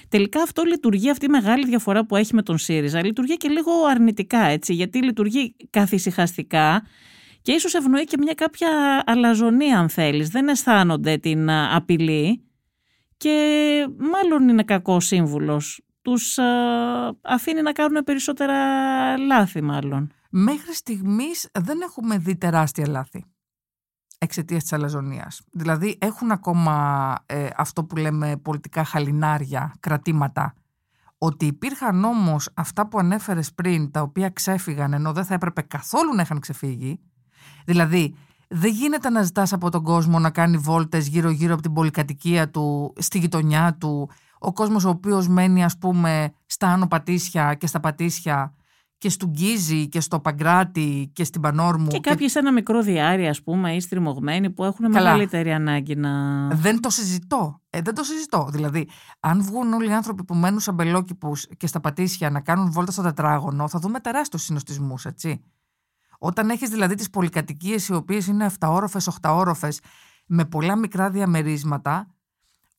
Τελικά 0.09 0.43
αυτό 0.43 0.63
λειτουργεί, 0.63 1.11
αυτή 1.11 1.25
η 1.25 1.29
μεγάλη 1.29 1.67
διαφορά 1.67 2.07
που 2.07 2.17
έχει 2.17 2.35
με 2.35 2.43
τον 2.43 2.59
ΣΥΡΙΖΑ, 2.59 3.05
λειτουργεί 3.05 3.37
και 3.37 3.49
λίγο 3.49 3.71
αρνητικά 3.91 4.41
έτσι, 4.41 4.75
γιατί 4.75 5.03
λειτουργεί 5.03 5.57
καθησυχαστικά 5.71 6.83
και 7.43 7.53
ίσως 7.53 7.75
ευνοεί 7.75 8.05
και 8.05 8.17
μια 8.19 8.35
κάποια 8.35 9.03
αλαζονία 9.07 9.79
αν 9.79 9.89
θέλεις. 9.89 10.29
Δεν 10.29 10.49
αισθάνονται 10.49 11.17
την 11.17 11.51
α, 11.51 11.77
απειλή 11.77 12.43
και 13.17 13.87
μάλλον 14.13 14.49
είναι 14.49 14.63
κακό 14.63 15.01
σύμβουλος. 15.01 15.83
Τους 16.03 16.39
α, 16.39 16.45
αφήνει 17.23 17.63
να 17.63 17.73
κάνουν 17.73 18.05
περισσότερα 18.05 18.57
λάθη 19.19 19.63
μάλλον. 19.63 20.13
Μέχρι 20.31 20.75
στιγμής 20.75 21.49
δεν 21.53 21.81
έχουμε 21.81 22.19
δει 22.19 22.37
τεράστια 22.37 22.89
λάθη 22.89 23.25
εξαιτίας 24.19 24.63
της 24.63 24.73
αλαζονίας. 24.73 25.41
Δηλαδή 25.53 25.99
έχουν 26.01 26.31
ακόμα 26.31 27.15
ε, 27.27 27.49
αυτό 27.57 27.85
που 27.85 27.97
λέμε 27.97 28.37
πολιτικά 28.37 28.85
χαλινάρια, 28.85 29.75
κρατήματα. 29.81 30.55
Ότι 31.19 31.47
υπήρχαν 31.47 32.05
όμως 32.05 32.51
αυτά 32.55 32.89
που 32.89 32.99
ανέφερες 32.99 33.55
πριν, 33.55 33.91
τα 33.91 34.03
οποία 34.03 34.29
ξέφυγαν 34.29 34.93
ενώ 34.93 35.13
δεν 35.13 35.25
θα 35.25 35.35
έπρεπε 35.35 35.63
καθόλου 35.63 36.15
να 36.15 36.23
είχαν 36.23 36.41
ξεφύγει. 36.41 37.01
Δηλαδή 37.65 38.15
δεν 38.49 38.73
γίνεται 38.73 39.11
να 39.11 39.23
ζητάς 39.23 39.53
από 39.53 39.71
τον 39.71 39.83
κόσμο 39.83 40.19
να 40.19 40.31
κάνει 40.31 40.57
βόλτες 40.57 41.09
γύρω-γύρω 41.09 41.53
από 41.53 41.63
την 41.63 41.73
πολυκατοικία 41.73 42.51
του, 42.51 42.93
στη 42.99 43.19
γειτονιά 43.19 43.77
του, 43.81 44.11
ο 44.39 44.53
κόσμος 44.53 44.85
ο 44.85 44.89
οποίος 44.89 45.29
μένει 45.29 45.65
ας 45.65 45.79
πούμε 45.79 46.33
στα 46.47 46.69
άνω 46.69 46.87
πατήσια 46.87 47.55
και 47.55 47.67
στα 47.67 47.81
πατήσια 47.81 48.53
και 48.99 49.09
στον 49.09 49.31
Γκίζη 49.31 49.89
και 49.89 50.01
στο 50.01 50.21
Παγκράτη 50.21 51.11
και 51.15 51.25
στην 51.25 51.41
Πανόρμου. 51.41 51.87
Και 51.87 52.01
κάποιοι 52.01 52.29
σε 52.29 52.39
ένα 52.39 52.53
μικρό 52.53 52.83
διάρρη, 52.83 53.29
ας 53.29 53.43
πούμε, 53.43 53.75
ή 53.75 53.81
στριμωγμένοι 53.81 54.51
που 54.51 54.65
έχουν 54.65 54.93
Καλά. 54.93 55.05
μεγαλύτερη 55.05 55.53
ανάγκη 55.53 55.97
να. 55.97 56.11
Δεν 56.49 56.81
το 56.81 56.91
συζητώ. 56.91 57.61
Ε, 57.71 57.81
δεν 57.81 57.95
το 57.95 58.03
συζητώ. 58.03 58.49
Δηλαδή, 58.51 58.89
αν 59.21 59.43
βγουν 59.43 59.73
όλοι 59.73 59.89
οι 59.89 59.93
άνθρωποι 59.93 60.25
που 60.25 60.35
μένουν 60.35 60.61
σαν 60.61 60.75
μπελόκηπους 60.75 61.47
και 61.57 61.67
στα 61.67 61.81
πατήσια 61.81 62.31
να 62.31 62.41
κάνουν 62.41 62.73
βόλτα 62.73 62.93
στο 62.93 63.03
τετράγωνο, 63.03 63.69
θα 63.69 63.79
δούμε 63.79 64.01
τεράστιους 64.01 64.43
συνοστισμούς, 64.43 65.05
έτσι. 65.05 65.43
Όταν 66.19 66.51
έχεις 66.51 66.69
δηλαδή 66.69 66.95
τις 66.95 67.11
πολυκατοικίες 67.11 67.89
οι 67.89 67.95
οποίες 67.95 68.27
είναι 68.27 68.51
7όροφε, 68.59 68.99
8όροφε, 69.21 69.71
με 70.27 70.45
πολλά 70.45 70.77
μικρά 70.77 71.11
διαμερίσματα, 71.11 72.19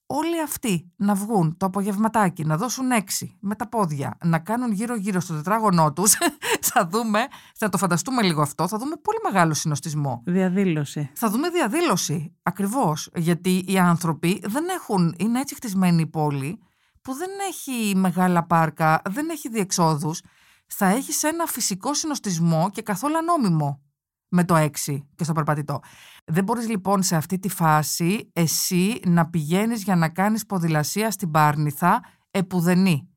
όλοι 0.06 0.41
αυτοί 0.41 0.91
να 0.95 1.13
βγουν 1.13 1.58
το 1.58 1.65
απογευματάκι, 1.65 2.45
να 2.45 2.58
δώσουν 2.58 2.91
έξι 2.91 3.38
με 3.41 3.56
τα 3.56 3.67
πόδια, 3.69 4.17
να 4.23 4.39
κάνουν 4.39 4.71
γύρω-γύρω 4.71 5.19
στο 5.19 5.34
τετράγωνό 5.34 5.93
τους, 5.93 6.17
θα 6.71 6.88
δούμε, 6.88 7.28
θα 7.56 7.69
το 7.69 7.78
φανταστούμε 7.78 8.21
λίγο 8.21 8.41
αυτό, 8.41 8.67
θα 8.67 8.78
δούμε 8.78 8.95
πολύ 8.95 9.17
μεγάλο 9.23 9.54
συνοστισμό. 9.54 10.21
Διαδήλωση. 10.25 11.12
Θα 11.15 11.30
δούμε 11.30 11.49
διαδήλωση. 11.49 12.36
Ακριβώς. 12.43 13.10
Γιατί 13.15 13.63
οι 13.67 13.78
άνθρωποι 13.78 14.41
δεν 14.45 14.63
έχουν. 14.67 15.15
Είναι 15.17 15.39
έτσι 15.39 15.56
χτισμένη 15.56 16.02
η 16.02 16.08
πόλη 16.08 16.60
που 17.02 17.13
δεν 17.13 17.30
έχει 17.49 17.95
μεγάλα 17.95 18.43
πάρκα, 18.43 19.02
δεν 19.10 19.30
έχει 19.30 19.49
διεξόδους. 19.49 20.21
Θα 20.69 20.86
έχεις 20.86 21.23
ένα 21.23 21.45
φυσικό 21.45 21.93
συνοστισμό 21.93 22.69
και 22.69 22.82
καθόλου 22.82 23.17
ανώμιμο 23.17 23.82
με 24.29 24.43
το 24.43 24.55
6 24.55 24.69
και 25.15 25.23
στο 25.23 25.34
περπατητό. 25.34 25.79
Δεν 26.25 26.43
μπορείς 26.43 26.69
λοιπόν 26.69 27.03
σε 27.03 27.15
αυτή 27.15 27.39
τη 27.39 27.49
φάση 27.49 28.29
εσύ 28.34 28.99
να 29.05 29.29
πηγαίνεις 29.29 29.84
για 29.84 29.95
να 29.95 30.10
κάνεις 30.10 30.45
ποδηλασία 30.45 31.12
στην 31.12 31.32
Πάρνηθα 31.32 32.03
επουδενή. 32.32 33.10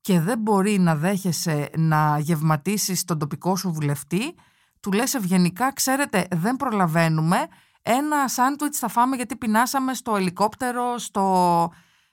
Και 0.00 0.20
δεν 0.20 0.38
μπορεί 0.38 0.78
να 0.78 0.96
δέχεσαι 0.96 1.70
να 1.76 2.18
γευματίσεις 2.18 3.04
τον 3.04 3.18
τοπικό 3.18 3.56
σου 3.56 3.72
βουλευτή, 3.72 4.34
του 4.80 4.92
λες 4.92 5.14
ευγενικά, 5.14 5.72
ξέρετε 5.72 6.26
δεν 6.30 6.56
προλαβαίνουμε, 6.56 7.46
ένα 7.82 8.28
σάντουιτς 8.28 8.78
θα 8.78 8.88
φάμε 8.88 9.16
γιατί 9.16 9.36
πεινάσαμε 9.36 9.94
στο 9.94 10.16
ελικόπτερο, 10.16 10.98
στο... 10.98 11.68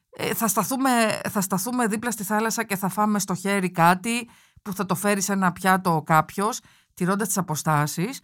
ε, 0.09 0.33
θα, 0.33 0.47
σταθούμε, 0.47 0.89
θα 1.29 1.41
σταθούμε 1.41 1.87
δίπλα 1.87 2.11
στη 2.11 2.23
θάλασσα 2.23 2.63
και 2.63 2.75
θα 2.75 2.89
φάμε 2.89 3.19
στο 3.19 3.35
χέρι 3.35 3.71
κάτι 3.71 4.29
που 4.61 4.73
θα 4.73 4.85
το 4.85 4.95
φέρει 4.95 5.21
σε 5.21 5.33
ένα 5.33 5.51
πιάτο 5.51 6.03
κάποιος, 6.05 6.59
τηρώντας 6.93 7.27
τις 7.27 7.37
αποστάσεις. 7.37 8.19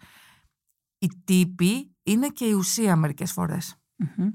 Οι 0.98 1.08
τύποι 1.24 1.96
είναι 2.02 2.28
και 2.28 2.44
η 2.44 2.52
ουσία 2.52 2.96
μερικές 2.96 3.32
φορές. 3.32 3.76
Μμμ. 3.96 4.28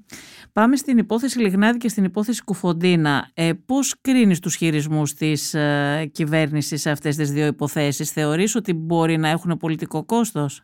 Πάμε 0.53 0.75
στην 0.75 0.97
υπόθεση 0.97 1.39
Λιγνάδη 1.39 1.77
και 1.77 1.87
στην 1.89 2.03
υπόθεση 2.03 2.43
Κουφοντίνα. 2.43 3.31
Ε, 3.33 3.53
πώς 3.53 3.95
κρίνεις 4.01 4.39
τους 4.39 4.55
χειρισμούς 4.55 5.13
της 5.13 5.53
ε, 5.53 6.09
κυβέρνησης 6.11 6.81
σε 6.81 6.89
αυτές 6.89 7.15
τις 7.15 7.31
δύο 7.31 7.45
υποθέσεις; 7.45 8.11
Θεωρείς 8.11 8.55
ότι 8.55 8.73
μπορεί 8.73 9.17
να 9.17 9.29
έχουν 9.29 9.57
πολιτικό 9.57 10.05
κόστος; 10.05 10.63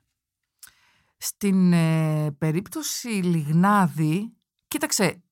Στην 1.18 1.74
ε, 1.74 2.32
περίπτωση 2.38 3.08
Λιγνάδη, 3.08 4.36
κοίταξε, 4.68 5.24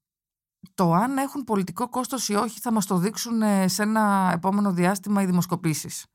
το 0.73 0.93
αν 0.93 1.17
έχουν 1.17 1.43
πολιτικό 1.43 1.89
κόστος 1.89 2.29
ή 2.29 2.33
όχι 2.33 2.59
θα 2.59 2.71
μας 2.71 2.85
το 2.85 2.97
δείξουν 2.97 3.41
ε, 3.41 3.67
σε 3.67 3.83
ένα 3.83 4.31
επόμενο 4.33 4.71
διάστημα 4.71 5.21
οι 5.21 5.25
δημοσκοπήσεις. 5.25 6.05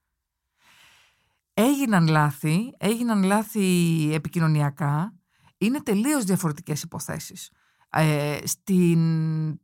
Έγιναν 1.55 2.09
λάθη, 2.09 2.75
έγιναν 2.79 3.23
λάθη 3.23 4.11
επικοινωνιακά, 4.15 5.15
είναι 5.59 5.83
τελείως 5.83 6.25
διαφορετικές 6.25 6.83
υποθέσεις. 6.83 7.51
Ε, 7.91 8.39
στην 8.45 9.01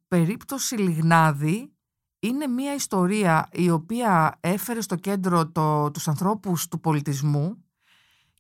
περίπτωση 0.09 0.77
Λιγνάδη 0.77 1.75
είναι 2.19 2.47
μια 2.47 2.75
ιστορία 2.75 3.49
η 3.53 3.71
οποία 3.71 4.39
έφερε 4.41 4.81
στο 4.81 4.97
κέντρο 4.97 5.51
το, 5.51 5.91
τους 5.91 6.09
ανθρώπους 6.09 6.69
του 6.69 6.81
πολιτισμού 6.81 7.64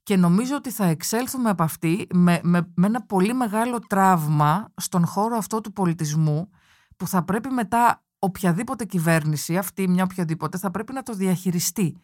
και 0.04 0.16
νομίζω 0.16 0.56
ότι 0.56 0.70
θα 0.70 0.84
εξέλθουμε 0.84 1.50
από 1.50 1.62
αυτή 1.62 2.06
με, 2.12 2.40
με, 2.42 2.72
με 2.74 2.86
ένα 2.86 3.02
πολύ 3.02 3.34
μεγάλο 3.34 3.78
τραύμα 3.78 4.72
στον 4.76 5.06
χώρο 5.06 5.36
αυτό 5.36 5.60
του 5.60 5.72
πολιτισμού 5.72 6.50
που 6.96 7.06
θα 7.06 7.24
πρέπει 7.24 7.48
μετά 7.48 8.04
οποιαδήποτε 8.18 8.84
κυβέρνηση, 8.84 9.56
αυτή 9.56 9.88
μια 9.88 10.04
οποιαδήποτε, 10.04 10.58
θα 10.58 10.70
πρέπει 10.70 10.92
να 10.92 11.02
το 11.02 11.12
διαχειριστεί. 11.12 11.96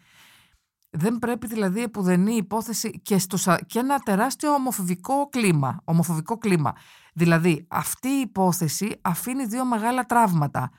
Δεν 0.90 1.18
πρέπει 1.18 1.46
δηλαδή 1.46 1.82
επουδενή 1.82 2.34
υπόθεση 2.34 3.00
και, 3.02 3.18
στους, 3.18 3.48
α- 3.48 3.60
και 3.66 3.78
ένα 3.78 3.98
τεράστιο 3.98 4.52
ομοφοβικό 4.52 5.28
κλίμα, 5.28 5.80
ομοφοβικό 5.84 6.38
κλίμα. 6.38 6.72
Δηλαδή 7.14 7.66
αυτή 7.68 8.08
η 8.08 8.20
υπόθεση 8.20 8.98
αφήνει 9.02 9.46
δύο 9.46 9.64
μεγάλα 9.64 10.04
τραύματα. 10.04 10.70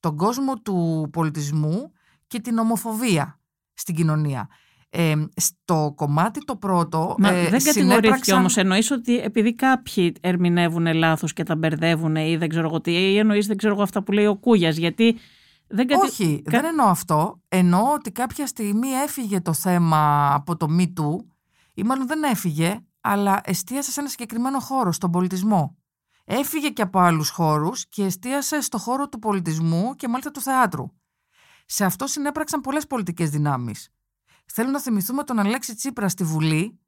Τον 0.00 0.16
κόσμο 0.16 0.54
του 0.54 1.08
πολιτισμού 1.12 1.92
και 2.26 2.40
την 2.40 2.58
ομοφοβία 2.58 3.40
στην 3.74 3.94
κοινωνία. 3.94 4.48
Ε, 4.92 5.14
στο 5.36 5.92
κομμάτι 5.96 6.44
το 6.44 6.56
πρώτο 6.56 7.14
Μα 7.18 7.28
ε, 7.28 7.32
δεν 7.32 7.42
κατηγορήθηκε 7.50 7.80
συνέπραξαν- 7.80 8.38
όμως. 8.38 8.56
Εννοείς 8.56 8.90
ότι 8.90 9.18
επειδή 9.18 9.54
κάποιοι 9.54 10.14
ερμηνεύουν 10.20 10.94
λάθος 10.94 11.32
και 11.32 11.42
τα 11.42 11.56
μπερδεύουν 11.56 12.16
ή 12.16 12.36
δεν 12.36 12.48
ξέρω 12.48 12.66
εγώ 12.66 12.80
τι, 12.80 12.92
ή 12.92 13.18
εννοείς 13.18 13.46
δεν 13.46 13.56
ξέρω 13.56 13.72
εγώ 13.74 13.82
αυτά 13.82 14.02
που 14.02 14.12
λέει 14.12 14.26
ο 14.26 14.36
Κούγιας, 14.36 14.76
γιατί 14.76 15.16
δεν 15.68 15.86
κατη... 15.86 16.06
Όχι, 16.06 16.42
κα- 16.42 16.50
δεν 16.50 16.64
εννοώ 16.64 16.86
αυτό. 16.86 17.40
Εννοώ 17.48 17.92
ότι 17.92 18.10
κάποια 18.12 18.46
στιγμή 18.46 18.88
έφυγε 18.88 19.40
το 19.40 19.52
θέμα 19.52 20.32
από 20.34 20.56
το 20.56 20.66
Me 20.78 20.82
Too, 20.82 21.16
ή 21.74 21.82
μάλλον 21.82 22.06
δεν 22.06 22.22
έφυγε, 22.22 22.80
αλλά 23.00 23.40
εστίασε 23.44 23.90
σε 23.90 24.00
ένα 24.00 24.08
συγκεκριμένο 24.08 24.58
χώρο, 24.60 24.92
στον 24.92 25.10
πολιτισμό. 25.10 25.76
Έφυγε 26.24 26.68
και 26.68 26.82
από 26.82 26.98
άλλους 26.98 27.28
χώρους 27.30 27.88
και 27.88 28.04
εστίασε 28.04 28.60
στο 28.60 28.78
χώρο 28.78 29.08
του 29.08 29.18
πολιτισμού 29.18 29.94
και 29.96 30.08
μάλιστα 30.08 30.30
του 30.30 30.40
θεάτρου. 30.40 30.84
Σε 31.66 31.84
αυτό 31.84 32.06
συνέπραξαν 32.06 32.60
πολλές 32.60 32.86
πολιτικές 32.86 33.30
δυνάμεις. 33.30 33.88
Θέλω 34.52 34.70
να 34.70 34.80
θυμηθούμε 34.80 35.24
τον 35.24 35.38
Αλέξη 35.38 35.74
Τσίπρα 35.74 36.08
στη 36.08 36.24
Βουλή, 36.24 36.80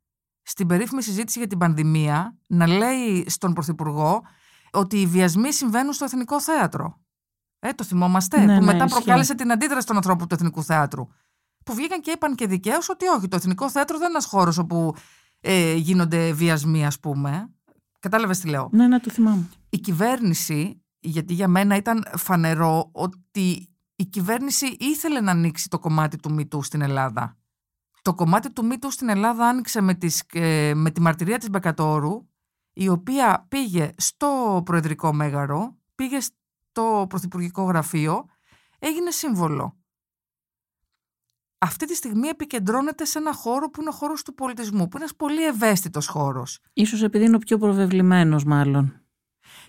στην 0.43 0.67
περίφημη 0.67 1.03
συζήτηση 1.03 1.39
για 1.39 1.49
την 1.49 1.59
πανδημία, 1.59 2.39
να 2.47 2.67
λέει 2.67 3.25
στον 3.29 3.53
Πρωθυπουργό 3.53 4.23
ότι 4.73 5.01
οι 5.01 5.07
βιασμοί 5.07 5.53
συμβαίνουν 5.53 5.93
στο 5.93 6.05
Εθνικό 6.05 6.41
Θέατρο. 6.41 7.01
Ε, 7.59 7.73
το 7.73 7.85
θυμόμαστε, 7.85 8.45
Ναι, 8.45 8.55
που 8.55 8.65
ναι, 8.65 8.73
μετά 8.73 8.85
ισχύει. 8.85 9.03
προκάλεσε 9.03 9.35
την 9.35 9.53
αντίδραση 9.53 9.87
των 9.87 9.97
ανθρώπων 9.97 10.29
του 10.29 10.35
Εθνικού 10.35 10.63
Θέατρου. 10.63 11.09
Που 11.65 11.75
βγήκαν 11.75 12.01
και 12.01 12.11
είπαν 12.11 12.35
και 12.35 12.47
δικαίως 12.47 12.89
ότι 12.89 13.07
όχι, 13.07 13.29
το 13.29 13.37
Εθνικό 13.37 13.71
Θέατρο 13.71 13.99
δεν 13.99 14.09
είναι 14.09 14.17
ένας 14.17 14.27
χώρος 14.27 14.59
όπου 14.59 14.95
ε, 15.41 15.75
γίνονται 15.75 16.33
βιασμοί, 16.33 16.87
ας 16.87 17.01
πούμε. 17.01 17.51
Κατάλαβες 18.01 18.39
τι 18.39 18.49
λέω; 18.49 18.69
Ναι, 18.73 18.87
ναι, 18.87 19.01
το 19.01 19.11
θυμάμαι. 19.11 19.49
Η 19.69 19.79
κυβέρνηση, 19.79 20.83
γιατί 20.99 21.35
για 21.35 21.49
μένα 21.49 21.77
ήταν 21.77 22.05
φανερό 22.17 22.89
ότι 22.93 23.69
η 23.97 24.05
κυβέρνηση 24.05 24.77
ήθελε 24.79 25.21
να 25.21 25.31
ανοίξει 25.31 25.69
το 25.69 25.79
κομμάτι 25.79 26.17
του 26.17 26.33
Μητού 26.33 26.63
στην 26.63 26.81
Ελλάδα. 26.81 27.37
Το 28.03 28.15
κομμάτι 28.15 28.53
του 28.53 28.65
Μήτου 28.65 28.91
στην 28.91 29.09
Ελλάδα 29.09 29.47
άνοιξε 29.49 29.81
με, 29.81 29.95
τις, 29.95 30.23
ε, 30.33 30.75
με 30.75 30.91
τη 30.91 31.01
μαρτυρία 31.01 31.39
της 31.39 31.51
Μπεκατόρου, 31.51 32.29
η 32.73 32.89
οποία 32.89 33.47
πήγε 33.49 33.91
στο 33.97 34.63
Προεδρικό 34.65 35.13
Μέγαρο, 35.13 35.77
πήγε 35.95 36.19
στο 36.21 37.07
Πρωθυπουργικό 37.09 37.63
Γραφείο, 37.63 38.25
έγινε 38.79 39.11
σύμβολο. 39.11 39.77
Αυτή 41.59 41.87
τη 41.87 41.95
στιγμή 41.95 42.29
επικεντρώνεται 42.29 43.05
σε 43.05 43.19
ένα 43.19 43.33
χώρο 43.33 43.71
που 43.71 43.81
είναι 43.81 43.91
ο 43.91 43.93
χώρος 43.93 44.23
του 44.23 44.35
πολιτισμού, 44.35 44.89
που 44.89 44.97
είναι 44.97 45.05
ένας 45.05 45.17
πολύ 45.17 45.45
ευαίσθητος 45.45 46.07
χώρος. 46.07 46.59
Ίσως 46.73 47.03
επειδή 47.03 47.25
είναι 47.25 47.37
ο 47.37 47.39
πιο 47.39 47.59
προβεβλημένος 47.59 48.45
μάλλον. 48.45 49.03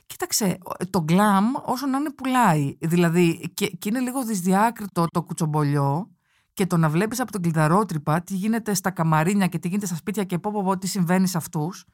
Κοίταξε, 0.05 0.57
το 0.89 1.01
γκλαμ 1.01 1.45
όσο 1.65 1.87
να 1.87 1.97
είναι 1.97 2.11
πουλάει. 2.11 2.77
Δηλαδή, 2.81 3.51
και, 3.53 3.67
και 3.67 3.89
είναι 3.89 3.99
λίγο 3.99 4.23
δυσδιάκριτο 4.23 5.05
το 5.11 5.23
κουτσομπολιό 5.23 6.12
και 6.53 6.65
το 6.65 6.77
να 6.77 6.89
βλέπεις 6.89 7.19
από 7.19 7.31
τον 7.31 7.41
κλειδαρότρυπα 7.41 8.21
τι 8.21 8.35
γίνεται 8.35 8.73
στα 8.73 8.91
καμαρίνια 8.91 9.47
και 9.47 9.59
τι 9.59 9.67
γίνεται 9.67 9.85
στα 9.85 9.95
σπίτια 9.95 10.23
και 10.23 10.39
πω, 10.39 10.51
πω, 10.51 10.63
πω 10.63 10.77
τι 10.77 10.87
συμβαίνει 10.87 11.27
σε 11.27 11.37
αυτούς, 11.37 11.85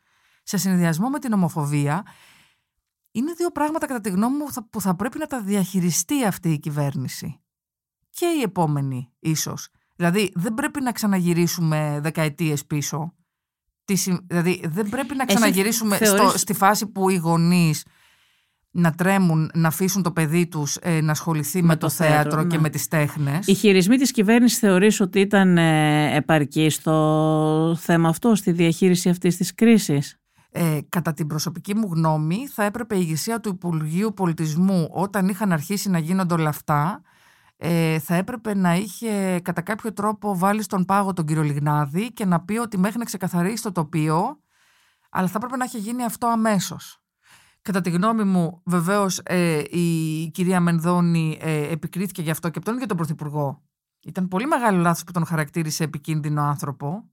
σε 0.43 0.57
συνδυασμό 0.57 1.09
με 1.09 1.19
την 1.19 1.33
ομοφοβία, 1.33 2.03
είναι 3.11 3.33
δύο 3.33 3.49
πράγματα 3.51 3.87
κατά 3.87 4.01
τη 4.01 4.09
γνώμη 4.09 4.37
μου 4.37 4.45
που 4.45 4.51
θα, 4.51 4.67
που 4.69 4.81
θα 4.81 4.95
πρέπει 4.95 5.17
να 5.17 5.25
τα 5.27 5.41
διαχειριστεί 5.41 6.25
αυτή 6.25 6.51
η 6.51 6.59
κυβέρνηση. 6.59 7.39
Και 8.09 8.25
η 8.25 8.41
επόμενη 8.41 9.11
ίσως. 9.19 9.69
Δηλαδή 9.95 10.31
δεν 10.35 10.53
πρέπει 10.53 10.81
να 10.81 10.91
ξαναγυρίσουμε 10.91 11.99
δεκαετίες 12.01 12.65
πίσω. 12.65 13.13
Τι 13.85 13.95
συ- 13.95 14.21
Δηλαδή 14.27 14.61
δεν 14.67 14.89
πρέπει 14.89 15.15
να 15.15 15.23
Εσύ 15.27 15.35
ξαναγυρίσουμε 15.35 15.97
θεωρείς- 15.97 16.27
στο, 16.29 16.37
στη 16.37 16.53
φάση 16.53 16.87
που 16.87 17.09
οι 17.09 17.15
γονείς 17.15 17.85
να 18.71 18.91
τρέμουν 18.91 19.51
να 19.53 19.67
αφήσουν 19.67 20.03
το 20.03 20.11
παιδί 20.11 20.47
τους 20.47 20.75
ε, 20.75 21.01
να 21.01 21.11
ασχοληθεί 21.11 21.63
με, 21.63 21.75
το 21.75 21.79
το, 21.79 21.89
θέατρο, 21.89 22.15
θέατρο, 22.15 22.47
και 22.47 22.55
ναι. 22.55 22.61
με 22.61 22.69
τις 22.69 22.87
τέχνες. 22.87 23.47
Οι 23.47 23.53
χειρισμοί 23.53 23.97
της 23.97 24.11
κυβέρνησης 24.11 24.59
θεωρείς 24.59 24.99
ότι 24.99 25.19
ήταν 25.19 25.57
ε, 25.57 26.15
επαρκή 26.15 26.69
στο 26.69 27.77
θέμα 27.79 28.09
αυτό, 28.09 28.35
στη 28.35 28.51
διαχείριση 28.51 29.09
αυτής 29.09 29.37
της 29.37 29.53
κρίσης; 29.55 30.19
Ε, 30.51 30.79
κατά 30.89 31.13
την 31.13 31.27
προσωπική 31.27 31.75
μου 31.75 31.89
γνώμη 31.93 32.47
θα 32.47 32.63
έπρεπε 32.63 32.95
η 32.95 32.99
ηγεσία 33.01 33.39
του 33.39 33.49
Υπουργείου 33.49 34.13
Πολιτισμού 34.13 34.87
όταν 34.91 35.27
είχαν 35.27 35.51
αρχίσει 35.51 35.89
να 35.89 35.99
γίνονται 35.99 36.33
όλα 36.33 36.49
αυτά 36.49 37.01
ε, 37.61 37.99
θα 37.99 38.15
έπρεπε 38.15 38.55
να 38.55 38.75
είχε 38.75 39.39
κατά 39.43 39.61
κάποιο 39.61 39.93
τρόπο 39.93 40.37
βάλει 40.37 40.61
στον 40.63 40.85
πάγο 40.85 41.13
τον 41.13 41.25
κύριο 41.25 41.43
Λιγνάδη 41.43 42.11
και 42.11 42.25
να 42.25 42.41
πει 42.41 42.57
ότι 42.57 42.77
μέχρι 42.77 42.97
να 42.97 43.05
ξεκαθαρίσει 43.05 43.63
το 43.63 43.71
τοπίο 43.71 44.39
αλλά 45.09 45.27
θα 45.27 45.33
έπρεπε 45.35 45.57
να 45.57 45.63
έχει 45.63 45.77
γίνει 45.77 46.03
αυτό 46.03 46.27
αμέσως. 46.27 46.98
Κατά 47.69 47.81
τη 47.81 47.89
γνώμη 47.89 48.23
μου 48.23 48.61
βεβαίως 48.65 49.21
ε, 49.23 49.63
η 49.69 50.29
κυρία 50.33 50.59
Μενδώνη 50.59 51.37
ε, 51.41 51.71
επικρίθηκε 51.71 52.21
γι' 52.21 52.29
αυτό 52.29 52.49
και 52.49 52.57
από 52.57 52.65
τον 52.65 52.75
ίδιο 52.75 52.87
τον 52.87 52.97
Πρωθυπουργό 52.97 53.63
Ήταν 54.05 54.27
πολύ 54.27 54.45
μεγάλο 54.45 54.79
λάθος 54.79 55.03
που 55.03 55.11
τον 55.11 55.25
χαρακτήρισε 55.25 55.83
επικίνδυνο 55.83 56.41
άνθρωπο. 56.41 57.09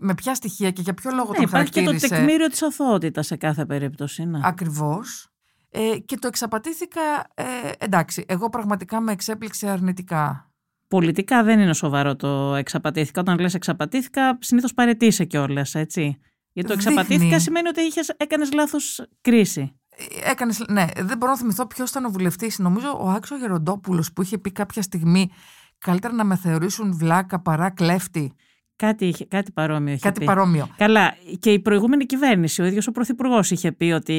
Με 0.00 0.14
ποια 0.14 0.34
στοιχεία 0.34 0.70
και 0.70 0.82
για 0.82 0.94
ποιο 0.94 1.10
λόγο 1.10 1.30
Ναι, 1.30 1.36
τον 1.36 1.44
υπάρχει 1.44 1.70
και 1.70 1.80
χαρακτήρισε; 1.80 2.14
το 2.14 2.20
τεκμήριο 2.20 2.46
της 2.46 2.62
αθωότητας 2.62 3.26
σε 3.26 3.36
κάθε 3.36 3.66
περίπτωση. 3.66 4.24
Ναι. 4.24 4.40
Ακριβώς. 4.42 5.28
Ε, 5.70 5.98
και 5.98 6.16
το 6.16 6.26
εξαπατήθηκα, 6.26 7.00
ε, 7.34 7.44
εντάξει, 7.78 8.24
εγώ 8.28 8.48
πραγματικά 8.50 9.00
με 9.00 9.12
εξέπληξε 9.12 9.68
αρνητικά. 9.68 10.52
Πολιτικά 10.88 11.42
δεν 11.42 11.60
είναι 11.60 11.74
σοβαρό 11.74 12.16
το 12.16 12.54
εξαπατήθηκα. 12.54 13.20
Όταν 13.20 13.38
λες 13.38 13.54
εξαπατήθηκα, 13.54 14.38
συνήθως 14.40 14.74
παρετήσει 14.74 15.26
κιόλας, 15.26 15.74
έτσι. 15.74 16.18
Γιατί 16.52 16.68
το 16.68 16.74
Δείχνει. 16.76 16.92
εξαπατήθηκα 16.92 17.40
σημαίνει 17.40 17.68
ότι 17.68 17.80
είχες, 17.80 18.08
έκανες 18.16 18.52
λάθος 18.52 19.06
κρίση. 19.20 19.74
Ε, 20.24 20.30
Έκανες, 20.30 20.64
ναι, 20.68 20.86
δεν 20.96 21.16
μπορώ 21.16 21.32
να 21.32 21.38
θυμηθώ 21.38 21.66
ποιος 21.66 21.90
ήταν 21.90 22.04
ο 22.04 22.10
βουλευτής. 22.10 22.58
Νομίζω 22.58 22.98
ο 23.00 23.08
Άξο 23.08 23.36
Γεροντόπουλος 23.36 24.12
που 24.12 24.22
είχε 24.22 24.38
πει 24.38 24.52
κάποια 24.52 24.82
στιγμή 24.82 25.30
καλύτερα 25.78 26.14
να 26.14 26.24
με 26.24 26.36
θεωρήσουν 26.36 26.96
βλάκα 26.96 27.40
παρά 27.40 27.70
κλέφτη. 27.70 28.32
Κάτι, 28.80 29.06
είχε, 29.06 29.24
κάτι 29.24 29.52
παρόμοιο 29.52 29.92
είχε 29.92 30.02
Κάτι 30.02 30.20
πει. 30.20 30.26
παρόμοιο. 30.26 30.68
Καλά, 30.76 31.14
και 31.38 31.50
η 31.52 31.58
προηγούμενη 31.58 32.06
κυβέρνηση, 32.06 32.62
ο 32.62 32.64
ίδιος 32.64 32.86
ο 32.86 32.92
Πρωθυπουργός 32.92 33.50
είχε 33.50 33.72
πει 33.72 33.84
ότι 33.84 34.14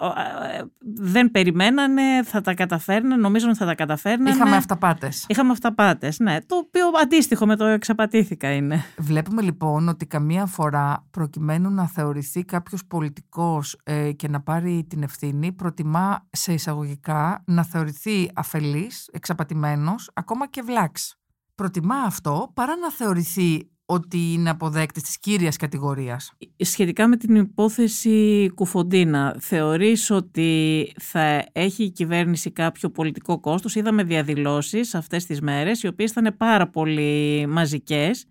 ο, 0.00 0.06
ε, 0.06 0.62
δεν 0.94 1.30
περιμένανε, 1.30 2.22
θα 2.24 2.40
τα 2.40 2.54
καταφέρνανε, 2.54 3.16
νομίζουν 3.16 3.48
ότι 3.48 3.58
θα 3.58 3.66
τα 3.66 3.74
καταφέρνανε. 3.74 4.30
Είχαμε 4.30 4.56
αυταπάτες. 4.56 5.24
Είχαμε 5.28 5.50
αυταπάτες, 5.52 6.18
ναι. 6.18 6.38
Το 6.46 6.56
οποίο 6.56 6.86
αντίστοιχο 7.02 7.46
με 7.46 7.56
το 7.56 7.64
εξαπατήθηκα 7.64 8.52
είναι. 8.52 8.84
Βλέπουμε 8.98 9.42
λοιπόν 9.42 9.88
ότι 9.88 10.06
καμία 10.06 10.46
φορά 10.46 11.06
προκειμένου 11.10 11.70
να 11.70 11.86
θεωρηθεί 11.88 12.44
κάποιος 12.44 12.86
πολιτικός 12.86 13.80
ε, 13.84 14.12
και 14.12 14.28
να 14.28 14.40
πάρει 14.40 14.86
την 14.88 15.02
ευθύνη 15.02 15.52
προτιμά 15.52 16.26
σε 16.30 16.52
εισαγωγικά 16.52 17.42
να 17.46 17.64
θεωρηθεί 17.64 18.30
αφελής, 18.34 19.08
εξαπατημένος, 19.12 20.10
ακόμα 20.14 20.48
και 20.48 20.62
βλάξ. 20.62 21.18
Προτιμά 21.54 21.96
αυτό 21.96 22.50
παρά 22.54 22.76
να 22.76 22.90
θεωρηθεί 22.90 23.68
ότι 23.86 24.32
είναι 24.32 24.50
αποδέκτης 24.50 25.02
της 25.02 25.18
κύριας 25.18 25.56
κατηγορίας. 25.56 26.32
Σχετικά 26.56 27.08
με 27.08 27.16
την 27.16 27.34
υπόθεση 27.34 28.50
Κουφοντίνα, 28.54 29.36
θεωρείς 29.40 30.10
ότι 30.10 30.92
θα 31.00 31.48
έχει 31.52 31.84
η 31.84 31.90
κυβέρνηση 31.90 32.50
κάποιο 32.50 32.90
πολιτικό 32.90 33.40
κόστος; 33.40 33.74
Είδαμε 33.74 34.02
διαδηλώσεις 34.02 34.94
αυτές 34.94 35.26
τις 35.26 35.40
μέρες, 35.40 35.82
οι 35.82 35.86
οποίες 35.86 36.10
ήταν 36.10 36.34
πάρα 36.36 36.68
πολύ 36.68 37.46
μαζικές. 37.46 38.26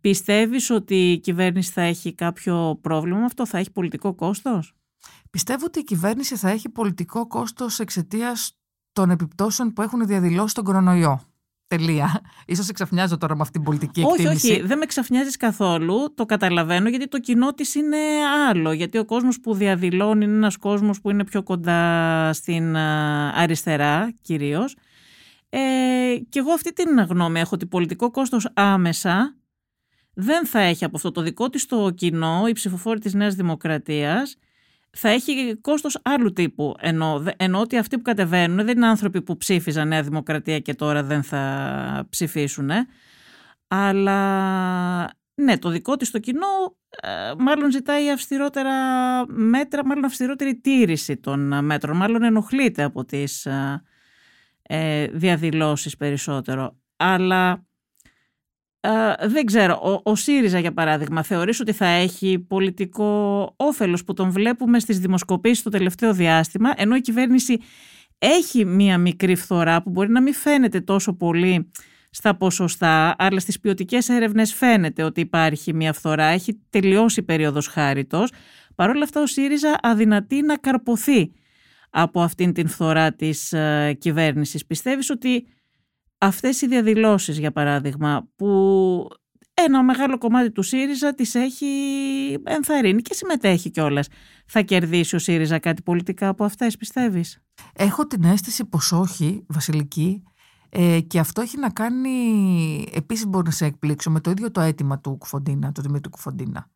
Πιστεύεις 0.00 0.70
ότι 0.70 1.12
η 1.12 1.18
κυβέρνηση 1.18 1.72
θα 1.72 1.82
έχει 1.82 2.14
κάποιο 2.14 2.78
πρόβλημα 2.80 3.18
με 3.18 3.24
αυτό, 3.24 3.46
θα 3.46 3.58
έχει 3.58 3.70
πολιτικό 3.70 4.14
κόστος; 4.14 4.74
Πιστεύω 5.30 5.64
ότι 5.64 5.78
η 5.78 5.84
κυβέρνηση 5.84 6.36
θα 6.36 6.48
έχει 6.50 6.68
πολιτικό 6.68 7.26
κόστος 7.26 7.78
εξαιτίας 7.78 8.56
των 8.92 9.10
επιπτώσεων 9.10 9.72
που 9.72 9.82
έχουν 9.82 10.06
διαδηλώσεις 10.06 10.52
τον 10.52 10.64
κορονοϊό. 10.64 11.31
Τελεία. 11.76 12.20
Ίσως 12.46 12.68
εξαφνιάζω 12.68 13.18
τώρα 13.18 13.34
με 13.34 13.40
αυτή 13.40 13.52
την 13.52 13.62
πολιτική 13.62 14.02
Όχι, 14.02 14.20
εκτίμηση. 14.22 14.52
όχι, 14.52 14.62
δεν 14.62 14.78
με 14.78 14.86
ξαφνιάζεις 14.86 15.36
καθόλου, 15.36 16.14
το 16.14 16.24
καταλαβαίνω 16.24 16.88
γιατί 16.88 17.08
το 17.08 17.18
κοινό 17.18 17.54
της 17.54 17.74
είναι 17.74 17.96
άλλο, 18.48 18.72
γιατί 18.72 18.98
ο 18.98 19.04
κόσμος 19.04 19.40
που 19.40 19.54
διαδηλώνει 19.54 20.24
είναι 20.24 20.34
ένας 20.34 20.56
κόσμος 20.56 21.00
που 21.00 21.10
είναι 21.10 21.24
πιο 21.24 21.42
κοντά 21.42 22.30
στην 22.32 22.76
α, 22.76 23.32
αριστερά 23.34 24.12
κυρίως. 24.22 24.76
Ε, 25.48 25.58
και 26.28 26.38
εγώ 26.38 26.52
αυτή 26.52 26.72
την 26.72 27.00
γνώμη 27.08 27.40
έχω 27.40 27.50
ότι 27.54 27.66
πολιτικό 27.66 28.10
κόστος 28.10 28.48
άμεσα 28.54 29.36
δεν 30.14 30.46
θα 30.46 30.60
έχει 30.60 30.84
από 30.84 30.96
αυτό 30.96 31.10
το 31.10 31.20
δικό 31.20 31.48
της 31.48 31.66
το 31.66 31.90
κοινό, 31.90 32.44
η 32.48 32.52
ψηφοφόρη 32.52 33.00
της 33.00 33.14
Νέας 33.14 33.34
Δημοκρατίας, 33.34 34.36
θα 34.96 35.08
έχει 35.08 35.56
κόστος 35.60 35.98
άλλου 36.02 36.32
τύπου. 36.32 36.74
Ενώ, 36.78 37.18
δε- 37.18 37.30
ενώ 37.36 37.60
ότι 37.60 37.76
αυτοί 37.76 37.96
που 37.96 38.02
κατεβαίνουν 38.02 38.56
δεν 38.66 38.76
είναι 38.76 38.86
άνθρωποι 38.86 39.22
που 39.22 39.36
ψήφιζαν 39.36 39.88
Νέα 39.88 40.02
Δημοκρατία 40.02 40.58
και 40.58 40.74
τώρα 40.74 41.02
δεν 41.02 41.22
θα 41.22 42.06
ψηφίσουν. 42.10 42.70
Αλλά 43.68 44.20
ναι, 45.34 45.58
το 45.58 45.68
δικό 45.68 45.96
της 45.96 46.10
το 46.10 46.18
κοινό 46.18 46.76
ε, 47.02 47.08
μάλλον 47.38 47.70
ζητάει 47.70 48.10
αυστηρότερα 48.10 48.72
μέτρα, 49.26 49.84
μάλλον 49.86 50.04
αυστηρότερη 50.04 50.54
τήρηση 50.60 51.16
των 51.16 51.52
ε, 51.52 51.62
μέτρων. 51.62 51.96
Μάλλον 51.96 52.22
ενοχλείται 52.22 52.82
από 52.82 53.04
τις 53.04 53.46
ε, 53.46 53.82
ε, 54.62 55.06
διαδηλώσεις 55.06 55.96
περισσότερο. 55.96 56.76
Αλλά 56.96 57.66
ε, 58.84 59.28
δεν 59.28 59.44
ξέρω, 59.44 60.00
ο, 60.04 60.10
ο 60.10 60.14
ΣΥΡΙΖΑ 60.14 60.58
για 60.58 60.72
παράδειγμα 60.72 61.22
θεωρείς 61.22 61.60
ότι 61.60 61.72
θα 61.72 61.86
έχει 61.86 62.38
πολιτικό 62.38 63.54
όφελος 63.56 64.04
που 64.04 64.12
τον 64.12 64.30
βλέπουμε 64.30 64.80
στις 64.80 64.98
δημοσκοπήσεις 64.98 65.62
το 65.62 65.70
τελευταίο 65.70 66.12
διάστημα 66.12 66.72
ενώ 66.76 66.96
η 66.96 67.00
κυβέρνηση 67.00 67.58
έχει 68.18 68.64
μία 68.64 68.98
μικρή 68.98 69.34
φθορά 69.34 69.82
που 69.82 69.90
μπορεί 69.90 70.10
να 70.10 70.22
μην 70.22 70.34
φαίνεται 70.34 70.80
τόσο 70.80 71.12
πολύ 71.12 71.70
στα 72.10 72.36
ποσοστά 72.36 73.14
αλλά 73.18 73.40
στις 73.40 73.60
ποιοτικές 73.60 74.08
έρευνες 74.08 74.54
φαίνεται 74.54 75.02
ότι 75.02 75.20
υπάρχει 75.20 75.74
μία 75.74 75.92
φθορά, 75.92 76.24
έχει 76.24 76.60
τελειώσει 76.70 77.20
η 77.20 77.22
περίοδος 77.22 77.66
χάριτος 77.66 78.30
Παρ' 78.74 78.90
όλα 78.90 79.02
αυτά 79.04 79.20
ο 79.20 79.26
ΣΥΡΙΖΑ 79.26 79.78
αδυνατεί 79.82 80.42
να 80.42 80.56
καρποθεί 80.56 81.32
από 81.90 82.20
αυτήν 82.20 82.52
την 82.52 82.68
φθορά 82.68 83.12
της 83.12 83.52
ε, 83.52 83.96
κυβέρνησης. 83.98 84.66
Πιστεύεις 84.66 85.10
ότι 85.10 85.46
αυτές 86.22 86.60
οι 86.60 86.66
διαδηλώσεις 86.66 87.38
για 87.38 87.52
παράδειγμα 87.52 88.28
που 88.36 89.08
ένα 89.54 89.82
μεγάλο 89.82 90.18
κομμάτι 90.18 90.50
του 90.50 90.62
ΣΥΡΙΖΑ 90.62 91.14
τις 91.14 91.34
έχει 91.34 91.66
ενθαρρύνει 92.44 93.02
και 93.02 93.14
συμμετέχει 93.14 93.70
κιόλας. 93.70 94.08
Θα 94.46 94.60
κερδίσει 94.60 95.16
ο 95.16 95.18
ΣΥΡΙΖΑ 95.18 95.58
κάτι 95.58 95.82
πολιτικά 95.82 96.28
από 96.28 96.44
αυτές 96.44 96.76
πιστεύεις; 96.76 97.42
Έχω 97.72 98.06
την 98.06 98.24
αίσθηση 98.24 98.64
πως 98.64 98.92
όχι, 98.92 99.44
Βασιλική, 99.48 100.22
ε, 100.68 101.00
και 101.00 101.18
αυτό 101.18 101.40
έχει 101.40 101.58
να 101.58 101.70
κάνει, 101.70 102.88
επίσης 102.92 103.26
μπορώ 103.26 103.44
να 103.44 103.50
σε 103.50 103.64
εκπλήξω, 103.64 104.10
με 104.10 104.20
το 104.20 104.30
ίδιο 104.30 104.50
το 104.50 104.60
αίτημα 104.60 105.00
του 105.00 105.16
Κουφοντίνα, 105.18 105.72
του 105.72 105.82
Δημήτρη 105.82 106.10
Κουφοντίνα. 106.10 106.70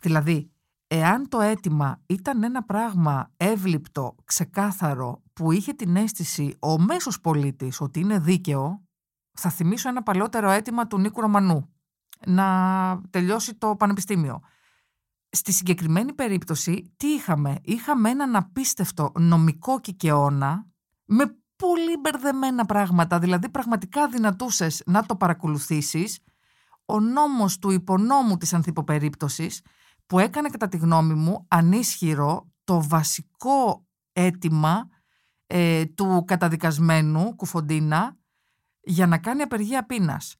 Δηλαδή, 0.00 0.50
εάν 0.96 1.28
το 1.28 1.40
αίτημα 1.40 2.02
ήταν 2.06 2.42
ένα 2.42 2.64
πράγμα 2.64 3.32
εύληπτο, 3.36 4.14
ξεκάθαρο, 4.24 5.22
που 5.32 5.52
είχε 5.52 5.72
την 5.72 5.96
αίσθηση 5.96 6.56
ο 6.60 6.78
μέσος 6.78 7.20
πολίτης 7.20 7.80
ότι 7.80 8.00
είναι 8.00 8.18
δίκαιο, 8.18 8.84
θα 9.32 9.50
θυμίσω 9.50 9.88
ένα 9.88 10.02
παλαιότερο 10.02 10.50
αίτημα 10.50 10.86
του 10.86 10.98
Νίκου 10.98 11.20
Ρωμανού, 11.20 11.72
να 12.26 13.00
τελειώσει 13.10 13.54
το 13.54 13.76
πανεπιστήμιο. 13.76 14.40
Στη 15.30 15.52
συγκεκριμένη 15.52 16.12
περίπτωση, 16.12 16.94
τι 16.96 17.06
είχαμε; 17.06 17.58
Είχαμε 17.62 18.10
έναν 18.10 18.36
απίστευτο 18.36 19.12
νομικό 19.18 19.80
κικαιώνα 19.80 20.66
με 21.04 21.36
πολύ 21.56 21.96
μπερδεμένα 22.00 22.64
πράγματα. 22.64 23.18
Δηλαδή, 23.18 23.48
πραγματικά 23.48 24.08
δυνατούσες 24.08 24.82
να 24.86 25.06
το 25.06 25.16
παρακολουθήσεις. 25.16 26.18
Ο 26.86 27.00
νόμος 27.00 27.58
του 27.58 27.70
υπονόμου 27.70 28.36
της 28.36 28.54
ανθιποπερίπτωσης 28.54 29.62
που 30.06 30.18
έκανε 30.18 30.48
κατά 30.48 30.68
τη 30.68 30.76
γνώμη 30.76 31.14
μου 31.14 31.46
ανίσχυρο 31.48 32.52
το 32.64 32.82
βασικό 32.88 33.86
αίτημα 34.12 34.88
ε, 35.46 35.84
του 35.84 36.24
καταδικασμένου 36.26 37.34
Κουφοντίνα 37.34 38.16
για 38.80 39.06
να 39.06 39.18
κάνει 39.18 39.42
απεργία 39.42 39.86
πείνας. 39.86 40.36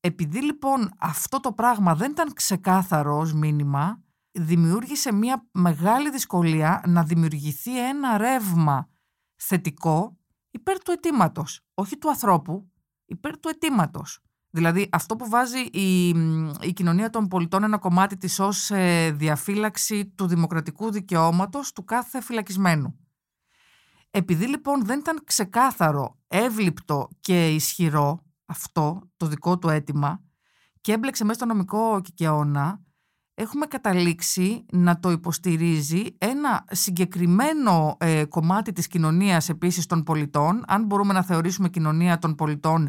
Επειδή 0.00 0.42
λοιπόν 0.42 0.90
αυτό 0.98 1.40
το 1.40 1.52
πράγμα 1.52 1.94
δεν 1.94 2.10
ήταν 2.10 2.32
ξεκάθαρο 2.32 3.18
ως 3.18 3.34
μήνυμα, 3.34 4.02
δημιούργησε 4.30 5.12
μια 5.12 5.48
μεγάλη 5.52 6.10
δυσκολία 6.10 6.82
να 6.86 7.04
δημιουργηθεί 7.04 7.88
ένα 7.88 8.16
ρεύμα 8.16 8.88
θετικό 9.36 10.16
υπέρ 10.50 10.82
του 10.82 10.90
αιτήματος, 10.90 11.60
όχι 11.74 11.98
του 11.98 12.08
ανθρώπου, 12.08 12.70
υπέρ 13.04 13.38
του 13.38 13.48
αιτήματος. 13.48 14.22
Δηλαδή 14.50 14.88
αυτό 14.92 15.16
που 15.16 15.28
βάζει 15.28 15.58
η, 15.58 16.08
η 16.60 16.72
κοινωνία 16.74 17.10
των 17.10 17.28
πολιτών 17.28 17.62
ένα 17.62 17.78
κομμάτι 17.78 18.16
της 18.16 18.38
ως 18.38 18.70
ε, 18.70 19.10
διαφύλαξη 19.10 20.06
του 20.06 20.26
δημοκρατικού 20.26 20.90
δικαιώματος 20.90 21.72
του 21.72 21.84
κάθε 21.84 22.22
φυλακισμένου. 22.22 22.98
Επειδή 24.10 24.46
λοιπόν 24.46 24.84
δεν 24.84 24.98
ήταν 24.98 25.20
ξεκάθαρο, 25.24 26.18
εύληπτο 26.28 27.08
και 27.20 27.54
ισχυρό 27.54 28.22
αυτό 28.46 29.10
το 29.16 29.26
δικό 29.26 29.58
του 29.58 29.68
αίτημα 29.68 30.22
και 30.80 30.92
έμπλεξε 30.92 31.24
μέσα 31.24 31.38
στο 31.38 31.46
νομικό 31.46 32.00
κικαιώνα, 32.00 32.80
έχουμε 33.34 33.66
καταλήξει 33.66 34.66
να 34.72 35.00
το 35.00 35.10
υποστηρίζει 35.10 36.04
ένα 36.18 36.64
συγκεκριμένο 36.70 37.96
ε, 38.00 38.24
κομμάτι 38.24 38.72
της 38.72 38.86
κοινωνίας 38.86 39.48
επίσης 39.48 39.86
των 39.86 40.02
πολιτών, 40.02 40.62
αν 40.66 40.84
μπορούμε 40.84 41.12
να 41.12 41.22
θεωρήσουμε 41.22 41.68
κοινωνία 41.68 42.18
των 42.18 42.34
πολιτών 42.34 42.88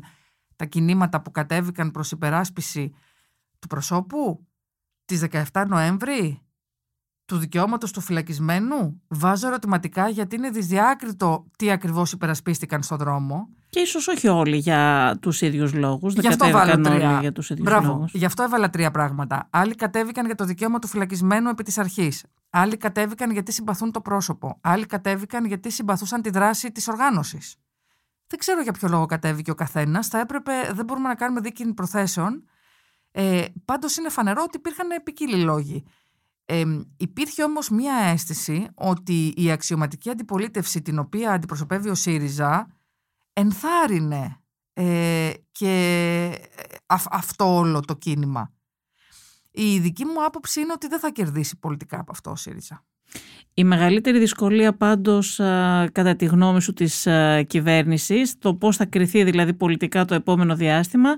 τα 0.59 0.65
κινήματα 0.65 1.21
που 1.21 1.31
κατέβηκαν 1.31 1.91
προς 1.91 2.11
υπεράσπιση 2.11 2.93
του 3.59 3.67
προσώπου; 3.67 4.47
Της 5.05 5.23
17 5.53 5.65
Νοέμβρη, 5.67 6.41
του 7.25 7.37
δικαιώματος 7.37 7.91
του 7.91 8.01
φυλακισμένου; 8.01 9.01
Βάζω 9.07 9.47
ερωτηματικά 9.47 10.09
γιατί 10.09 10.35
είναι 10.35 10.49
δυσδιάκριτο 10.49 11.45
τι 11.57 11.71
ακριβώς 11.71 12.11
υπερασπίστηκαν 12.11 12.83
στον 12.83 12.97
δρόμο. 12.97 13.49
Και 13.69 13.79
ίσως 13.79 14.07
όχι 14.07 14.27
όλοι 14.27 14.57
για 14.57 15.15
τους 15.21 15.41
ίδιους 15.41 15.73
λόγους. 15.73 16.13
Δεν 16.13 16.21
Γι' 16.23 16.27
αυτό 16.29 16.45
κατέβηκαν 16.45 16.83
βάλω 16.83 16.95
τρία. 16.95 17.09
όλοι 17.09 17.19
για 17.19 17.31
τους 17.31 17.49
ίδιους 17.49 17.65
Μπράβο. 17.65 17.87
λόγους. 17.87 18.13
Γι' 18.13 18.25
αυτό 18.25 18.43
έβαλα 18.43 18.69
τρία 18.69 18.91
πράγματα. 18.91 19.47
Άλλοι 19.49 19.75
κατέβηκαν 19.75 20.25
για 20.25 20.35
το 20.35 20.45
δικαίωμα 20.45 20.79
του 20.79 20.87
φυλακισμένου 20.87 21.49
επί 21.49 21.63
της 21.63 21.77
αρχής. 21.77 22.25
Άλλοι 22.49 22.77
κατέβηκαν 22.77 23.31
γιατί 23.31 23.51
συμπαθούν 23.51 23.91
το 23.91 24.01
πρόσωπο. 24.01 24.57
Άλλοι 24.61 24.85
κατέβηκαν 24.85 25.45
γιατί 25.45 25.69
συμπαθούσαν 25.71 26.21
τη 26.21 26.29
δράση 26.29 26.71
της 26.71 26.87
οργάνωσης. 26.87 27.55
Δεν 28.29 28.39
ξέρω 28.39 28.61
για 28.61 28.71
ποιο 28.71 28.87
λόγο 28.87 29.05
κατέβηκε 29.05 29.51
ο 29.51 29.55
καθένας. 29.55 30.07
Θα 30.07 30.19
έπρεπε, 30.19 30.51
δεν 30.73 30.85
μπορούμε 30.85 31.07
να 31.07 31.15
κάνουμε 31.15 31.41
δίκη 31.41 31.73
προθέσεων. 31.73 32.49
Ε, 33.11 33.45
Πάντως 33.65 33.97
είναι 33.97 34.09
φανερό 34.09 34.43
ότι 34.43 34.57
υπήρχαν 34.57 34.87
ποικίλοι 35.03 35.43
λόγοι. 35.43 35.83
Ε, 36.45 36.63
υπήρχε 36.97 37.43
όμως 37.43 37.69
μία 37.69 37.95
αίσθηση 37.95 38.67
ότι 38.73 39.33
η 39.37 39.51
αξιωματική 39.51 40.09
αντιπολίτευση 40.09 40.81
την 40.81 40.99
οποία 40.99 41.31
αντιπροσωπεύει 41.31 41.89
ο 41.89 41.95
ΣΥΡΙΖΑ 41.95 42.67
ενθάρρυνε 43.33 44.41
ε, 44.73 45.33
και 45.51 46.49
αυτό 47.09 47.55
όλο 47.55 47.79
το 47.79 47.95
κίνημα. 47.95 48.53
Η 49.51 49.79
δική 49.79 50.05
μου 50.05 50.25
άποψη 50.25 50.61
είναι 50.61 50.73
ότι 50.73 50.87
δεν 50.87 50.99
θα 50.99 51.11
κερδίσει 51.11 51.59
πολιτικά 51.59 51.99
από 51.99 52.11
αυτό 52.11 52.31
ο 52.31 52.35
ΣΥΡΙΖΑ. 52.35 52.85
Η 53.53 53.63
μεγαλύτερη 53.63 54.19
δυσκολία 54.19 54.73
πάντως 54.73 55.35
κατά 55.91 56.15
τη 56.15 56.25
γνώμη 56.25 56.61
σου 56.61 56.73
της 56.73 57.07
κυβέρνησης, 57.47 58.37
το 58.37 58.55
πώς 58.55 58.75
θα 58.75 58.85
κριθεί 58.85 59.23
δηλαδή 59.23 59.53
πολιτικά 59.53 60.05
το 60.05 60.13
επόμενο 60.13 60.55
διάστημα, 60.55 61.09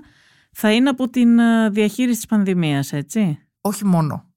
θα 0.52 0.72
είναι 0.72 0.88
από 0.88 1.08
την 1.08 1.28
διαχείριση 1.72 2.16
της 2.16 2.26
πανδημίας, 2.26 2.92
έτσι; 2.92 3.38
Όχι 3.60 3.84
μόνο. 3.84 4.32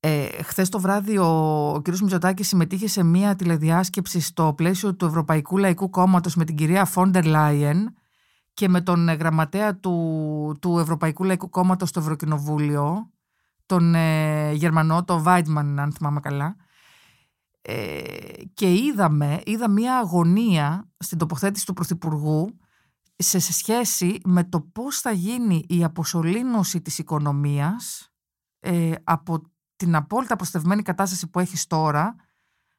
Ε, 0.00 0.26
Χθες 0.42 0.68
το 0.68 0.80
βράδυ 0.80 1.18
ο, 1.18 1.26
ο 1.74 1.82
κ. 1.82 1.88
Μητσοτάκης 1.88 2.48
συμμετείχε 2.48 2.88
σε 2.88 3.02
μία 3.02 3.36
τηλεδιάσκεψη 3.36 4.20
στο 4.20 4.52
πλαίσιο 4.56 4.94
του 4.94 5.06
Ευρωπαϊκού 5.06 5.58
Λαϊκού 5.58 5.90
Κόμματος 5.90 6.34
με 6.34 6.44
την 6.44 6.56
κυρία 6.56 6.84
Φόντερ 6.84 7.24
Λάιεν 7.24 7.94
και 8.54 8.68
με 8.68 8.80
τον 8.80 9.08
γραμματέα 9.08 9.76
του, 9.76 10.56
του 10.60 10.78
Ευρωπαϊκού 10.78 11.24
Λαϊκού 11.24 11.50
Κόμματος 11.50 11.88
στο 11.88 12.00
Ευρωκοινοβούλιο, 12.00 13.10
τον 13.66 13.94
ε, 13.94 14.52
Γερμανό, 14.52 15.04
τον 15.04 15.22
Βάιντμαν, 15.22 15.78
αν 15.78 15.92
θυμάμαι 15.92 16.20
καλά. 16.20 16.56
Ε, 17.62 18.00
και 18.54 18.74
είδαμε, 18.74 19.40
είδα 19.44 19.68
μία 19.68 19.98
αγωνία 19.98 20.90
στην 20.98 21.18
τοποθέτηση 21.18 21.66
του 21.66 21.72
Πρωθυπουργού 21.72 22.58
σε, 23.16 23.38
σε 23.38 23.52
σχέση 23.52 24.20
με 24.24 24.44
το 24.44 24.60
πώς 24.60 25.00
θα 25.00 25.10
γίνει 25.10 25.64
η 25.68 25.84
αποσωλήνωση 25.84 26.80
της 26.80 26.98
οικονομίας 26.98 28.12
ε, 28.60 28.92
από 29.04 29.42
την 29.76 29.94
απόλυτα 29.94 30.36
προστευμένη 30.36 30.82
κατάσταση 30.82 31.30
που 31.30 31.38
έχεις 31.38 31.66
τώρα 31.66 32.14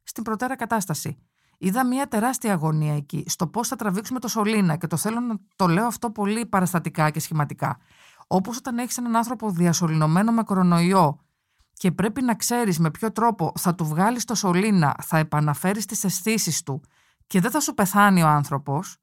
στην 0.04 0.24
προτέρα 0.24 0.56
κατάσταση. 0.56 1.18
Είδα 1.58 1.86
μια 1.86 2.08
τεράστια 2.08 2.54
αγωνία 2.54 2.96
εκεί 2.96 3.24
στο 3.28 3.48
πώς 3.48 3.68
θα 3.68 3.76
τραβήξουμε 3.76 4.20
το 4.20 4.28
σωλήνα 4.28 4.76
και 4.76 4.88
το 4.88 4.98
θέλω 4.98 5.20
να 5.20 5.36
το 5.56 5.68
λέω 5.68 5.86
αυτό 5.86 6.12
πολύ 6.12 6.46
παραστατικά 6.46 7.10
και 7.10 7.20
σχηματικά. 7.20 7.78
Όπως 8.28 8.58
όταν 8.58 8.78
έχεις 8.78 8.98
έναν 8.98 9.16
άνθρωπο 9.16 9.52
διασωληνωμένο 9.52 10.32
με 10.32 10.44
κορονοϊό 10.44 11.20
και 11.80 11.92
πρέπει 11.92 12.22
να 12.22 12.36
ξέρεις 12.36 12.80
με 12.80 12.92
ποιο 12.92 13.12
τρόπο 13.12 13.52
θα 13.60 13.76
του 13.76 13.86
βγάλεις 13.86 14.26
το 14.26 14.36
σωλήνα, 14.36 14.96
θα 15.02 15.18
επαναφέρεις 15.18 15.86
τις 15.86 16.04
αισθήσεις 16.04 16.64
του 16.64 16.82
και 17.28 17.40
δεν 17.40 17.52
θα 17.52 17.60
σου 17.60 17.74
πεθάνει 17.74 18.24
ο 18.24 18.28
άνθρωπος, 18.28 18.98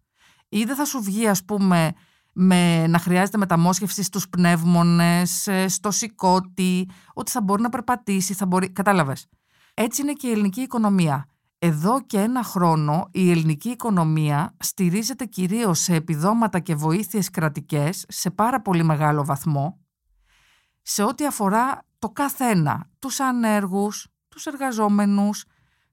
ή 0.49 0.65
δεν 0.65 0.77
θα 0.77 0.85
σου 0.85 1.03
βγει, 1.03 1.29
ας 1.29 1.45
πούμε, 1.45 1.93
με 2.33 2.87
να 2.87 2.99
χρειάζεται 2.99 3.39
μεταμόσχευση 3.39 4.03
στους 4.03 4.29
πνεύμονες, 4.29 5.47
ε, 5.47 5.69
στο 5.69 5.91
σηκώτη, 5.91 6.89
ότι 7.15 7.31
θα 7.31 7.43
μπορεί 7.43 7.63
να 7.63 7.69
περπατήσει, 7.69 8.35
θα 8.35 8.47
μπορεί... 8.47 8.73
Κατάλαβες. 8.73 9.27
Έτσι 9.75 10.03
είναι 10.03 10.13
και 10.13 10.27
η 10.27 10.31
ελληνική 10.31 10.61
οικονομία. 10.61 11.29
Εδώ 11.59 12.03
και 12.07 12.19
ένα 12.19 12.43
χρόνο 12.43 13.09
η 13.13 13.31
ελληνική 13.31 13.69
οικονομία 13.69 14.57
στηρίζεται 14.59 15.25
κυρίως 15.25 15.79
σε 15.79 15.95
επιδόματα 15.95 16.59
και 16.59 16.75
βοήθειες 16.75 17.31
κρατικές 17.31 18.05
σε 18.09 18.31
πάρα 18.31 18.63
πολύ 18.63 18.83
μεγάλο 18.83 19.25
βαθμό 19.25 19.81
σε 20.89 21.03
ό,τι 21.03 21.27
αφορά 21.27 21.86
το 21.99 22.09
καθένα, 22.09 22.91
τους 22.99 23.21
ανέργους, 23.21 24.09
τους 24.29 24.47
εργαζόμενους, 24.47 25.45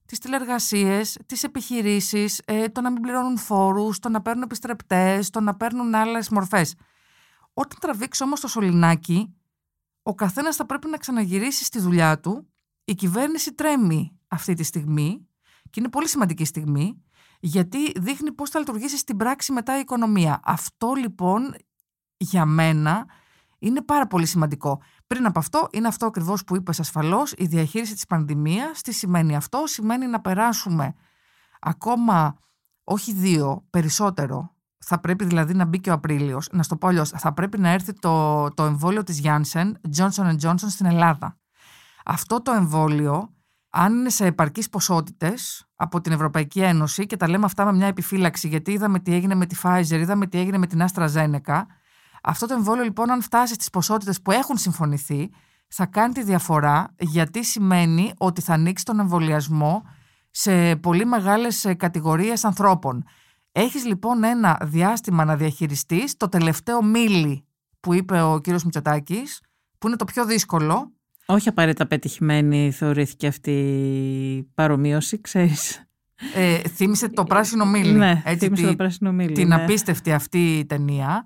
τις 0.06 0.20
τηλεργασίες, 0.20 1.18
τις 1.26 1.44
επιχειρήσεις, 1.44 2.42
ε, 2.46 2.68
το 2.68 2.82
να 2.82 2.92
μην 2.92 3.02
πληρώνουν 3.02 3.38
φόρους, 3.38 4.00
το 4.00 4.10
να 4.10 4.22
παίρνουν 4.22 4.44
επιστρεπτές, 4.44 5.30
το 5.30 5.40
να 5.40 5.56
παίρνουν 5.56 5.96
άλλες 5.96 6.30
μορφές. 6.30 6.76
Όταν 7.54 7.80
τραβήξει 7.80 8.24
όμως 8.24 8.40
το 8.40 8.48
σωληνάκι, 8.48 9.36
ο 10.04 10.16
καθένας 10.16 10.56
θα 10.56 10.66
πρέπει 10.66 10.88
να 10.90 10.98
ξαναγυρίσει 10.98 11.64
στη 11.64 11.80
δουλειά 11.80 12.20
του. 12.20 12.48
Η 12.86 12.96
κυβέρνηση 12.96 13.54
τρέμει 13.54 14.20
αυτή 14.28 14.54
τη 14.54 14.64
στιγμή 14.64 15.28
και 15.64 15.80
είναι 15.80 15.90
πολύ 15.90 16.08
σημαντική 16.08 16.46
στιγμή 16.46 17.04
γιατί 17.40 18.00
δείχνει 18.00 18.32
πώς 18.32 18.50
θα 18.50 18.60
λειτουργήσει 18.60 18.98
στην 18.98 19.18
πράξη 19.18 19.52
μετά 19.52 19.78
η 19.78 19.80
οικονομία. 19.80 20.40
Αυτό 20.44 20.94
λοιπόν 20.94 21.56
για 22.18 22.46
μένα 22.46 23.06
είναι 23.60 23.82
πάρα 23.82 24.08
πολύ 24.08 24.26
σημαντικό. 24.26 24.82
Πριν 25.14 25.26
από 25.26 25.40
αυτό, 25.40 25.68
είναι 25.72 25.88
αυτό 25.88 26.06
ακριβώς 26.06 26.44
που 26.44 26.56
είπες 26.56 26.80
ασφαλώς, 26.80 27.34
η 27.38 27.46
διαχείριση 27.46 27.94
της 27.94 28.06
πανδημίας. 28.06 28.82
Τι 28.82 28.94
σημαίνει 28.94 29.36
αυτό, 29.36 29.64
Σημαίνει 29.66 30.08
να 30.08 30.22
περάσουμε 30.22 30.94
ακόμα 31.60 32.36
όχι 32.84 33.14
δύο, 33.14 33.66
περισσότερο. 33.70 34.56
Θα 34.78 35.00
πρέπει 35.00 35.26
δηλαδή 35.26 35.54
να 35.54 35.66
μπει 35.66 35.80
και 35.80 35.90
ο 35.90 35.94
Απρίλιος. 35.94 36.50
Να 36.52 36.64
στο 36.64 36.78
πω 36.78 36.88
αλλιώς, 36.88 37.10
θα 37.10 37.34
πρέπει 37.34 37.60
να 37.60 37.70
έρθει 37.70 37.94
το, 37.94 38.48
το 38.50 38.64
εμβόλιο 38.64 39.04
της 39.04 39.22
Janssen, 39.24 39.72
Johnson 39.98 40.36
Johnson, 40.42 40.56
στην 40.68 40.86
Ελλάδα. 40.86 41.38
Αυτό 42.06 42.42
το 42.42 42.52
εμβόλιο, 42.52 43.34
αν 43.70 43.94
είναι 43.94 44.10
σε 44.10 44.26
επαρκείς 44.26 44.70
ποσότητες 44.70 45.66
από 45.76 46.02
την 46.02 46.12
Ευρωπαϊκή 46.12 46.62
Ένωση, 46.62 47.06
και 47.06 47.18
τα 47.18 47.30
λέμε 47.30 47.46
αυτά 47.46 47.66
με 47.66 47.74
μια 47.74 47.88
επιφύλαξη, 47.88 48.48
γιατί 48.48 48.72
είδαμε 48.72 49.00
τι 49.00 49.14
έγινε 49.14 49.36
με 49.36 49.46
τη 49.46 49.56
Pfizer, 49.64 49.92
είδαμε 49.92 50.28
τι 50.28 50.40
έγινε 50.40 50.58
με 50.58 50.68
την 50.68 50.86
AstraZeneca, 50.94 51.62
αυτό 52.24 52.46
το 52.46 52.54
εμβόλιο 52.54 52.84
λοιπόν 52.84 53.12
αν 53.12 53.22
φτάσει 53.22 53.54
στις 53.54 53.70
ποσότητες 53.70 54.22
που 54.22 54.32
έχουν 54.32 54.58
συμφωνηθεί 54.58 55.30
θα 55.68 55.86
κάνει 55.86 56.14
τη 56.14 56.24
διαφορά 56.24 56.94
γιατί 57.00 57.46
σημαίνει 57.46 58.14
ότι 58.18 58.42
θα 58.42 58.54
ανοίξει 58.54 58.86
τον 58.86 59.00
εμβολιασμό 59.00 59.84
σε 60.32 60.76
πολύ 60.76 61.06
μεγάλες 61.06 61.66
ε, 61.66 61.74
κατηγορίες 61.74 62.46
ανθρώπων. 62.46 63.04
Έχεις 63.52 63.86
λοιπόν 63.86 64.24
ένα 64.24 64.60
διάστημα 64.64 65.26
να 65.26 65.36
διαχειριστείς 65.36 66.18
το 66.18 66.30
τελευταίο 66.30 66.84
μίλι 66.84 67.46
που 67.80 67.94
είπε 67.94 68.22
ο 68.22 68.40
κύριος 68.40 68.64
Μητσοτάκης 68.64 69.42
που 69.78 69.88
είναι 69.88 69.96
το 69.96 70.06
πιο 70.06 70.26
δύσκολο. 70.26 70.92
Όχι 71.26 71.50
απαραίτητα 71.50 71.88
πετυχημένη 71.88 72.72
θεωρήθηκε 72.72 73.28
αυτή 73.28 73.52
η 74.38 74.44
παρομοίωση, 74.54 75.22
ξέρεις. 75.22 75.88
Ε, 76.36 76.58
θύμισε 76.58 77.10
το 77.10 77.24
πράσινο 77.24 77.66
μίλι. 77.66 77.92
Ναι, 77.92 78.22
Έτσι, 78.26 78.46
θύμισε 78.46 78.66
το 78.66 78.76
πράσινο 78.76 79.12
μίλι. 79.12 79.32
Την 79.32 79.48
ναι. 79.48 79.56
απίστευτη 79.56 80.12
αυτή 80.12 80.58
η 80.58 80.66
ταινία. 80.66 81.24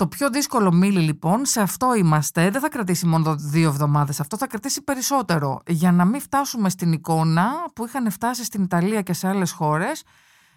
Το 0.00 0.06
πιο 0.06 0.30
δύσκολο 0.30 0.72
μίλι 0.72 1.00
λοιπόν, 1.00 1.44
σε 1.44 1.60
αυτό 1.60 1.94
είμαστε, 1.94 2.50
δεν 2.50 2.60
θα 2.60 2.68
κρατήσει 2.68 3.06
μόνο 3.06 3.36
δύο 3.36 3.68
εβδομάδες, 3.68 4.20
αυτό 4.20 4.36
θα 4.36 4.46
κρατήσει 4.46 4.84
περισσότερο. 4.84 5.60
Για 5.66 5.92
να 5.92 6.04
μην 6.04 6.20
φτάσουμε 6.20 6.68
στην 6.68 6.92
εικόνα 6.92 7.50
που 7.74 7.86
είχαν 7.86 8.10
φτάσει 8.10 8.44
στην 8.44 8.62
Ιταλία 8.62 9.02
και 9.02 9.12
σε 9.12 9.28
άλλες 9.28 9.52
χώρες, 9.52 10.02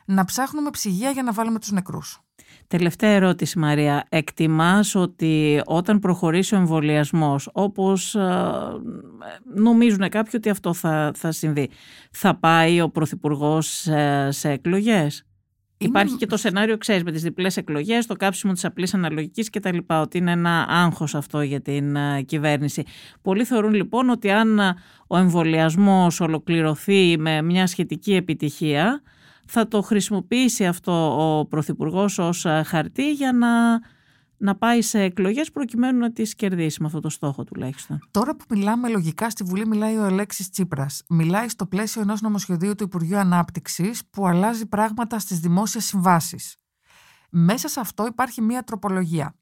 να 0.06 0.26
ψάχνουμε 0.26 0.70
ψυγεία 0.70 1.10
για 1.10 1.24
να 1.24 1.32
βάλουμε 1.32 1.60
τους 1.60 1.72
νεκρούς. 1.72 2.20
Τελευταία 2.68 3.10
ερώτηση 3.10 3.60
Μαρία. 3.60 4.06
Εκτιμάς 4.10 4.96
ότι 4.96 5.62
όταν 5.66 6.00
προχωρήσει 6.00 6.56
ο 6.56 6.58
εμβολιασμός, 6.58 7.50
όπως 7.54 8.16
ε, 8.16 8.52
νομίζουν 9.56 10.10
κάποιοι 10.10 10.32
ότι 10.36 10.50
αυτό 10.50 10.74
θα, 10.74 11.12
θα 11.16 11.32
συμβεί, 11.32 11.70
θα 12.12 12.36
πάει 12.36 12.82
ο 12.82 12.89
Πρωθυπουργός 12.89 13.68
σε, 13.68 14.32
σε 14.32 14.50
εκλογές; 14.50 15.26
Υπάρχει 15.86 16.16
και 16.16 16.26
το 16.26 16.38
σενάριο, 16.38 16.78
ξέρεις, 16.78 17.04
με 17.04 17.12
τις 17.12 17.22
διπλές 17.22 17.58
εκλογές, 17.58 18.06
το 18.06 18.16
κάψιμο 18.16 18.54
της 18.54 18.66
απλής 18.66 18.94
αναλογικής 18.94 19.50
κτλ. 19.50 19.78
Ότι 19.88 20.18
είναι 20.18 20.32
ένα 20.32 20.66
άγχος 20.70 21.16
αυτό 21.16 21.42
για 21.42 21.62
την 21.62 21.96
ε, 21.96 22.22
κυβέρνηση. 22.22 22.84
Πολλοί 23.22 23.44
θεωρούν 23.44 23.74
λοιπόν 23.74 24.10
ότι 24.10 24.32
αν 24.32 24.60
ε, 24.60 24.76
ο 25.08 25.18
εμβολιασμός 25.18 26.20
ολοκληρωθεί 26.20 27.16
με 27.20 27.42
μια 27.42 27.68
σχετική 27.68 28.14
επιτυχία, 28.16 29.02
θα 29.46 29.68
το 29.68 29.82
χρησιμοποιήσει 29.82 30.66
αυτό 30.66 30.92
ο 31.40 31.46
Πρωθυπουργός 31.46 32.20
ως 32.20 32.46
ε, 32.46 32.62
χαρτί 32.66 33.12
για 33.12 33.32
να 33.32 33.48
να 34.38 34.56
πάει 34.56 34.82
σε 34.82 35.02
εκλογές 35.02 35.52
προκειμένου 35.52 36.00
να 36.00 36.12
τις 36.12 36.36
κερδίσει 36.36 36.82
με 36.82 36.88
αυτό 36.88 37.00
το 37.00 37.10
στόχο 37.10 37.44
τουλάχιστον. 37.44 38.08
Τώρα 38.12 38.36
που 38.36 38.46
μιλάμε 38.50 38.90
λογικά 38.90 39.30
στη 39.30 39.44
Βουλή 39.44 39.68
μιλάει 39.68 39.98
ο 39.98 40.04
Αλέξης 40.04 40.50
Τσίπρας. 40.50 41.04
Μιλάει 41.10 41.50
στο 41.50 41.66
πλαίσιο 41.66 42.02
ενός 42.02 42.22
νομοσχεδίου 42.22 42.76
του 42.76 42.84
Υπουργείου 42.84 43.18
Ανάπτυξης 43.18 44.02
που 44.10 44.28
αλλάζει 44.28 44.66
πράγματα 44.66 45.20
στις 45.20 45.40
δημόσιες 45.40 45.86
συμβάσεις. 45.86 46.58
Μέσα 47.30 47.68
σε 47.68 47.80
αυτό 47.80 48.06
υπάρχει 48.06 48.42
μία 48.42 48.64
τροπολογία. 48.64 49.36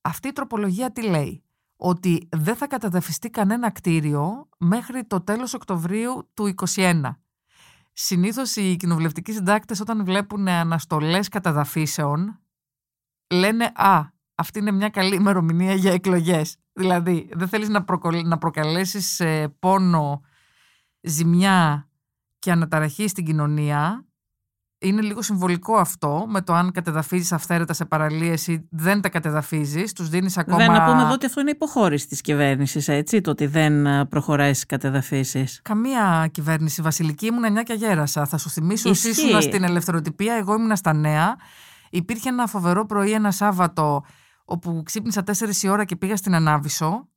Αυτή 0.00 0.28
η 0.28 0.32
τροπολογία 0.32 0.92
τι 0.92 1.02
λέει; 1.02 1.42
Ότι 1.76 2.28
δεν 2.30 2.56
θα 2.56 2.66
καταδεφιστεί 2.66 3.30
κανένα 3.30 3.70
κτίριο 3.70 4.48
μέχρι 4.58 5.04
το 5.04 5.20
τέλος 5.20 5.54
Οκτωβρίου 5.54 6.30
του 6.34 6.54
2021. 6.74 7.00
Συνήθως 7.92 8.56
οι 8.56 8.76
κοινοβουλευτικοί 8.76 9.32
συντάκτες 9.32 9.80
όταν 9.80 10.04
βλέπουν 10.04 10.48
αναστολές 10.48 11.28
καταδαφίσεων 11.28 12.40
λένε 13.30 13.72
«Α, 13.74 14.04
αυτή 14.38 14.58
είναι 14.58 14.70
μια 14.70 14.88
καλή 14.88 15.14
ημερομηνία 15.14 15.74
για 15.74 15.92
εκλογές. 15.92 16.56
Δηλαδή, 16.72 17.28
δεν 17.32 17.48
θέλεις 17.48 17.68
να, 17.68 17.84
να 18.24 18.38
προκαλέσεις 18.38 19.22
πόνο, 19.58 20.20
ζημιά 21.00 21.88
και 22.38 22.50
αναταραχή 22.50 23.08
στην 23.08 23.24
κοινωνία, 23.24 24.08
είναι 24.80 25.00
λίγο 25.00 25.22
συμβολικό 25.22 25.76
αυτό 25.76 26.24
με 26.28 26.40
το 26.42 26.52
αν 26.52 26.72
κατεδαφίζεις 26.72 27.32
αυθαίρετα 27.32 27.72
σε 27.72 27.84
παραλίες 27.84 28.46
ή 28.46 28.68
δεν 28.70 29.00
τα 29.00 29.08
κατεδαφίζεις. 29.08 29.92
Τους 29.92 30.08
δίνεις 30.08 30.38
ακόμα. 30.38 30.56
Βέβαια, 30.56 30.78
να 30.78 30.84
πούμε 30.84 31.02
εδώ 31.02 31.12
ότι 31.12 31.26
αυτό 31.26 31.40
είναι 31.40 31.50
υποχώρηση 31.50 32.08
της 32.08 32.20
κυβέρνησης, 32.20 32.88
έτσι, 32.88 33.20
το 33.20 33.30
ότι 33.30 33.46
δεν 33.46 33.86
ε, 33.86 34.04
προχωράει 34.04 34.54
στι 34.54 34.66
κατεδαφίσεις. 34.66 35.60
Καμία 35.62 36.28
κυβέρνηση 36.32 36.82
βασιλική 36.82 37.26
ήμουν 37.26 37.58
9 37.58 37.62
και 37.62 37.72
γέρασα. 37.72 38.26
Θα 38.26 38.38
σου 38.38 38.50
θυμίσω 38.50 38.88
ότι 38.88 39.08
ήσουν 39.08 39.42
στην 39.42 39.64
ελευθεροτυπία, 39.64 40.34
εγώ 40.34 40.54
ήμουν 40.54 40.76
στα 40.76 40.92
νέα. 40.92 41.36
Υπήρχε 41.90 42.28
ένα 42.28 42.46
φοβερό 42.46 42.86
πρωί, 42.86 43.12
ένα 43.12 43.30
Σάββατο, 43.30 44.04
όπου 44.48 44.82
ξύπνησα 44.84 45.22
4 45.26 45.62
η 45.62 45.68
ώρα 45.68 45.84
και 45.84 45.96
πήγα 45.96 46.16
στην 46.16 46.34
Ανάβησο. 46.34 47.08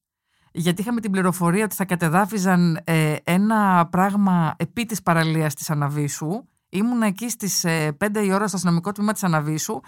Γιατί 0.52 0.82
είχαμε 0.82 1.02
την 1.02 1.12
πληροφορία 1.12 1.64
ότι 1.64 1.76
θα 1.76 1.86
κατεδάφιζαν 1.86 2.80
ε, 2.84 3.16
ένα 3.24 3.88
πράγμα 3.92 4.54
επί 4.58 4.86
της 4.86 5.02
παραλίας 5.02 5.54
της 5.54 5.70
Αναβίσου 5.70 6.46
Ήμουν 6.72 7.02
εκεί 7.02 7.30
στις 7.30 7.66
5 7.66 8.16
ε, 8.16 8.26
η 8.26 8.32
ώρα 8.32 8.48
στο 8.48 8.56
αστυνομικό 8.56 8.92
τμήμα 8.92 9.14
της 9.14 9.24
Αναβίσου. 9.24 9.80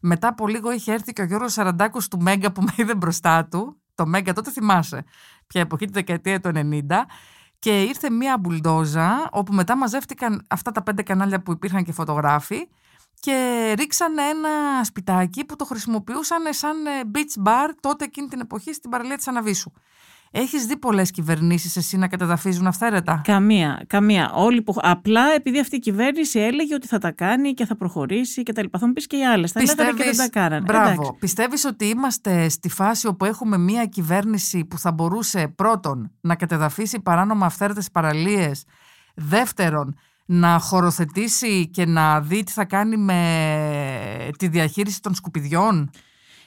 Μετά 0.00 0.28
από 0.28 0.48
λίγο 0.48 0.72
είχε 0.72 0.92
έρθει 0.92 1.12
και 1.12 1.22
ο 1.22 1.24
Γιώργος 1.24 1.52
Σαραντάκος 1.52 2.08
του 2.08 2.20
Μέγκα 2.20 2.52
που 2.52 2.62
με 2.62 2.72
είδε 2.76 2.94
μπροστά 2.94 3.44
του. 3.44 3.80
Το 3.94 4.06
Μέγκα 4.06 4.32
τότε 4.32 4.50
θυμάσαι. 4.50 5.04
Ποια 5.46 5.60
εποχή, 5.60 5.86
τη 5.86 5.92
δεκαετία 5.92 6.40
του 6.40 6.50
90. 6.54 6.80
Και 7.58 7.82
ήρθε 7.82 8.10
μία 8.10 8.38
μπουλντόζα, 8.38 9.28
όπου 9.30 9.52
μετά 9.52 9.76
μαζεύτηκαν 9.76 10.44
αυτά 10.48 10.72
τα 10.72 10.82
πέντε 10.82 11.02
κανάλια 11.02 11.42
που 11.42 11.52
υπήρχαν 11.52 11.84
και 11.84 11.92
φωτογράφοι 11.92 12.68
και 13.22 13.72
ρίξανε 13.78 14.22
ένα 14.22 14.84
σπιτάκι 14.84 15.44
που 15.44 15.56
το 15.56 15.64
χρησιμοποιούσαν 15.64 16.42
σαν 16.50 16.86
ε, 16.86 16.90
beach 17.14 17.48
bar 17.48 17.70
τότε 17.80 18.04
εκείνη 18.04 18.28
την 18.28 18.40
εποχή 18.40 18.72
στην 18.72 18.90
παραλία 18.90 19.16
της 19.16 19.28
Αναβίσου. 19.28 19.72
Έχεις 20.30 20.66
δει 20.66 20.76
πολλές 20.76 21.10
κυβερνήσεις 21.10 21.76
εσύ 21.76 21.96
να 21.96 22.08
καταδαφίζουν 22.08 22.66
αυθαίρετα. 22.66 23.20
Καμία, 23.24 23.84
καμία. 23.86 24.30
Όλοι 24.34 24.62
που... 24.62 24.74
Απλά 24.76 25.34
επειδή 25.34 25.58
αυτή 25.58 25.76
η 25.76 25.78
κυβέρνηση 25.78 26.38
έλεγε 26.38 26.74
ότι 26.74 26.86
θα 26.86 26.98
τα 26.98 27.10
κάνει 27.10 27.54
και 27.54 27.66
θα 27.66 27.76
προχωρήσει 27.76 28.42
και 28.42 28.52
τα 28.52 28.62
λοιπά. 28.62 28.78
Θα 28.78 28.86
μου 28.86 28.92
πεις 28.92 29.06
και 29.06 29.16
οι 29.16 29.24
άλλες. 29.24 29.52
Θα 29.52 29.62
λέγανε 29.62 29.92
και 29.92 30.04
δεν 30.04 30.16
τα 30.16 30.28
κάνανε. 30.28 30.64
Μπράβο. 30.64 31.16
Πιστεύεις 31.20 31.64
ότι 31.64 31.84
είμαστε 31.84 32.48
στη 32.48 32.68
φάση 32.68 33.06
όπου 33.06 33.24
έχουμε 33.24 33.58
μία 33.58 33.84
κυβέρνηση 33.84 34.64
που 34.64 34.78
θα 34.78 34.92
μπορούσε 34.92 35.48
πρώτον 35.48 36.10
να 36.20 36.34
κατεδαφίσει 36.34 37.00
παράνομα 37.00 37.46
αυθαίρετες 37.46 37.90
παραλίες. 37.90 38.64
Δεύτερον, 39.14 39.96
να 40.32 40.58
χωροθετήσει 40.58 41.68
και 41.68 41.86
να 41.86 42.20
δει 42.20 42.42
τι 42.42 42.52
θα 42.52 42.64
κάνει 42.64 42.96
με 42.96 44.30
τη 44.38 44.48
διαχείριση 44.48 45.00
των 45.00 45.14
σκουπιδιών. 45.14 45.90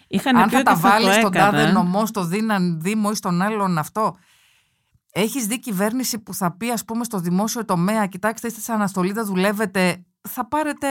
Είχαν 0.08 0.36
Αν 0.36 0.50
θα 0.50 0.64
τα 0.64 0.76
βάλεις 0.76 1.16
στον 1.16 1.32
τάδε 1.32 1.72
νομό, 1.72 2.06
στο 2.06 2.24
δίναν 2.26 2.82
δήμο 2.82 3.10
ή 3.12 3.16
στον 3.16 3.42
άλλον 3.42 3.78
αυτό. 3.78 4.18
Έχεις 5.12 5.46
δει 5.46 5.60
κυβέρνηση 5.60 6.20
που 6.20 6.34
θα 6.34 6.58
πει, 6.58 6.70
ας 6.72 6.86
πούμε, 6.86 7.04
στο 7.04 7.20
δημόσιο 7.20 7.66
τομέα, 7.66 8.06
κοιτάξτε, 8.06 8.48
είστε 8.48 8.60
σε 8.60 8.72
αναστολή, 8.74 9.12
δεν 9.12 9.26
δουλεύετε, 9.26 10.06
θα 10.22 10.48
πάρετε 10.48 10.88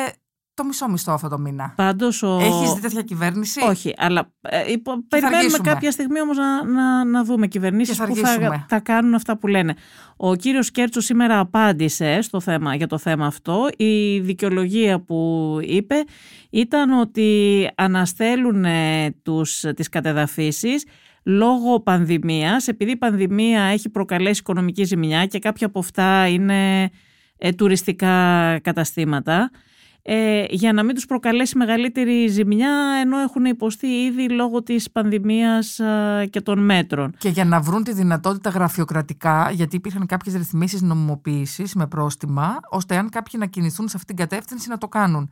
το 0.54 0.64
μισό 0.64 0.88
μισθό 0.88 1.12
αυτό 1.12 1.28
το 1.28 1.38
μήνα. 1.38 1.72
Πάντως 1.76 2.22
ο... 2.22 2.38
Έχεις 2.40 2.72
δει 2.72 2.80
τέτοια 2.80 3.02
κυβέρνηση; 3.02 3.60
Όχι, 3.62 3.94
αλλά 3.96 4.32
ε, 4.40 4.72
υπο... 4.72 5.06
περιμένουμε 5.08 5.58
κάποια 5.62 5.90
στιγμή 5.90 6.20
όμως 6.20 6.36
να, 6.36 6.64
να, 6.64 7.04
να 7.04 7.24
δούμε 7.24 7.46
κυβερνήσεις 7.46 7.98
που 7.98 8.16
θα, 8.16 8.66
θα 8.68 8.80
κάνουν 8.80 9.14
αυτά 9.14 9.38
που 9.38 9.46
λένε. 9.46 9.74
Ο 10.16 10.34
κύριος 10.34 10.70
Κέρτσος 10.70 11.04
σήμερα 11.04 11.38
απάντησε 11.38 12.20
στο 12.20 12.40
θέμα, 12.40 12.74
για 12.74 12.86
το 12.86 12.98
θέμα 12.98 13.26
αυτό. 13.26 13.68
Η 13.76 14.20
δικαιολογία 14.20 15.00
που 15.00 15.58
είπε 15.62 15.94
ήταν 16.50 16.92
ότι 16.92 17.68
αναστέλουν 17.74 18.64
τους, 19.22 19.64
τις 19.74 19.88
κατεδαφίσεις 19.88 20.84
λόγω 21.24 21.80
πανδημίας, 21.80 22.68
επειδή 22.68 22.90
η 22.90 22.96
πανδημία 22.96 23.62
έχει 23.62 23.88
προκαλέσει 23.88 24.40
οικονομική 24.40 24.84
ζημιά 24.84 25.26
και 25.26 25.38
κάποια 25.38 25.66
από 25.66 25.78
αυτά 25.78 26.28
είναι 26.28 26.90
ε, 27.38 27.52
τουριστικά 27.52 28.58
καταστήματα 28.62 29.50
ε, 30.06 30.44
για 30.48 30.72
να 30.72 30.82
μην 30.82 30.94
τους 30.94 31.06
προκαλέσει 31.06 31.58
μεγαλύτερη 31.58 32.26
ζημιά 32.26 32.98
ενώ 33.00 33.18
έχουν 33.18 33.44
υποστεί 33.44 33.86
ήδη 33.86 34.28
λόγω 34.28 34.62
της 34.62 34.90
πανδημίας 34.90 35.80
και 36.30 36.40
των 36.40 36.64
μέτρων. 36.64 37.14
Και 37.18 37.28
για 37.28 37.44
να 37.44 37.60
βρουν 37.60 37.84
τη 37.84 37.92
δυνατότητα 37.92 38.50
γραφειοκρατικά, 38.50 39.50
γιατί 39.50 39.76
υπήρχαν 39.76 40.06
κάποιες 40.06 40.34
ρυθμίσεις 40.34 40.82
νομιμοποίησης 40.82 41.74
με 41.74 41.86
πρόστιμα, 41.86 42.60
ώστε 42.68 42.96
αν 42.96 43.08
κάποιοι 43.08 43.34
να 43.38 43.46
κινηθούν 43.46 43.88
σε 43.88 43.96
αυτή 43.96 44.14
την 44.14 44.28
κατεύθυνση 44.28 44.68
να 44.68 44.78
το 44.78 44.88
κάνουν. 44.88 45.30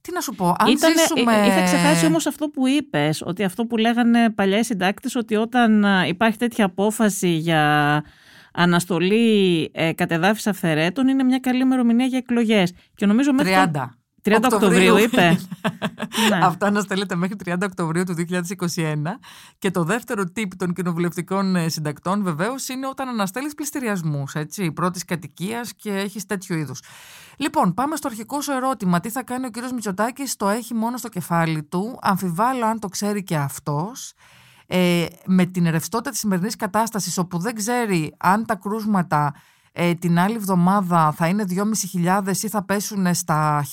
Τι 0.00 0.12
να 0.12 0.20
σου 0.20 0.34
πω, 0.34 0.54
αν 0.58 0.70
Ήτανε, 0.70 0.94
ζήσουμε... 0.98 1.32
Ε, 1.34 1.46
είχα 1.46 1.62
ξεχάσει 1.62 2.06
όμως 2.06 2.26
αυτό 2.26 2.48
που 2.48 2.66
είπες, 2.66 3.22
ότι 3.26 3.44
αυτό 3.44 3.64
που 3.64 3.76
λέγανε 3.76 4.30
παλιά 4.30 4.58
οι 4.58 4.64
συντάκτες, 4.64 5.14
ότι 5.14 5.36
όταν 5.36 5.84
υπάρχει 6.06 6.38
τέτοια 6.38 6.64
απόφαση 6.64 7.28
για 7.28 8.04
αναστολή 8.52 9.70
ε, 9.74 9.92
κατεδάφιση 9.92 10.48
αυθαιρέτων 10.48 11.08
είναι 11.08 11.22
μια 11.22 11.38
καλή 11.38 11.60
ημερομηνία 11.60 12.06
για 12.06 12.18
εκλογές. 12.18 12.72
Και 12.94 13.06
νομίζω 13.06 13.30
30. 13.38 13.42
30 13.72 13.99
Οκτωβρίου, 14.26 14.96
είπε. 14.96 15.40
ναι. 16.30 16.38
Αυτό 16.42 16.66
αναστέλλεται 16.66 17.14
μέχρι 17.14 17.36
30 17.44 17.54
Οκτωβρίου 17.62 18.04
του 18.04 18.14
2021. 18.76 18.94
Και 19.58 19.70
το 19.70 19.84
δεύτερο 19.84 20.24
tip 20.36 20.48
των 20.56 20.72
κοινοβουλευτικών 20.72 21.56
ε, 21.56 21.68
συντακτών 21.68 22.22
βεβαίως 22.22 22.68
είναι 22.68 22.86
όταν 22.86 23.08
αναστέλεις 23.08 23.54
πληστηριασμούς, 23.54 24.34
έτσι, 24.34 24.72
πρώτης 24.72 25.04
κατοικίας 25.04 25.74
και 25.74 25.90
έχεις 25.90 26.26
τέτοιου 26.26 26.56
είδους. 26.56 26.80
Λοιπόν, 27.36 27.74
πάμε 27.74 27.96
στο 27.96 28.08
αρχικό 28.08 28.40
σου 28.40 28.52
ερώτημα. 28.52 29.00
Τι 29.00 29.10
θα 29.10 29.22
κάνει 29.22 29.46
ο 29.46 29.50
κύριος 29.50 29.72
Μητσοτάκης, 29.72 30.36
το 30.36 30.48
έχει 30.48 30.74
μόνο 30.74 30.96
στο 30.96 31.08
κεφάλι 31.08 31.62
του. 31.62 31.98
Αμφιβάλλω 32.02 32.66
αν 32.66 32.78
το 32.78 32.88
ξέρει 32.88 33.22
και 33.22 33.36
αυτός. 33.36 34.12
Ε, 34.66 35.06
με 35.26 35.44
την 35.44 35.70
ρευστότητα 35.70 36.10
της 36.10 36.18
σημερινής 36.18 36.56
κατάστασης, 36.56 37.18
όπου 37.18 37.38
δεν 37.38 37.54
ξέρει 37.54 38.14
αν 38.18 38.46
τα 38.46 38.54
κρούσματα 38.54 39.34
ε, 39.72 39.94
την 39.94 40.18
άλλη 40.18 40.34
εβδομάδα 40.34 41.12
θα 41.12 41.26
είναι 41.26 41.44
2.500 41.48 42.36
ή 42.42 42.48
θα 42.48 42.64
πέσουν 42.64 43.14
στα 43.14 43.66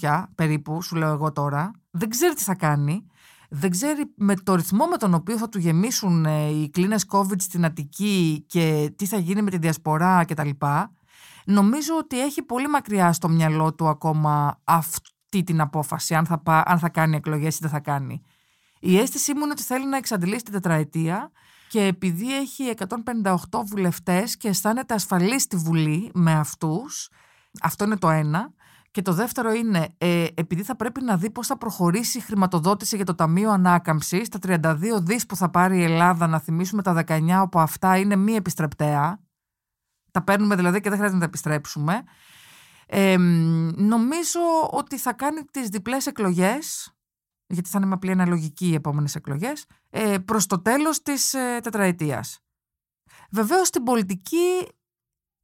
1.200 0.00 0.24
περίπου, 0.34 0.82
σου 0.82 0.96
λέω 0.96 1.12
εγώ 1.12 1.32
τώρα. 1.32 1.70
Δεν 1.90 2.08
ξέρει 2.08 2.34
τι 2.34 2.42
θα 2.42 2.54
κάνει. 2.54 3.06
Δεν 3.48 3.70
ξέρει 3.70 4.12
με 4.16 4.34
το 4.34 4.54
ρυθμό 4.54 4.86
με 4.86 4.96
τον 4.96 5.14
οποίο 5.14 5.36
θα 5.38 5.48
του 5.48 5.58
γεμίσουν 5.58 6.24
ε, 6.24 6.48
οι 6.48 6.70
κλίνες 6.70 7.04
COVID 7.10 7.40
στην 7.40 7.64
Αττική 7.64 8.44
και 8.48 8.92
τι 8.96 9.06
θα 9.06 9.18
γίνει 9.18 9.42
με 9.42 9.50
τη 9.50 9.58
διασπορά 9.58 10.24
κτλ. 10.24 10.48
Νομίζω 11.44 11.96
ότι 11.98 12.20
έχει 12.20 12.42
πολύ 12.42 12.68
μακριά 12.68 13.12
στο 13.12 13.28
μυαλό 13.28 13.74
του 13.74 13.88
ακόμα 13.88 14.60
αυτή 14.64 15.42
την 15.44 15.60
απόφαση, 15.60 16.14
αν 16.14 16.26
θα, 16.26 16.42
αν 16.66 16.78
θα 16.78 16.88
κάνει 16.88 17.16
εκλογές 17.16 17.56
ή 17.56 17.58
δεν 17.60 17.70
θα 17.70 17.80
κάνει. 17.80 18.22
Η 18.80 18.98
αίσθησή 18.98 19.34
μου 19.34 19.40
είναι 19.42 19.50
ότι 19.50 19.62
θέλει 19.62 19.86
να 19.86 19.96
εξαντλήσει 19.96 20.44
την 20.44 20.52
τετραετία 20.52 21.30
και 21.68 21.84
επειδή 21.84 22.36
έχει 22.36 22.74
158 23.22 23.34
βουλευτές 23.66 24.36
και 24.36 24.48
αισθάνεται 24.48 24.94
ασφαλής 24.94 25.42
στη 25.42 25.56
Βουλή 25.56 26.10
με 26.14 26.32
αυτούς, 26.32 27.08
αυτό 27.62 27.84
είναι 27.84 27.96
το 27.96 28.10
ένα. 28.10 28.54
Και 28.90 29.02
το 29.02 29.12
δεύτερο 29.12 29.52
είναι, 29.52 29.94
ε, 29.98 30.26
επειδή 30.34 30.62
θα 30.62 30.76
πρέπει 30.76 31.02
να 31.02 31.16
δει 31.16 31.30
πώς 31.30 31.46
θα 31.46 31.58
προχωρήσει 31.58 32.18
η 32.18 32.20
χρηματοδότηση 32.20 32.96
για 32.96 33.04
το 33.04 33.14
Ταμείο 33.14 33.50
Ανάκαμψης, 33.50 34.28
τα 34.28 34.38
32 34.38 35.00
δις 35.00 35.26
που 35.26 35.36
θα 35.36 35.50
πάρει 35.50 35.78
η 35.78 35.82
Ελλάδα, 35.82 36.26
να 36.26 36.40
θυμίσουμε 36.40 36.82
τα 36.82 37.04
19 37.06 37.40
από 37.40 37.60
αυτά 37.60 37.96
είναι 37.96 38.16
μη 38.16 38.32
επιστρεπτέα, 38.32 39.20
τα 40.10 40.22
παίρνουμε 40.22 40.56
δηλαδή 40.56 40.80
και 40.80 40.88
δεν 40.88 40.98
χρειάζεται 40.98 41.18
να 41.18 41.18
τα 41.18 41.28
επιστρέψουμε, 41.28 42.02
ε, 42.86 43.16
νομίζω 43.76 44.40
ότι 44.70 44.98
θα 44.98 45.12
κάνει 45.12 45.44
τις 45.44 45.68
διπλές 45.68 46.06
εκλογές 46.06 46.95
γιατί 47.46 47.68
θα 47.68 47.78
είναι 47.78 47.86
με 47.86 47.94
απλή 47.94 48.10
αναλογική 48.10 48.66
οι 48.66 48.74
επόμενες 48.74 49.14
εκλογές, 49.14 49.64
ε, 49.90 50.18
προς 50.18 50.46
το 50.46 50.62
τέλος 50.62 51.02
της 51.02 51.34
ε, 51.34 51.58
τετραετίας. 51.62 52.40
Βεβαίως 53.30 53.66
στην 53.66 53.82
πολιτική 53.82 54.68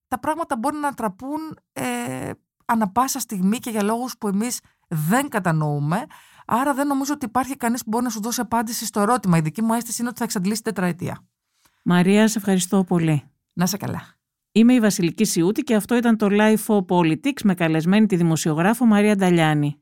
τα 0.08 0.18
πράγματα 0.18 0.56
μπορεί 0.56 0.76
να 0.76 0.94
τραπούν 0.94 1.58
ε, 1.72 2.30
ανα 2.64 2.88
πάσα 2.88 3.18
στιγμή 3.18 3.58
και 3.58 3.70
για 3.70 3.82
λόγους 3.82 4.18
που 4.18 4.28
εμείς 4.28 4.60
δεν 4.88 5.28
κατανοούμε. 5.28 6.06
Άρα 6.46 6.74
δεν 6.74 6.86
νομίζω 6.86 7.12
ότι 7.12 7.24
υπάρχει 7.26 7.56
κανείς 7.56 7.82
που 7.82 7.88
μπορεί 7.88 8.04
να 8.04 8.10
σου 8.10 8.20
δώσει 8.22 8.40
απάντηση 8.40 8.86
στο 8.86 9.00
ερώτημα. 9.00 9.36
Η 9.36 9.40
δική 9.40 9.62
μου 9.62 9.72
αίσθηση 9.74 10.00
είναι 10.00 10.08
ότι 10.08 10.18
θα 10.18 10.24
εξαντλήσει 10.24 10.62
τετραετία. 10.62 11.26
Μαρία, 11.84 12.28
σε 12.28 12.38
ευχαριστώ 12.38 12.84
πολύ. 12.84 13.22
Να 13.52 13.66
'σαι 13.66 13.76
καλά. 13.76 14.02
Είμαι 14.52 14.74
η 14.74 14.80
Βασιλική 14.80 15.24
Σιούτη 15.24 15.62
και 15.62 15.74
αυτό 15.74 15.96
ήταν 15.96 16.16
το 16.16 16.28
LiFO 16.30 16.84
Politics 16.86 17.42
με 17.42 17.54
καλεσμένη 17.54 18.06
τη 18.06 18.16
δημοσιογράφο 18.16 18.84
Μαρία 18.84 19.16
Νταλιάνη 19.16 19.81